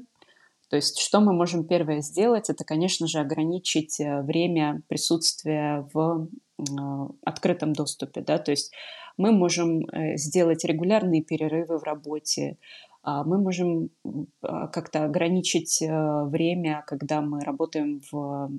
То 0.69 0.77
есть 0.77 0.99
что 0.99 1.19
мы 1.19 1.33
можем 1.33 1.65
первое 1.65 2.01
сделать? 2.01 2.49
Это, 2.49 2.63
конечно 2.63 3.07
же, 3.07 3.19
ограничить 3.19 3.99
э, 3.99 4.21
время 4.23 4.81
присутствия 4.87 5.87
в 5.93 6.27
открытом 7.23 7.73
доступе, 7.73 8.21
да, 8.21 8.37
то 8.37 8.51
есть 8.51 8.71
мы 9.17 9.31
можем 9.31 9.85
э, 9.89 10.17
сделать 10.17 10.63
регулярные 10.63 11.21
перерывы 11.21 11.77
в 11.77 11.83
работе, 11.83 12.57
а 13.03 13.23
мы 13.23 13.37
можем 13.37 13.89
как-то 14.41 15.03
ограничить 15.03 15.81
э, 15.81 16.23
время, 16.25 16.83
когда 16.87 17.21
мы 17.21 17.41
работаем 17.41 18.01
в 18.11 18.49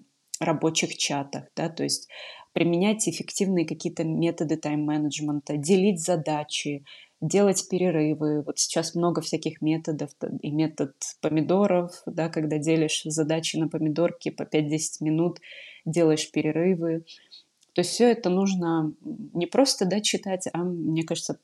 рабочих 0.40 0.96
чатах, 0.96 1.44
да, 1.56 1.68
то 1.68 1.82
есть 1.82 2.08
применять 2.52 3.08
эффективные 3.08 3.66
какие-то 3.66 4.04
методы 4.04 4.56
тайм-менеджмента, 4.56 5.56
делить 5.56 6.00
задачи, 6.00 6.84
делать 7.20 7.68
перерывы. 7.68 8.42
Вот 8.42 8.58
сейчас 8.58 8.94
много 8.94 9.20
всяких 9.20 9.60
методов, 9.60 10.10
и 10.40 10.50
метод 10.50 10.94
помидоров, 11.20 11.90
да, 12.06 12.28
когда 12.28 12.58
делишь 12.58 13.02
задачи 13.04 13.56
на 13.56 13.68
помидорки 13.68 14.30
по 14.30 14.42
5-10 14.42 14.78
минут, 15.00 15.40
делаешь 15.84 16.30
перерывы. 16.30 17.04
То 17.74 17.80
есть 17.80 17.90
все 17.90 18.10
это 18.10 18.30
нужно 18.30 18.94
не 19.02 19.46
просто 19.46 19.84
да, 19.84 20.00
читать, 20.00 20.48
а, 20.52 20.58
мне 20.58 21.02
кажется, 21.02 21.40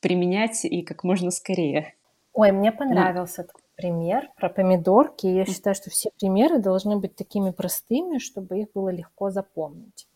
применять 0.00 0.64
и 0.64 0.82
как 0.82 1.04
можно 1.04 1.30
скорее. 1.30 1.94
Ой, 2.32 2.52
мне 2.52 2.72
понравился 2.72 3.42
да. 3.42 3.59
Пример 3.80 4.30
про 4.36 4.48
помидорки. 4.48 5.26
Я 5.26 5.46
считаю, 5.46 5.74
что 5.74 5.90
все 5.90 6.10
примеры 6.18 6.58
должны 6.58 6.96
быть 6.96 7.16
такими 7.16 7.50
простыми, 7.50 8.18
чтобы 8.18 8.60
их 8.60 8.68
было 8.74 8.90
легко 8.90 9.30
запомнить. 9.30 10.06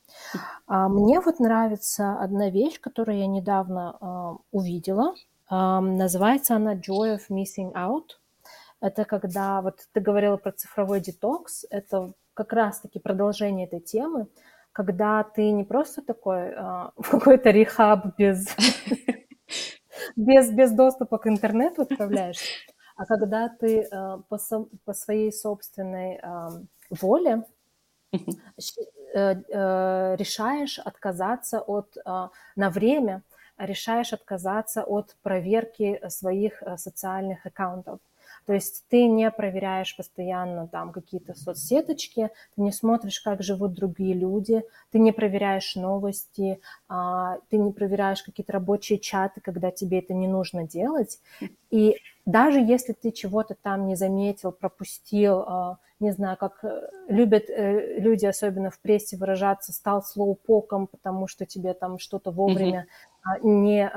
А 0.67 0.89
мне 0.89 1.21
вот 1.21 1.41
нравится 1.41 2.17
одна 2.21 2.51
вещь, 2.51 2.81
которую 2.81 3.19
я 3.19 3.27
недавно 3.27 3.97
а, 4.01 4.37
увидела. 4.53 5.15
А, 5.49 5.81
называется 5.81 6.57
она 6.57 6.75
Joy 6.75 7.17
of 7.17 7.23
Missing 7.31 7.73
Out. 7.73 8.19
Это 8.81 9.05
когда, 9.05 9.63
вот 9.63 9.79
ты 9.93 10.01
говорила 10.01 10.37
про 10.37 10.53
цифровой 10.53 11.01
детокс, 11.01 11.65
это 11.71 12.13
как 12.35 12.53
раз-таки 12.53 12.99
продолжение 12.99 13.67
этой 13.67 13.81
темы, 13.81 14.27
когда 14.73 15.23
ты 15.23 15.53
не 15.53 15.65
просто 15.65 16.03
такой 16.03 16.53
а, 16.55 16.93
какой-то 17.11 17.51
рехаб 17.51 18.17
без, 18.19 18.47
без, 20.17 20.51
без 20.51 20.71
доступа 20.73 21.19
к 21.19 21.27
интернету 21.27 21.83
отправляешься, 21.83 22.45
а 22.97 23.07
когда 23.07 23.49
ты 23.49 23.83
а, 23.83 24.19
по, 24.29 24.39
по 24.85 24.93
своей 24.93 25.33
собственной 25.33 26.19
а, 26.23 26.51
воле 26.91 27.45
Э, 29.15 29.35
э, 29.49 30.17
решаешь 30.17 30.79
отказаться 30.79 31.61
от, 31.61 31.97
на 32.57 32.71
время 32.71 33.23
решаешь 33.59 34.13
отказаться 34.13 34.83
от 34.83 35.15
проверки 35.23 36.01
своих 36.09 36.63
э, 36.63 36.77
социальных 36.77 37.47
аккаунтов. 37.47 38.01
То 38.47 38.53
есть 38.53 38.85
ты 38.89 39.07
не 39.07 39.31
проверяешь 39.31 39.97
постоянно 39.97 40.69
там 40.69 40.93
какие-то 40.93 41.35
соцсеточки, 41.35 42.31
ты 42.55 42.63
не 42.63 42.73
смотришь, 42.73 43.21
как 43.21 43.43
живут 43.43 43.73
другие 43.73 44.15
люди, 44.15 44.63
ты 44.91 44.99
не 44.99 45.13
проверяешь 45.13 45.77
новости, 45.77 46.61
а, 46.89 47.39
ты 47.49 47.57
не 47.57 47.73
проверяешь 47.73 48.23
какие-то 48.23 48.53
рабочие 48.53 48.99
чаты, 48.99 49.41
когда 49.41 49.71
тебе 49.71 50.01
это 50.01 50.13
не 50.13 50.29
нужно 50.29 50.67
делать. 50.67 51.21
И 51.71 51.97
даже 52.27 52.61
если 52.61 52.93
ты 52.93 53.13
чего-то 53.13 53.55
там 53.55 53.87
не 53.87 53.97
заметил, 53.97 54.53
пропустил, 54.53 55.41
а, 55.41 55.79
не 56.01 56.11
знаю, 56.11 56.37
как 56.37 56.63
э, 56.65 56.89
любят 57.09 57.49
э, 57.49 57.99
люди, 57.99 58.27
особенно 58.27 58.71
в 58.71 58.79
прессе, 58.79 59.17
выражаться, 59.17 59.73
стал 59.73 60.03
слоупоком, 60.03 60.87
потому 60.87 61.29
что 61.29 61.47
тебе 61.47 61.73
там 61.73 61.99
что-то 61.99 62.31
вовремя 62.31 62.87
mm-hmm. 63.27 63.41
не, 63.43 63.91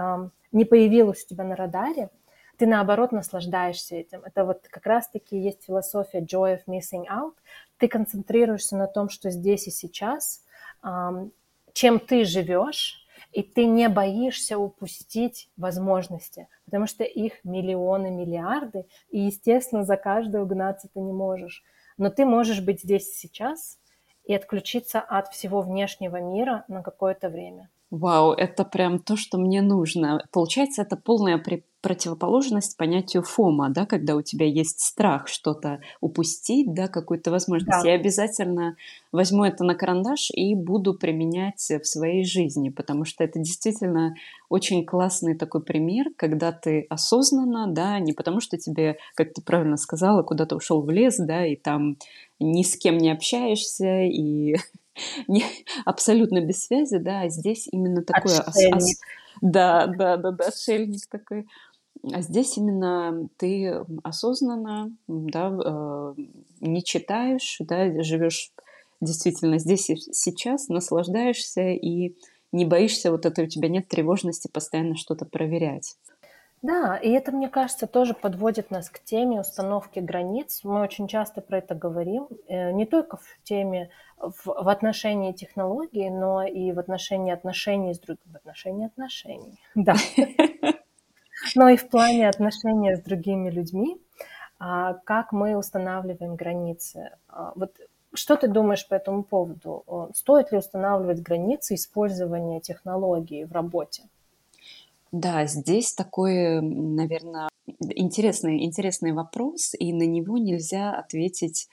не 0.52 0.64
появилось 0.64 1.26
у 1.26 1.28
тебя 1.28 1.44
на 1.44 1.56
радаре, 1.56 2.10
ты 2.58 2.66
наоборот 2.66 3.12
наслаждаешься 3.12 3.96
этим. 3.96 4.24
Это 4.24 4.46
вот 4.46 4.68
как 4.68 4.86
раз-таки 4.86 5.38
есть 5.38 5.64
философия 5.64 6.20
joy 6.22 6.58
of 6.58 6.62
missing 6.68 7.06
out. 7.10 7.34
Ты 7.78 7.88
концентрируешься 7.88 8.76
на 8.76 8.88
том, 8.88 9.10
что 9.10 9.30
здесь 9.30 9.68
и 9.68 9.72
сейчас, 9.72 10.44
чем 11.74 12.00
ты 12.00 12.26
живешь, 12.26 13.06
и 13.32 13.44
ты 13.44 13.66
не 13.66 13.90
боишься 13.90 14.58
упустить 14.58 15.50
возможности, 15.58 16.48
потому 16.66 16.88
что 16.88 17.04
их 17.04 17.34
миллионы, 17.44 18.10
миллиарды, 18.10 18.86
и, 19.10 19.20
естественно, 19.20 19.84
за 19.84 19.98
каждую 19.98 20.44
угнаться 20.44 20.88
ты 20.94 21.00
не 21.00 21.14
можешь. 21.14 21.64
Но 21.98 22.10
ты 22.10 22.26
можешь 22.26 22.62
быть 22.62 22.82
здесь 22.82 23.08
и 23.10 23.28
сейчас 23.28 23.80
и 24.24 24.34
отключиться 24.34 25.00
от 25.00 25.30
всего 25.30 25.62
внешнего 25.62 26.20
мира 26.20 26.66
на 26.68 26.82
какое-то 26.84 27.30
время. 27.30 27.70
Вау, 27.90 28.34
это 28.34 28.66
прям 28.66 29.00
то, 29.00 29.16
что 29.16 29.38
мне 29.38 29.62
нужно. 29.62 30.22
Получается, 30.32 30.82
это 30.82 30.98
полная 30.98 31.38
при 31.38 31.64
противоположность 31.88 32.76
понятию 32.76 33.24
фома, 33.24 33.70
да, 33.70 33.86
когда 33.86 34.18
у 34.18 34.22
тебя 34.22 34.46
есть 34.46 34.82
страх 34.82 35.30
что-то 35.30 35.80
упустить, 36.02 36.74
да, 36.74 36.90
какую-то 36.90 37.32
возможность. 37.32 37.82
Да. 37.82 37.90
Я 37.90 37.96
обязательно 37.96 38.76
возьму 39.14 39.46
это 39.46 39.64
на 39.64 39.74
карандаш 39.74 40.32
и 40.32 40.54
буду 40.54 40.96
применять 40.96 41.66
в 41.70 41.86
своей 41.86 42.26
жизни, 42.26 42.68
потому 42.68 43.06
что 43.06 43.24
это 43.24 43.40
действительно 43.40 44.16
очень 44.50 44.86
классный 44.86 45.34
такой 45.34 45.64
пример, 45.64 46.08
когда 46.18 46.52
ты 46.52 46.86
осознанно, 46.90 47.68
да, 47.68 48.00
не 48.00 48.12
потому 48.12 48.42
что 48.42 48.58
тебе, 48.58 48.98
как 49.16 49.32
ты 49.34 49.42
правильно 49.42 49.78
сказала, 49.78 50.24
куда-то 50.24 50.58
ушел 50.58 50.82
в 50.82 50.90
лес, 50.90 51.16
да, 51.18 51.46
и 51.46 51.56
там 51.56 51.96
ни 52.38 52.64
с 52.64 52.76
кем 52.76 52.98
не 52.98 53.12
общаешься, 53.12 54.02
и 54.02 54.58
не, 55.30 55.46
абсолютно 55.86 56.42
без 56.42 56.66
связи, 56.66 56.98
да, 56.98 57.22
а 57.22 57.30
здесь 57.30 57.70
именно 57.72 58.04
такое... 58.04 58.40
Отшельник. 58.40 58.76
Ос, 58.76 58.96
да, 59.42 59.88
да, 59.88 60.18
да, 60.18 60.32
да, 60.32 60.46
отшельник 60.46 61.08
такой. 61.10 61.48
А 62.14 62.22
здесь 62.22 62.58
именно 62.58 63.30
ты 63.38 63.86
осознанно, 64.04 64.92
да, 65.08 65.50
э, 65.50 66.14
не 66.62 66.84
читаешь, 66.84 67.58
да, 67.60 68.02
живешь 68.04 68.52
действительно 69.02 69.60
здесь 69.60 69.90
и 69.90 69.96
сейчас, 69.96 70.70
наслаждаешься 70.70 71.62
и 71.62 72.16
не 72.52 72.66
боишься, 72.66 73.12
вот 73.12 73.26
это 73.26 73.44
у 73.44 73.48
тебя 73.48 73.70
нет 73.70 73.88
тревожности 73.88 74.48
постоянно 74.48 74.96
что-то 74.96 75.26
проверять. 75.26 75.96
Да, 76.64 76.98
и 76.98 77.12
это, 77.12 77.32
мне 77.32 77.50
кажется, 77.50 77.86
тоже 77.86 78.16
подводит 78.16 78.72
нас 78.72 78.90
к 78.90 79.00
теме 79.00 79.40
установки 79.40 80.00
границ. 80.00 80.62
Мы 80.64 80.82
очень 80.82 81.08
часто 81.08 81.42
про 81.42 81.60
это 81.60 81.76
говорим, 81.76 82.28
э, 82.48 82.72
не 82.72 82.88
только 82.88 83.18
в 83.18 83.44
теме 83.44 83.92
в, 84.18 84.34
в 84.46 84.68
отношении 84.68 85.34
технологий, 85.34 86.10
но 86.10 86.44
и 86.44 86.72
в 86.72 86.80
отношении 86.80 87.32
отношений 87.32 87.94
с 87.94 88.00
другими. 88.00 88.34
В 88.34 88.36
отношении 88.38 88.88
отношений, 88.88 89.60
да. 89.76 89.96
Но 91.58 91.70
и 91.70 91.76
в 91.76 91.90
плане 91.90 92.30
отношения 92.30 92.96
с 92.96 93.02
другими 93.02 93.50
людьми, 93.50 94.00
а, 94.60 94.94
как 94.94 95.32
мы 95.32 95.58
устанавливаем 95.58 96.36
границы. 96.36 97.10
А, 97.28 97.52
вот 97.56 97.76
что 98.14 98.36
ты 98.36 98.48
думаешь 98.48 98.88
по 98.88 98.94
этому 98.94 99.24
поводу? 99.24 100.12
Стоит 100.14 100.52
ли 100.52 100.60
устанавливать 100.60 101.22
границы 101.22 101.74
использования 101.74 102.62
технологий 102.62 103.44
в 103.44 103.52
работе? 103.52 104.04
Да, 105.12 105.48
здесь 105.48 105.94
такой, 105.94 106.62
наверное, 106.62 107.50
интересный, 107.80 108.64
интересный 108.64 109.14
вопрос, 109.14 109.74
и 109.80 109.94
на 109.94 110.06
него 110.06 110.38
нельзя 110.38 110.94
ответить, 110.94 111.70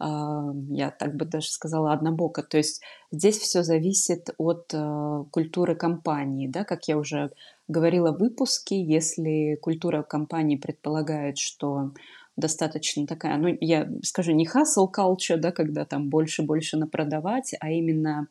я 0.00 0.90
так 0.90 1.16
бы 1.16 1.24
даже 1.24 1.48
сказала, 1.48 1.92
однобоко. 1.92 2.42
То 2.42 2.56
есть 2.56 2.82
здесь 3.10 3.38
все 3.38 3.62
зависит 3.62 4.30
от 4.38 4.72
э, 4.72 5.24
культуры 5.30 5.74
компании, 5.74 6.46
да, 6.46 6.64
как 6.64 6.86
я 6.86 6.96
уже 6.96 7.30
говорила 7.66 8.12
в 8.12 8.18
выпуске, 8.18 8.80
если 8.80 9.56
культура 9.56 10.02
компании 10.02 10.56
предполагает, 10.56 11.38
что 11.38 11.92
достаточно 12.36 13.06
такая, 13.06 13.36
ну, 13.36 13.56
я 13.60 13.88
скажу, 14.04 14.32
не 14.32 14.46
hustle 14.46 14.86
culture, 14.96 15.36
да, 15.36 15.50
когда 15.50 15.84
там 15.84 16.08
больше-больше 16.08 16.76
напродавать, 16.76 17.54
а 17.58 17.70
именно 17.70 18.20
а, 18.20 18.26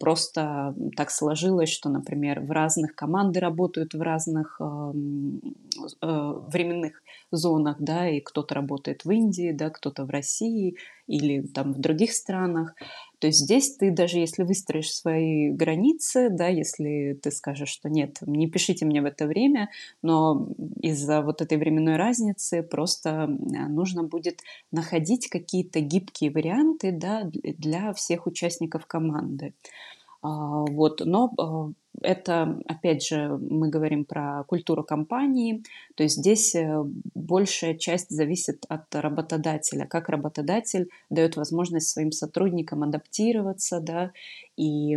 просто 0.00 0.74
так 0.96 1.10
сложилось, 1.10 1.68
что, 1.68 1.90
например, 1.90 2.40
в 2.40 2.50
разных 2.50 2.94
команды 2.94 3.40
работают 3.40 3.94
в 3.94 4.00
разных 4.00 4.58
э, 4.60 4.64
временных 6.02 7.02
зонах, 7.30 7.76
да, 7.78 8.08
и 8.08 8.20
кто-то 8.20 8.54
работает 8.54 9.04
в 9.04 9.10
Индии, 9.10 9.52
да, 9.52 9.70
кто-то 9.70 10.04
в 10.04 10.10
России 10.10 10.76
или 11.06 11.42
там 11.42 11.72
в 11.72 11.78
других 11.78 12.12
странах. 12.12 12.74
То 13.26 13.28
есть 13.28 13.40
здесь 13.40 13.74
ты 13.74 13.90
даже 13.90 14.18
если 14.18 14.44
выстроишь 14.44 14.94
свои 14.94 15.50
границы, 15.50 16.28
да, 16.30 16.46
если 16.46 17.18
ты 17.20 17.32
скажешь, 17.32 17.70
что 17.70 17.88
нет, 17.88 18.18
не 18.20 18.48
пишите 18.48 18.84
мне 18.86 19.02
в 19.02 19.04
это 19.04 19.26
время, 19.26 19.68
но 20.00 20.46
из-за 20.80 21.22
вот 21.22 21.42
этой 21.42 21.58
временной 21.58 21.96
разницы 21.96 22.62
просто 22.62 23.26
нужно 23.26 24.04
будет 24.04 24.42
находить 24.70 25.26
какие-то 25.26 25.80
гибкие 25.80 26.30
варианты, 26.30 26.92
да, 26.92 27.24
для 27.24 27.92
всех 27.94 28.28
участников 28.28 28.86
команды. 28.86 29.54
А, 30.22 30.64
вот, 30.64 31.02
но 31.04 31.32
а, 31.36 31.72
это, 32.02 32.58
опять 32.66 33.04
же, 33.06 33.38
мы 33.38 33.68
говорим 33.68 34.04
про 34.04 34.44
культуру 34.44 34.84
компании, 34.84 35.62
то 35.94 36.02
есть 36.02 36.16
здесь 36.16 36.54
э, 36.54 36.82
большая 37.14 37.74
часть 37.74 38.10
зависит 38.10 38.64
от 38.68 38.94
работодателя, 38.94 39.86
как 39.86 40.08
работодатель 40.08 40.90
дает 41.10 41.36
возможность 41.36 41.88
своим 41.88 42.12
сотрудникам 42.12 42.82
адаптироваться, 42.82 43.80
да, 43.80 44.12
и 44.56 44.94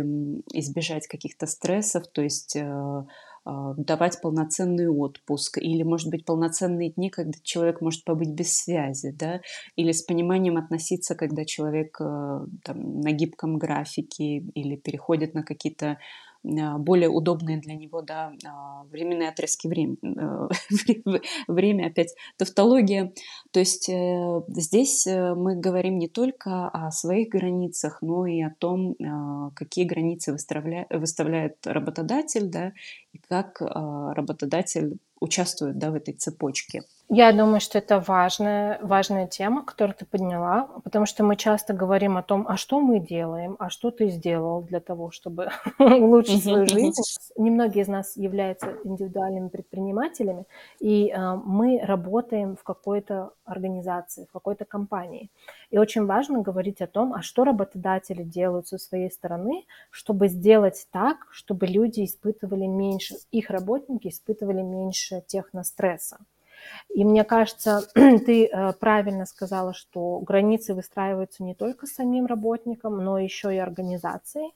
избежать 0.52 1.06
каких-то 1.06 1.46
стрессов, 1.46 2.06
то 2.08 2.22
есть 2.22 2.56
э, 2.56 3.04
а, 3.42 3.74
давать 3.76 4.20
полноценный 4.20 4.88
отпуск, 4.88 5.58
или, 5.58 5.82
может 5.82 6.10
быть, 6.10 6.26
полноценные 6.26 6.90
дни, 6.90 7.08
когда 7.08 7.38
человек 7.42 7.80
может 7.80 8.04
побыть 8.04 8.28
без 8.28 8.54
связи, 8.54 9.12
да, 9.18 9.40
или 9.76 9.92
с 9.92 10.02
пониманием 10.02 10.58
относиться, 10.58 11.14
когда 11.14 11.46
человек 11.46 11.96
э, 12.00 12.46
там, 12.62 13.00
на 13.00 13.12
гибком 13.12 13.56
графике 13.56 14.44
или 14.54 14.76
переходит 14.76 15.32
на 15.34 15.42
какие-то 15.42 15.98
более 16.42 17.08
удобные 17.08 17.58
для 17.58 17.74
него 17.74 18.02
да, 18.02 18.32
а, 18.46 18.84
временные 18.84 19.28
отрезки 19.28 19.66
времени. 19.68 19.98
Э, 20.20 21.20
время 21.48 21.86
опять 21.86 22.14
тавтология. 22.36 23.12
То 23.50 23.60
есть 23.60 23.88
э, 23.88 24.42
здесь 24.48 25.06
э, 25.06 25.34
мы 25.34 25.56
говорим 25.56 25.98
не 25.98 26.08
только 26.08 26.68
о 26.68 26.90
своих 26.90 27.28
границах, 27.28 28.02
но 28.02 28.26
и 28.26 28.40
о 28.42 28.54
том, 28.58 28.96
а, 29.02 29.50
какие 29.54 29.84
границы 29.84 30.32
выставляет 30.32 31.66
работодатель, 31.66 32.48
да, 32.48 32.72
и 33.12 33.18
как 33.18 33.60
работодатель 33.60 34.98
участвует 35.20 35.78
да, 35.78 35.90
в 35.90 35.94
этой 35.94 36.14
цепочке. 36.14 36.82
Я 37.12 37.32
думаю, 37.32 37.58
что 37.58 37.78
это 37.78 37.98
важная, 37.98 38.78
важная 38.82 39.26
тема, 39.26 39.64
которую 39.64 39.96
ты 39.96 40.06
подняла, 40.06 40.68
потому 40.84 41.06
что 41.06 41.24
мы 41.24 41.34
часто 41.34 41.72
говорим 41.74 42.16
о 42.16 42.22
том, 42.22 42.46
а 42.46 42.56
что 42.56 42.80
мы 42.80 43.00
делаем, 43.00 43.56
а 43.58 43.68
что 43.68 43.90
ты 43.90 44.10
сделал 44.10 44.62
для 44.62 44.78
того, 44.78 45.10
чтобы 45.10 45.50
улучшить 45.80 46.44
свою 46.44 46.66
жизнь. 46.66 47.02
Немногие 47.36 47.82
из 47.82 47.88
нас 47.88 48.16
являются 48.16 48.76
индивидуальными 48.84 49.48
предпринимателями, 49.48 50.44
и 50.78 51.08
э, 51.08 51.34
мы 51.44 51.80
работаем 51.82 52.54
в 52.54 52.62
какой-то 52.62 53.32
организации, 53.44 54.26
в 54.26 54.32
какой-то 54.32 54.64
компании. 54.64 55.32
И 55.70 55.78
очень 55.78 56.06
важно 56.06 56.42
говорить 56.42 56.80
о 56.80 56.86
том, 56.86 57.12
а 57.12 57.22
что 57.22 57.42
работодатели 57.42 58.22
делают 58.22 58.68
со 58.68 58.78
своей 58.78 59.10
стороны, 59.10 59.64
чтобы 59.90 60.28
сделать 60.28 60.86
так, 60.92 61.26
чтобы 61.32 61.66
люди 61.66 62.04
испытывали 62.04 62.66
меньше, 62.66 63.16
их 63.32 63.50
работники 63.50 64.06
испытывали 64.06 64.62
меньше 64.62 65.24
техностресса. 65.26 66.18
И 66.94 67.04
мне 67.04 67.24
кажется, 67.24 67.82
ты 67.94 68.46
э, 68.46 68.72
правильно 68.74 69.26
сказала, 69.26 69.74
что 69.74 70.20
границы 70.20 70.74
выстраиваются 70.74 71.42
не 71.42 71.54
только 71.54 71.86
самим 71.86 72.26
работником, 72.26 73.02
но 73.02 73.18
еще 73.18 73.54
и 73.54 73.58
организацией, 73.58 74.52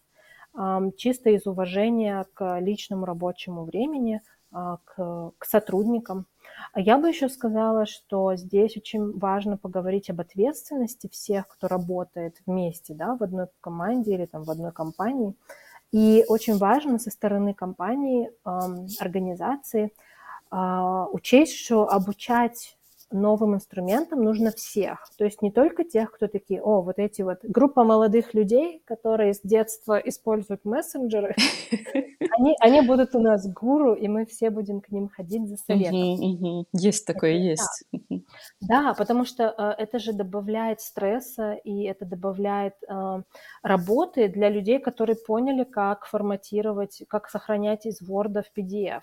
чисто 0.97 1.31
из 1.31 1.49
уважения 1.49 2.27
к 2.33 2.61
личному 2.61 3.07
рабочему 3.07 3.65
времени, 3.65 4.21
а, 4.55 4.79
к, 4.85 5.33
к 5.37 5.45
сотрудникам. 5.45 6.27
А 6.73 6.81
я 6.81 6.97
бы 6.97 7.09
еще 7.09 7.29
сказала, 7.29 7.87
что 7.87 8.37
здесь 8.37 8.77
очень 8.77 9.19
важно 9.19 9.57
поговорить 9.57 10.11
об 10.11 10.21
ответственности 10.21 11.09
всех, 11.09 11.49
кто 11.49 11.67
работает 11.67 12.37
вместе, 12.47 12.95
да, 12.95 13.17
в 13.17 13.25
одной 13.25 13.49
команде 13.61 14.15
или 14.15 14.27
там 14.27 14.45
в 14.45 14.51
одной 14.53 14.71
компании. 14.71 15.35
И 15.91 16.25
очень 16.29 16.57
важно 16.57 17.01
со 17.01 17.11
стороны 17.11 17.53
компании, 17.53 18.31
организации 19.01 19.93
учесть, 21.13 21.57
что 21.57 21.89
обучать 21.89 22.77
новым 23.15 23.55
инструментам 23.55 24.23
нужно 24.23 24.51
всех. 24.51 25.09
То 25.17 25.25
есть 25.25 25.41
не 25.43 25.51
только 25.51 25.85
тех, 25.85 26.11
кто 26.11 26.27
такие, 26.27 26.61
о, 26.61 26.83
вот 26.83 26.99
эти 26.99 27.23
вот 27.23 27.39
группа 27.43 27.85
молодых 27.85 28.35
людей, 28.35 28.83
которые 28.85 29.35
с 29.35 29.41
детства 29.41 29.99
используют 29.99 30.65
мессенджеры, 30.65 31.35
они, 32.39 32.57
они 32.61 32.81
будут 32.83 33.15
у 33.15 33.21
нас 33.21 33.47
гуру, 33.49 33.95
и 33.95 34.09
мы 34.09 34.27
все 34.27 34.51
будем 34.51 34.81
к 34.81 34.91
ним 34.91 35.09
ходить 35.09 35.49
за 35.49 35.57
советом. 35.57 36.67
Есть 36.73 37.07
такое, 37.07 37.33
есть. 37.33 37.85
Да, 38.61 38.95
потому 38.95 39.25
что 39.25 39.55
э, 39.57 39.83
это 39.83 39.99
же 39.99 40.13
добавляет 40.13 40.81
стресса, 40.81 41.53
и 41.53 41.85
это 41.85 42.05
добавляет 42.05 42.75
э, 42.89 43.23
работы 43.63 44.29
для 44.29 44.49
людей, 44.49 44.79
которые 44.79 45.17
поняли, 45.17 45.65
как 45.65 46.07
форматировать, 46.07 47.03
как 47.09 47.29
сохранять 47.29 47.87
из 47.87 48.03
Word 48.03 48.43
в 48.43 48.59
PDF 48.59 49.03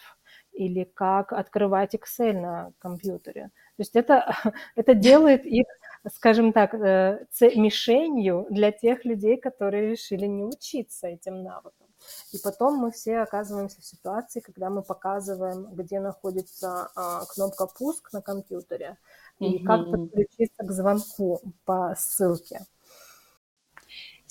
или 0.62 0.84
как 0.84 1.34
открывать 1.34 1.96
Excel 1.96 2.34
на 2.34 2.72
компьютере. 2.78 3.52
То 3.78 3.82
есть 3.82 3.96
это, 3.96 4.36
это 4.76 4.94
делает 4.94 5.46
их, 5.46 5.66
скажем 6.14 6.54
так, 6.54 6.76
э, 6.76 7.26
мишенью 7.56 8.46
для 8.50 8.72
тех 8.72 9.04
людей, 9.06 9.38
которые 9.38 9.90
решили 9.90 10.28
не 10.28 10.44
учиться 10.44 11.08
этим 11.08 11.42
навыкам. 11.44 11.88
И 12.34 12.38
потом 12.44 12.78
мы 12.78 12.92
все 12.92 13.20
оказываемся 13.20 13.82
в 13.82 13.86
ситуации, 13.86 14.40
когда 14.40 14.70
мы 14.70 14.82
показываем, 14.82 15.68
где 15.74 16.00
находится 16.00 16.90
а, 16.96 17.26
кнопка 17.26 17.68
«Пуск» 17.68 18.12
на 18.12 18.22
компьютере 18.22 18.98
и 19.40 19.58
mm-hmm. 19.60 19.66
как 19.66 19.92
подключиться 19.92 20.64
к 20.64 20.72
звонку 20.72 21.42
по 21.64 21.94
ссылке. 21.98 22.62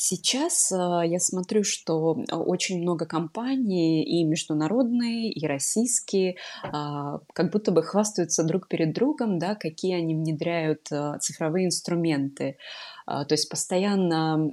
Сейчас 0.02 0.72
а, 0.72 1.02
я 1.04 1.18
смотрю, 1.18 1.62
что 1.62 2.16
а, 2.30 2.38
очень 2.38 2.80
много 2.80 3.04
компаний, 3.04 4.02
и 4.02 4.24
международные, 4.24 5.30
и 5.30 5.46
российские, 5.46 6.36
а, 6.62 7.18
как 7.34 7.52
будто 7.52 7.70
бы 7.70 7.82
хвастаются 7.82 8.42
друг 8.42 8.66
перед 8.66 8.94
другом, 8.94 9.38
да, 9.38 9.54
какие 9.56 9.96
они 9.96 10.14
внедряют 10.14 10.88
цифровые 11.20 11.66
инструменты. 11.66 12.56
То 13.28 13.32
есть 13.34 13.48
постоянно 13.48 14.50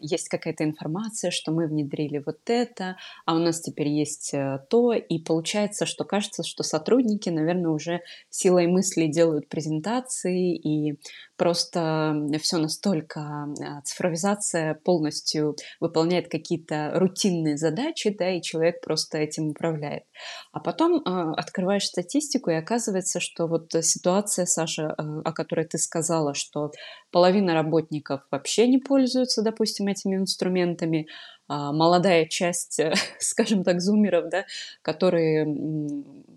есть 0.00 0.28
какая-то 0.28 0.64
информация, 0.64 1.30
что 1.30 1.52
мы 1.52 1.66
внедрили 1.66 2.22
вот 2.24 2.38
это, 2.46 2.96
а 3.24 3.34
у 3.34 3.38
нас 3.38 3.60
теперь 3.60 3.88
есть 3.88 4.32
э, 4.34 4.58
то, 4.70 4.92
и 4.92 5.18
получается, 5.18 5.86
что 5.86 6.04
кажется, 6.04 6.42
что 6.42 6.62
сотрудники, 6.62 7.28
наверное, 7.28 7.70
уже 7.70 8.00
силой 8.30 8.66
мысли 8.66 9.06
делают 9.06 9.48
презентации, 9.48 10.56
и 10.56 10.98
просто 11.36 12.14
все 12.40 12.58
настолько 12.58 13.46
цифровизация 13.84 14.74
полностью 14.74 15.56
выполняет 15.80 16.28
какие-то 16.28 16.92
рутинные 16.94 17.56
задачи, 17.56 18.14
да, 18.16 18.30
и 18.30 18.42
человек 18.42 18.80
просто 18.80 19.18
этим 19.18 19.48
управляет. 19.48 20.04
А 20.52 20.60
потом 20.60 21.02
открываешь 21.04 21.86
статистику, 21.86 22.50
и 22.50 22.54
оказывается, 22.54 23.20
что 23.20 23.46
вот 23.46 23.72
ситуация, 23.82 24.46
Саша, 24.46 24.94
э, 24.96 25.02
о 25.24 25.32
которой 25.32 25.66
ты 25.66 25.78
сказала, 25.78 26.34
что 26.34 26.70
половина 27.10 27.54
работников 27.54 28.22
вообще 28.30 28.66
не 28.66 28.78
пользуются, 28.78 29.42
допустим, 29.42 29.88
этими 29.88 30.16
инструментами, 30.16 31.08
а 31.48 31.72
молодая 31.72 32.26
часть, 32.26 32.80
скажем 33.18 33.64
так, 33.64 33.80
зумеров, 33.80 34.28
да, 34.30 34.44
которые 34.82 35.46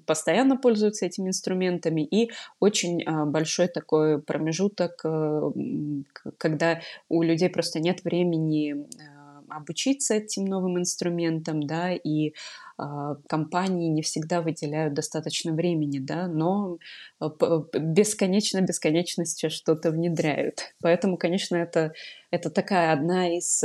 постоянно 0.06 0.58
пользуются 0.58 1.06
этими 1.06 1.30
инструментами, 1.30 2.02
и 2.02 2.32
очень 2.60 3.04
а, 3.04 3.26
большой 3.26 3.68
такой 3.68 4.20
промежуток, 4.20 5.02
э, 5.04 5.52
когда 6.40 6.82
у 7.10 7.22
людей 7.22 7.48
просто 7.50 7.80
нет 7.80 8.04
времени 8.04 8.88
а, 8.98 9.19
обучиться 9.50 10.16
этим 10.16 10.46
новым 10.46 10.80
инструментам, 10.80 11.62
да, 11.62 11.92
и 11.94 12.34
компании 13.28 13.90
не 13.90 14.02
всегда 14.02 14.42
выделяют 14.42 14.94
достаточно 14.94 15.52
времени, 15.54 16.00
да, 16.00 16.28
но 16.28 16.78
бесконечно 17.74 18.62
бесконечности 18.62 19.50
что-то 19.50 19.92
внедряют. 19.92 20.74
Поэтому, 20.82 21.18
конечно, 21.18 21.58
это, 21.58 21.92
это 22.32 22.50
такая 22.50 22.94
одна 22.94 23.36
из 23.36 23.64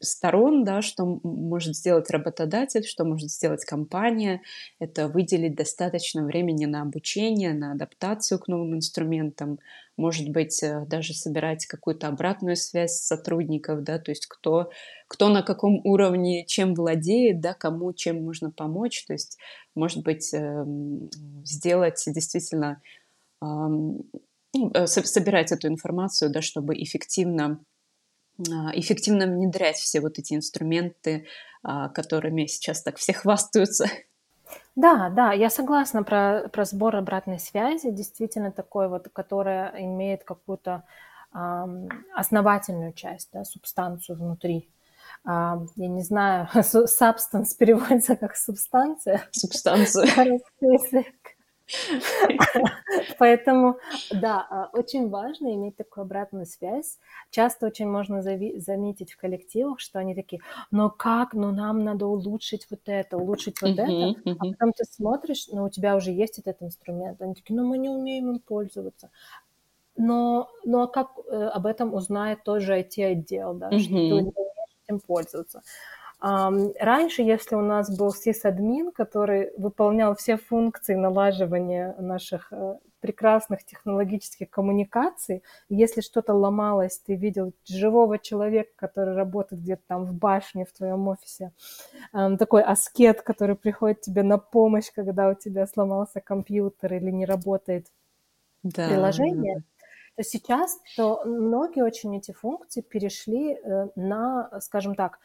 сторон, 0.00 0.64
да, 0.64 0.82
что 0.82 1.20
может 1.22 1.76
сделать 1.76 2.10
работодатель, 2.10 2.84
что 2.84 3.04
может 3.04 3.30
сделать 3.30 3.64
компания, 3.64 4.42
это 4.80 5.08
выделить 5.08 5.54
достаточно 5.54 6.24
времени 6.24 6.64
на 6.66 6.82
обучение, 6.82 7.54
на 7.54 7.72
адаптацию 7.72 8.38
к 8.40 8.48
новым 8.48 8.74
инструментам, 8.76 9.58
может 9.96 10.28
быть, 10.30 10.62
э, 10.62 10.84
даже 10.86 11.14
собирать 11.14 11.66
какую-то 11.66 12.08
обратную 12.08 12.56
связь 12.56 12.96
сотрудников, 13.00 13.84
да, 13.84 13.98
то 13.98 14.10
есть 14.10 14.26
кто, 14.26 14.70
кто 15.08 15.28
на 15.28 15.42
каком 15.42 15.80
уровне 15.84 16.44
чем 16.46 16.74
владеет, 16.74 17.40
да, 17.40 17.54
кому 17.54 17.92
чем 17.92 18.24
можно 18.24 18.50
помочь, 18.50 19.04
то 19.06 19.12
есть, 19.12 19.38
может 19.76 20.02
быть, 20.02 20.34
эм, 20.34 21.08
сделать 21.44 22.02
действительно, 22.06 22.80
ну, 24.54 24.70
э, 24.74 24.86
собирать 24.86 25.52
эту 25.52 25.68
информацию, 25.68 26.30
да, 26.30 26.42
чтобы 26.42 26.74
эффективно 26.82 27.60
эффективно 28.38 29.26
внедрять 29.26 29.76
все 29.76 30.00
вот 30.00 30.18
эти 30.18 30.34
инструменты, 30.34 31.26
а, 31.62 31.88
которыми 31.88 32.46
сейчас 32.46 32.82
так 32.82 32.96
все 32.96 33.12
хвастаются. 33.12 33.86
Да, 34.76 35.08
да, 35.08 35.32
я 35.32 35.50
согласна 35.50 36.02
про, 36.02 36.48
про 36.48 36.64
сбор 36.64 36.96
обратной 36.96 37.38
связи, 37.38 37.90
действительно 37.90 38.50
такой 38.50 38.88
вот, 38.88 39.08
которая 39.12 39.72
имеет 39.78 40.24
какую-то 40.24 40.82
э, 41.32 41.38
основательную 42.14 42.92
часть, 42.92 43.30
да, 43.32 43.44
субстанцию 43.44 44.18
внутри. 44.18 44.68
Э, 45.24 45.54
я 45.76 45.88
не 45.88 46.02
знаю, 46.02 46.48
substance 46.54 47.50
переводится 47.58 48.16
как 48.16 48.36
субстанция. 48.36 49.22
Субстанция. 49.30 50.40
Поэтому, 53.18 53.78
да, 54.10 54.46
а, 54.50 54.70
очень 54.72 55.08
важно 55.08 55.54
иметь 55.54 55.76
такую 55.76 56.02
обратную 56.02 56.46
связь. 56.46 56.98
Часто 57.30 57.66
очень 57.66 57.88
можно 57.88 58.22
заметить 58.22 59.12
в 59.12 59.16
коллективах, 59.16 59.80
что 59.80 59.98
они 59.98 60.14
такие, 60.14 60.40
ну 60.70 60.90
как, 60.90 61.34
ну 61.34 61.50
нам 61.52 61.84
надо 61.84 62.06
улучшить 62.06 62.66
вот 62.70 62.80
это, 62.86 63.16
улучшить 63.16 63.60
вот 63.62 63.78
это. 63.78 64.14
А 64.26 64.44
потом 64.44 64.72
ты 64.72 64.84
смотришь, 64.84 65.48
ну 65.52 65.64
у 65.64 65.70
тебя 65.70 65.96
уже 65.96 66.10
есть 66.10 66.38
этот 66.38 66.62
инструмент. 66.62 67.22
Они 67.22 67.34
такие, 67.34 67.56
ну 67.56 67.66
мы 67.66 67.78
не 67.78 67.88
умеем 67.88 68.30
им 68.30 68.38
пользоваться. 68.40 69.10
Но, 69.96 70.50
но 70.64 70.82
а 70.82 70.88
как 70.88 71.12
э, 71.30 71.44
об 71.44 71.66
этом 71.66 71.94
узнает 71.94 72.42
тоже 72.42 72.80
IT-отдел, 72.80 73.54
да, 73.54 73.70
что 73.78 73.90
ты 73.90 73.94
не 73.94 74.12
умеешь 74.12 74.34
этим 74.84 74.98
пользоваться? 74.98 75.62
Раньше, 76.26 77.20
если 77.20 77.54
у 77.54 77.60
нас 77.60 77.94
был 77.94 78.10
сисадмин, 78.10 78.92
который 78.92 79.50
выполнял 79.58 80.16
все 80.16 80.38
функции 80.38 80.94
налаживания 80.94 81.94
наших 81.98 82.50
э, 82.50 82.78
прекрасных 83.00 83.62
технологических 83.66 84.48
коммуникаций. 84.48 85.42
Если 85.68 86.00
что-то 86.00 86.32
ломалось, 86.32 86.98
ты 86.98 87.14
видел 87.14 87.52
живого 87.66 88.18
человека, 88.18 88.70
который 88.76 89.14
работает 89.14 89.60
где-то 89.60 89.82
там 89.86 90.06
в 90.06 90.14
башне 90.14 90.64
в 90.64 90.72
твоем 90.72 91.06
офисе, 91.08 91.52
такой 92.12 92.62
аскет, 92.62 93.20
который 93.20 93.56
приходит 93.56 94.00
тебе 94.00 94.22
на 94.22 94.38
помощь, 94.38 94.90
когда 94.94 95.28
у 95.28 95.34
тебя 95.34 95.66
сломался 95.66 96.22
компьютер 96.22 96.94
или 96.94 97.10
не 97.10 97.26
работает 97.26 97.88
да, 98.62 98.88
приложение. 98.88 99.62
То 100.16 100.22
сейчас 100.22 100.78
то 100.96 101.22
многие 101.24 101.82
очень 101.82 102.16
эти 102.16 102.32
функции 102.32 102.82
перешли 102.82 103.54
э, 103.54 103.88
на, 103.96 104.48
скажем 104.60 104.94
так, 104.94 105.18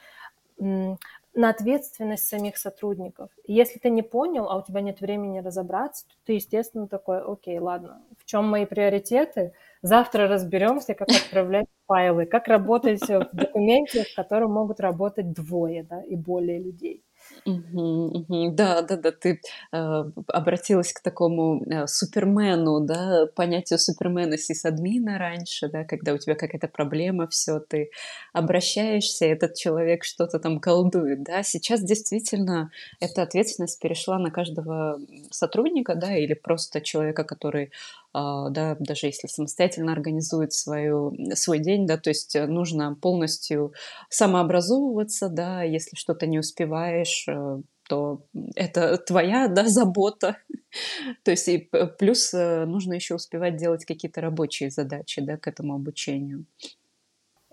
на 0.59 1.49
ответственность 1.49 2.27
самих 2.27 2.57
сотрудников. 2.57 3.29
если 3.45 3.79
ты 3.79 3.89
не 3.89 4.01
понял, 4.01 4.49
а 4.49 4.57
у 4.57 4.63
тебя 4.63 4.81
нет 4.81 4.99
времени 4.99 5.39
разобраться, 5.39 6.05
то 6.07 6.15
ты, 6.25 6.33
естественно, 6.33 6.87
такой, 6.87 7.21
окей, 7.21 7.59
ладно, 7.59 8.01
в 8.17 8.25
чем 8.25 8.45
мои 8.45 8.65
приоритеты? 8.65 9.53
Завтра 9.81 10.27
разберемся, 10.27 10.95
как 10.95 11.09
отправлять 11.09 11.67
файлы, 11.87 12.25
как 12.25 12.47
работать 12.47 13.01
в 13.01 13.29
документе, 13.31 14.03
в 14.03 14.15
котором 14.15 14.51
могут 14.51 14.79
работать 14.79 15.31
двое 15.31 15.83
да, 15.83 16.01
и 16.01 16.15
более 16.15 16.59
людей. 16.59 17.03
Да, 17.45 18.81
да, 18.81 18.95
да, 18.97 19.11
ты 19.11 19.41
э, 19.71 20.03
обратилась 20.27 20.93
к 20.93 21.01
такому 21.01 21.63
э, 21.65 21.87
супермену, 21.87 22.79
да, 22.81 23.27
понятию 23.35 23.79
супермена 23.79 24.37
сисадмина 24.37 25.17
раньше, 25.17 25.69
да, 25.69 25.83
когда 25.83 26.13
у 26.13 26.17
тебя 26.17 26.35
какая-то 26.35 26.67
проблема, 26.67 27.27
все, 27.27 27.59
ты 27.59 27.91
обращаешься, 28.33 29.25
этот 29.25 29.55
человек 29.55 30.03
что-то 30.03 30.39
там 30.39 30.59
колдует, 30.59 31.23
да. 31.23 31.43
Сейчас 31.43 31.81
действительно 31.81 32.71
эта 32.99 33.23
ответственность 33.23 33.79
перешла 33.79 34.19
на 34.19 34.31
каждого 34.31 34.99
сотрудника, 35.31 35.95
да, 35.95 36.15
или 36.15 36.33
просто 36.33 36.81
человека, 36.81 37.23
который 37.23 37.71
да, 38.13 38.75
даже 38.79 39.07
если 39.07 39.27
самостоятельно 39.27 39.91
организует 39.91 40.53
свою, 40.53 41.13
свой 41.35 41.59
день, 41.59 41.85
да, 41.85 41.97
то 41.97 42.09
есть 42.09 42.35
э, 42.35 42.47
нужно 42.47 42.95
полностью 42.95 43.73
самообразовываться, 44.09 45.29
да, 45.29 45.63
если 45.63 45.95
что-то 45.95 46.25
не 46.25 46.39
успеваешь, 46.39 47.25
э, 47.27 47.61
то 47.87 48.25
это 48.55 48.97
твоя, 48.97 49.47
да, 49.47 49.67
забота. 49.67 50.37
то 51.23 51.31
есть 51.31 51.47
и 51.47 51.69
плюс 51.99 52.33
э, 52.33 52.65
нужно 52.65 52.93
еще 52.93 53.15
успевать 53.15 53.57
делать 53.57 53.85
какие-то 53.85 54.21
рабочие 54.21 54.71
задачи, 54.71 55.21
да, 55.21 55.37
к 55.37 55.47
этому 55.47 55.75
обучению. 55.75 56.45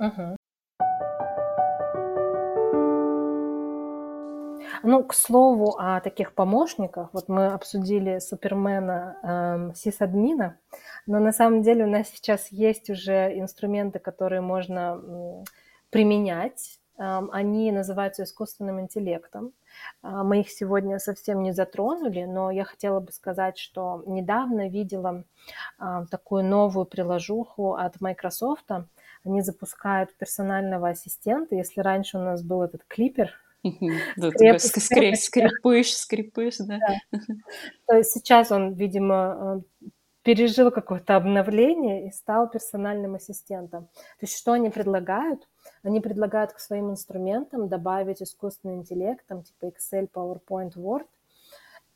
Uh-huh. 0.00 0.36
Ну, 4.88 5.02
к 5.02 5.14
слову 5.14 5.74
о 5.80 6.00
таких 6.00 6.32
помощниках, 6.32 7.08
вот 7.12 7.28
мы 7.28 7.48
обсудили 7.48 8.20
супермена 8.20 9.72
э, 9.72 9.74
сисадмина, 9.74 10.60
но 11.06 11.18
на 11.18 11.32
самом 11.32 11.62
деле 11.62 11.86
у 11.86 11.88
нас 11.88 12.08
сейчас 12.10 12.52
есть 12.52 12.88
уже 12.88 13.36
инструменты, 13.36 13.98
которые 13.98 14.42
можно 14.42 14.96
э, 14.96 15.44
применять. 15.90 16.78
Э, 16.98 17.22
они 17.32 17.72
называются 17.72 18.22
искусственным 18.22 18.80
интеллектом. 18.80 19.54
Э, 20.04 20.22
мы 20.22 20.42
их 20.42 20.50
сегодня 20.50 21.00
совсем 21.00 21.42
не 21.42 21.50
затронули, 21.50 22.22
но 22.22 22.52
я 22.52 22.62
хотела 22.62 23.00
бы 23.00 23.10
сказать, 23.10 23.58
что 23.58 24.04
недавно 24.06 24.68
видела 24.68 25.24
э, 25.80 26.04
такую 26.12 26.44
новую 26.44 26.86
приложуху 26.86 27.74
от 27.74 28.00
Microsoft. 28.00 28.70
Они 29.24 29.40
запускают 29.40 30.16
персонального 30.16 30.90
ассистента. 30.90 31.56
Если 31.56 31.80
раньше 31.80 32.18
у 32.18 32.20
нас 32.20 32.44
был 32.44 32.62
этот 32.62 32.84
клипер, 32.86 33.32
скрипыш, 35.16 35.96
скрипыш, 35.96 36.58
да. 36.58 36.78
да. 36.78 37.18
То 37.86 37.96
есть 37.96 38.12
сейчас 38.12 38.50
он, 38.50 38.74
видимо, 38.74 39.62
э, 39.82 39.88
пережил 40.22 40.70
какое-то 40.70 41.16
обновление 41.16 42.08
и 42.08 42.10
стал 42.10 42.50
персональным 42.50 43.14
ассистентом. 43.14 43.84
То 43.94 44.22
есть 44.22 44.36
что 44.36 44.52
они 44.52 44.70
предлагают? 44.70 45.48
Они 45.84 46.00
предлагают 46.00 46.52
к 46.52 46.58
своим 46.58 46.90
инструментам 46.90 47.68
добавить 47.68 48.22
искусственный 48.22 48.76
интеллект, 48.76 49.24
там, 49.28 49.42
типа 49.42 49.66
Excel, 49.66 50.08
PowerPoint, 50.12 50.74
Word, 50.74 51.06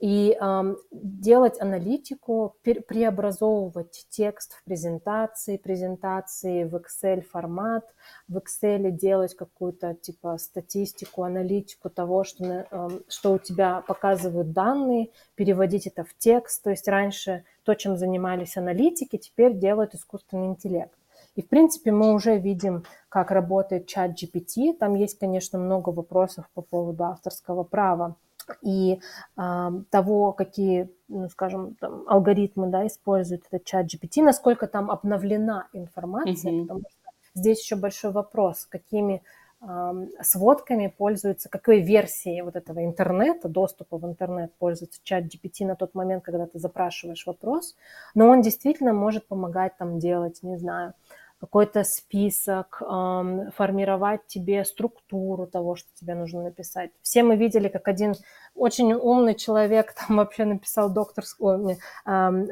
и 0.01 0.35
э, 0.41 0.75
делать 0.91 1.61
аналитику, 1.61 2.57
преобразовывать 2.63 4.07
текст 4.09 4.55
в 4.55 4.65
презентации, 4.65 5.59
презентации 5.59 6.65
в 6.65 6.75
Excel 6.77 7.21
формат, 7.21 7.85
в 8.27 8.39
Excel 8.39 8.91
делать 8.91 9.37
какую-то 9.37 9.95
типа 9.95 10.39
статистику, 10.39 11.23
аналитику 11.23 11.91
того, 11.91 12.25
что, 12.25 12.67
э, 12.71 12.89
что 13.09 13.35
у 13.35 13.39
тебя 13.39 13.83
показывают 13.87 14.53
данные, 14.53 15.11
переводить 15.35 15.87
это 15.87 16.05
в 16.05 16.17
текст. 16.17 16.63
То 16.63 16.71
есть 16.71 16.89
раньше 16.89 17.45
то, 17.65 17.75
чем 17.75 17.99
занимались 17.99 18.57
аналитики, 18.57 19.19
теперь 19.19 19.53
делает 19.53 19.95
искусственный 19.95 20.47
интеллект. 20.47 20.95
И, 21.37 21.43
в 21.43 21.49
принципе, 21.49 21.93
мы 21.93 22.15
уже 22.15 22.39
видим, 22.39 22.85
как 23.11 23.31
работает 23.31 23.87
чат 23.87 24.13
GPT. 24.13 24.73
Там 24.79 24.95
есть, 24.95 25.19
конечно, 25.19 25.59
много 25.59 25.91
вопросов 25.91 26.47
по 26.55 26.63
поводу 26.63 27.05
авторского 27.05 27.65
права 27.65 28.17
и 28.63 29.01
э, 29.37 29.71
того, 29.91 30.33
какие, 30.33 30.91
ну, 31.09 31.29
скажем, 31.29 31.75
там, 31.81 32.05
алгоритмы 32.07 32.69
да, 32.69 32.87
использует 32.87 33.45
этот 33.47 33.65
чат 33.65 33.87
GPT, 33.87 34.23
насколько 34.23 34.67
там 34.67 34.91
обновлена 34.91 35.69
информация, 35.73 36.53
mm-hmm. 36.53 36.63
потому 36.63 36.81
что 36.81 37.11
здесь 37.35 37.61
еще 37.61 37.77
большой 37.77 38.13
вопрос, 38.13 38.67
какими 38.67 39.23
э, 39.63 40.07
сводками 40.23 40.87
пользуется, 40.89 41.49
какой 41.49 41.81
версией 41.81 42.43
вот 42.43 42.57
этого 42.57 42.85
интернета, 42.85 43.49
доступа 43.49 43.99
в 43.99 44.05
интернет 44.05 44.53
пользуется 44.59 45.01
чат 45.03 45.25
GPT 45.25 45.67
на 45.67 45.77
тот 45.77 45.95
момент, 45.95 46.25
когда 46.25 46.47
ты 46.47 46.59
запрашиваешь 46.59 47.27
вопрос, 47.27 47.77
но 48.15 48.29
он 48.29 48.43
действительно 48.43 48.93
может 48.93 49.27
помогать 49.27 49.77
там 49.79 49.99
делать, 49.99 50.43
не 50.43 50.57
знаю, 50.57 50.95
какой-то 51.41 51.85
список, 51.85 52.81
формировать 52.81 54.27
тебе 54.27 54.65
структуру 54.65 55.47
того, 55.47 55.75
что 55.75 55.89
тебе 55.95 56.15
нужно 56.15 56.43
написать. 56.43 56.91
Все 57.03 57.23
мы 57.23 57.37
видели, 57.37 57.69
как 57.69 57.89
один 57.89 58.15
очень 58.55 58.93
умный 58.93 59.35
человек 59.35 59.95
там 60.07 60.19
вообще 60.19 60.45
написал 60.45 60.93
докторскую, 60.93 61.79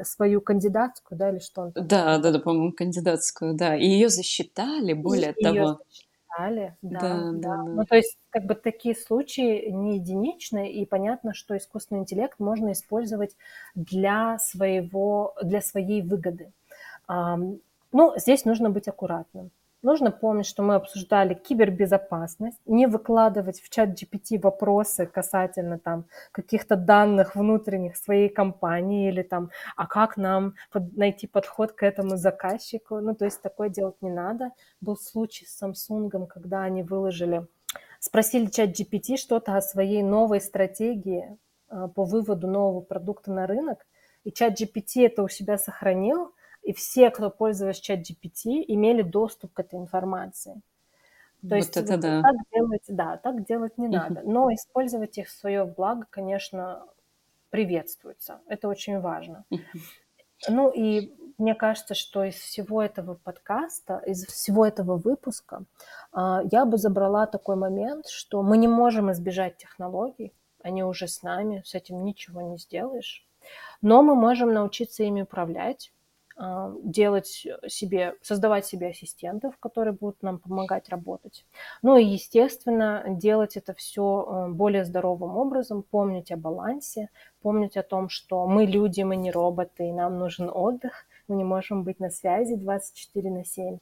свою 0.03 0.41
кандидатскую, 0.41 1.17
да, 1.17 1.29
или 1.29 1.39
что 1.39 1.61
он 1.61 1.71
там? 1.71 1.87
Да, 1.87 2.17
да, 2.17 2.31
да, 2.31 2.39
по-моему, 2.39 2.73
кандидатскую, 2.73 3.55
да. 3.55 3.75
И 3.75 3.85
ее 3.85 4.09
засчитали, 4.09 4.93
более 4.93 5.33
и 5.33 5.43
того. 5.43 5.55
Ее 5.55 5.77
засчитали, 5.77 6.77
да, 6.81 6.99
да, 6.99 7.17
да, 7.17 7.31
да. 7.33 7.63
Ну, 7.63 7.85
то 7.85 7.95
есть, 7.95 8.17
как 8.31 8.45
бы 8.45 8.55
такие 8.55 8.95
случаи 8.95 9.69
не 9.69 9.97
единичные, 9.97 10.73
и 10.73 10.85
понятно, 10.85 11.33
что 11.33 11.55
искусственный 11.55 12.01
интеллект 12.01 12.39
можно 12.39 12.71
использовать 12.71 13.35
для 13.75 14.37
своего, 14.39 15.35
для 15.43 15.61
своей 15.61 16.01
выгоды. 16.01 16.51
Ну, 17.91 18.13
здесь 18.17 18.45
нужно 18.45 18.69
быть 18.69 18.87
аккуратным. 18.87 19.51
Нужно 19.81 20.11
помнить, 20.11 20.45
что 20.45 20.61
мы 20.61 20.75
обсуждали 20.75 21.33
кибербезопасность, 21.33 22.59
не 22.65 22.85
выкладывать 22.85 23.61
в 23.61 23.69
чат 23.69 23.91
GPT 23.91 24.37
вопросы 24.37 25.05
касательно 25.05 25.79
там 25.79 26.05
каких-то 26.33 26.75
данных 26.75 27.35
внутренних 27.35 27.95
своей 27.95 28.27
компании 28.27 29.07
или 29.07 29.21
там, 29.21 29.51
а 29.77 29.87
как 29.87 30.17
нам 30.17 30.55
под, 30.69 30.97
найти 30.97 31.27
подход 31.27 31.71
к 31.71 31.83
этому 31.83 32.17
заказчику. 32.17 32.99
Ну, 32.99 33.15
то 33.15 33.23
есть 33.23 33.41
такое 33.41 33.69
делать 33.69 33.95
не 34.01 34.09
надо. 34.09 34.51
Был 34.81 34.97
случай 34.97 35.45
с 35.45 35.63
Samsung, 35.63 36.27
когда 36.27 36.63
они 36.63 36.83
выложили, 36.83 37.47
спросили 37.99 38.47
чат 38.47 38.71
GPT 38.71 39.15
что-то 39.15 39.55
о 39.55 39.61
своей 39.61 40.03
новой 40.03 40.41
стратегии 40.41 41.37
э, 41.69 41.87
по 41.95 42.03
выводу 42.03 42.47
нового 42.47 42.81
продукта 42.81 43.31
на 43.31 43.47
рынок, 43.47 43.87
и 44.25 44.31
чат 44.33 44.59
GPT 44.59 45.05
это 45.05 45.23
у 45.23 45.29
себя 45.29 45.57
сохранил, 45.57 46.33
и 46.63 46.73
все, 46.73 47.09
кто 47.09 47.29
пользовался 47.29 47.81
чат 47.81 47.99
GPT, 47.99 48.63
имели 48.67 49.01
доступ 49.01 49.53
к 49.53 49.59
этой 49.59 49.79
информации. 49.79 50.61
То 51.41 51.49
вот 51.49 51.55
есть 51.55 51.77
это 51.77 51.97
да. 51.97 52.21
так 52.21 52.35
делать, 52.53 52.83
да, 52.87 53.17
так 53.17 53.45
делать 53.45 53.77
не 53.77 53.87
надо. 53.87 54.21
Но 54.25 54.53
использовать 54.53 55.17
их 55.17 55.27
в 55.27 55.31
свое 55.31 55.65
благо, 55.65 56.05
конечно, 56.09 56.85
приветствуется. 57.49 58.41
Это 58.47 58.67
очень 58.67 58.99
важно. 58.99 59.45
Ну 60.47 60.69
и 60.69 61.13
мне 61.37 61.55
кажется, 61.55 61.95
что 61.95 62.23
из 62.23 62.35
всего 62.35 62.81
этого 62.81 63.15
подкаста, 63.15 64.01
из 64.05 64.25
всего 64.25 64.65
этого 64.65 64.97
выпуска 64.97 65.63
а, 66.11 66.41
я 66.51 66.65
бы 66.65 66.77
забрала 66.77 67.25
такой 67.27 67.55
момент, 67.55 68.07
что 68.07 68.41
мы 68.41 68.57
не 68.57 68.67
можем 68.67 69.11
избежать 69.11 69.57
технологий, 69.57 70.33
они 70.61 70.83
уже 70.83 71.07
с 71.07 71.23
нами, 71.23 71.61
с 71.65 71.75
этим 71.75 72.03
ничего 72.03 72.41
не 72.41 72.57
сделаешь, 72.57 73.25
но 73.81 74.01
мы 74.01 74.15
можем 74.15 74.53
научиться 74.53 75.03
ими 75.03 75.21
управлять, 75.21 75.93
делать 76.83 77.47
себе, 77.67 78.15
создавать 78.21 78.65
себе 78.65 78.87
ассистентов, 78.87 79.57
которые 79.57 79.93
будут 79.93 80.23
нам 80.23 80.39
помогать 80.39 80.87
работать. 80.89 81.45
Ну 81.81 81.97
и, 81.97 82.05
естественно, 82.05 83.03
делать 83.07 83.57
это 83.57 83.73
все 83.73 84.47
э, 84.47 84.51
более 84.51 84.85
здоровым 84.85 85.35
образом, 85.35 85.83
помнить 85.83 86.31
о 86.31 86.37
балансе, 86.37 87.09
помнить 87.41 87.75
о 87.75 87.83
том, 87.83 88.07
что 88.07 88.47
мы 88.47 88.65
люди, 88.65 89.01
мы 89.01 89.17
не 89.17 89.31
роботы, 89.31 89.89
и 89.89 89.91
нам 89.91 90.17
нужен 90.17 90.49
отдых, 90.53 91.05
мы 91.27 91.35
не 91.35 91.43
можем 91.43 91.83
быть 91.83 91.99
на 91.99 92.09
связи 92.09 92.55
24 92.55 93.29
на 93.31 93.43
7. 93.43 93.79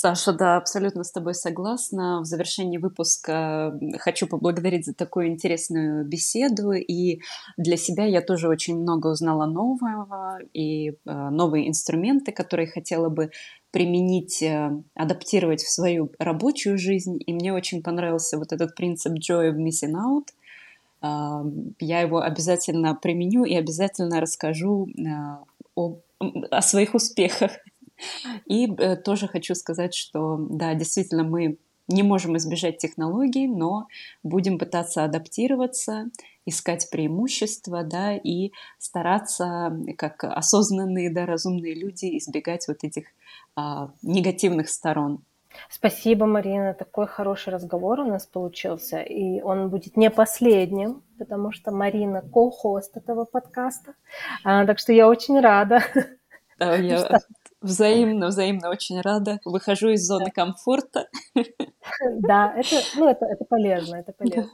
Саша, 0.00 0.32
да, 0.32 0.56
абсолютно 0.56 1.02
с 1.02 1.10
тобой 1.10 1.34
согласна. 1.34 2.20
В 2.20 2.24
завершении 2.24 2.78
выпуска 2.78 3.76
хочу 3.98 4.28
поблагодарить 4.28 4.86
за 4.86 4.94
такую 4.94 5.26
интересную 5.26 6.04
беседу. 6.04 6.70
И 6.70 7.20
для 7.56 7.76
себя 7.76 8.04
я 8.04 8.20
тоже 8.20 8.46
очень 8.46 8.78
много 8.78 9.08
узнала 9.08 9.46
нового 9.46 10.38
и 10.54 10.90
э, 10.90 10.94
новые 11.04 11.68
инструменты, 11.68 12.30
которые 12.30 12.68
хотела 12.68 13.08
бы 13.08 13.32
применить, 13.72 14.40
э, 14.40 14.70
адаптировать 14.94 15.62
в 15.62 15.72
свою 15.72 16.12
рабочую 16.20 16.78
жизнь. 16.78 17.18
И 17.26 17.32
мне 17.32 17.52
очень 17.52 17.82
понравился 17.82 18.38
вот 18.38 18.52
этот 18.52 18.76
принцип 18.76 19.14
joy 19.14 19.50
of 19.50 19.56
missing 19.56 19.96
out. 19.96 20.28
Э, 21.02 21.42
я 21.80 22.02
его 22.02 22.20
обязательно 22.20 22.94
применю 22.94 23.42
и 23.42 23.56
обязательно 23.56 24.20
расскажу 24.20 24.86
э, 24.96 25.02
о, 25.74 25.96
о 26.20 26.62
своих 26.62 26.94
успехах 26.94 27.50
и 28.46 28.72
э, 28.72 28.96
тоже 28.96 29.28
хочу 29.28 29.54
сказать, 29.54 29.94
что 29.94 30.36
да, 30.50 30.74
действительно 30.74 31.24
мы 31.24 31.58
не 31.88 32.02
можем 32.02 32.36
избежать 32.36 32.78
технологий, 32.78 33.48
но 33.48 33.88
будем 34.22 34.58
пытаться 34.58 35.04
адаптироваться, 35.04 36.10
искать 36.44 36.90
преимущества, 36.90 37.82
да, 37.82 38.14
и 38.14 38.52
стараться, 38.78 39.76
как 39.96 40.24
осознанные, 40.24 41.10
да, 41.10 41.26
разумные 41.26 41.74
люди, 41.74 42.18
избегать 42.18 42.68
вот 42.68 42.84
этих 42.84 43.06
а, 43.56 43.90
негативных 44.02 44.68
сторон. 44.68 45.22
Спасибо, 45.70 46.26
Марина. 46.26 46.74
Такой 46.74 47.06
хороший 47.06 47.52
разговор 47.52 48.00
у 48.00 48.04
нас 48.04 48.26
получился. 48.26 49.00
И 49.00 49.40
он 49.40 49.70
будет 49.70 49.96
не 49.96 50.10
последним, 50.10 51.02
потому 51.18 51.52
что 51.52 51.72
Марина 51.72 52.22
ко-хост 52.22 52.96
этого 52.96 53.24
подкаста. 53.24 53.94
А, 54.44 54.66
так 54.66 54.78
что 54.78 54.92
я 54.92 55.08
очень 55.08 55.40
рада. 55.40 55.82
Да, 56.58 56.76
я 56.76 57.20
Взаимно, 57.60 58.28
взаимно 58.28 58.70
очень 58.70 59.00
рада. 59.00 59.40
Выхожу 59.44 59.88
из 59.90 60.06
зоны 60.06 60.30
комфорта. 60.30 61.08
Да, 62.20 62.54
это, 62.56 62.76
ну, 62.96 63.08
это, 63.08 63.24
это 63.26 63.44
полезно, 63.44 63.96
это 63.96 64.12
полезно. 64.12 64.52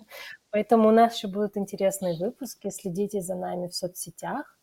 Поэтому 0.51 0.89
у 0.89 0.93
нас 0.93 1.17
еще 1.17 1.29
будут 1.29 1.57
интересные 1.57 2.17
выпуски. 2.19 2.71
Следите 2.71 3.21
за 3.21 3.35
нами 3.35 3.69
в 3.69 3.75
соцсетях 3.75 4.59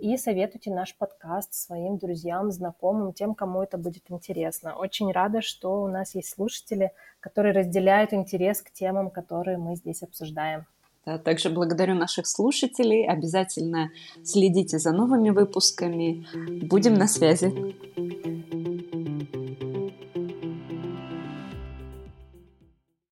и 0.00 0.16
советуйте 0.18 0.70
наш 0.70 0.96
подкаст 0.98 1.54
своим 1.54 1.96
друзьям, 1.96 2.50
знакомым, 2.50 3.12
тем, 3.12 3.34
кому 3.34 3.62
это 3.62 3.78
будет 3.78 4.10
интересно. 4.10 4.74
Очень 4.76 5.12
рада, 5.12 5.40
что 5.40 5.82
у 5.82 5.88
нас 5.88 6.14
есть 6.14 6.34
слушатели, 6.34 6.92
которые 7.20 7.54
разделяют 7.54 8.12
интерес 8.12 8.60
к 8.60 8.70
темам, 8.70 9.10
которые 9.10 9.56
мы 9.56 9.76
здесь 9.76 10.02
обсуждаем. 10.02 10.66
Также 11.04 11.50
благодарю 11.50 11.94
наших 11.94 12.26
слушателей. 12.26 13.06
Обязательно 13.06 13.90
следите 14.22 14.78
за 14.78 14.92
новыми 14.92 15.30
выпусками. 15.30 16.26
Будем 16.62 16.94
на 16.94 17.08
связи. 17.08 17.52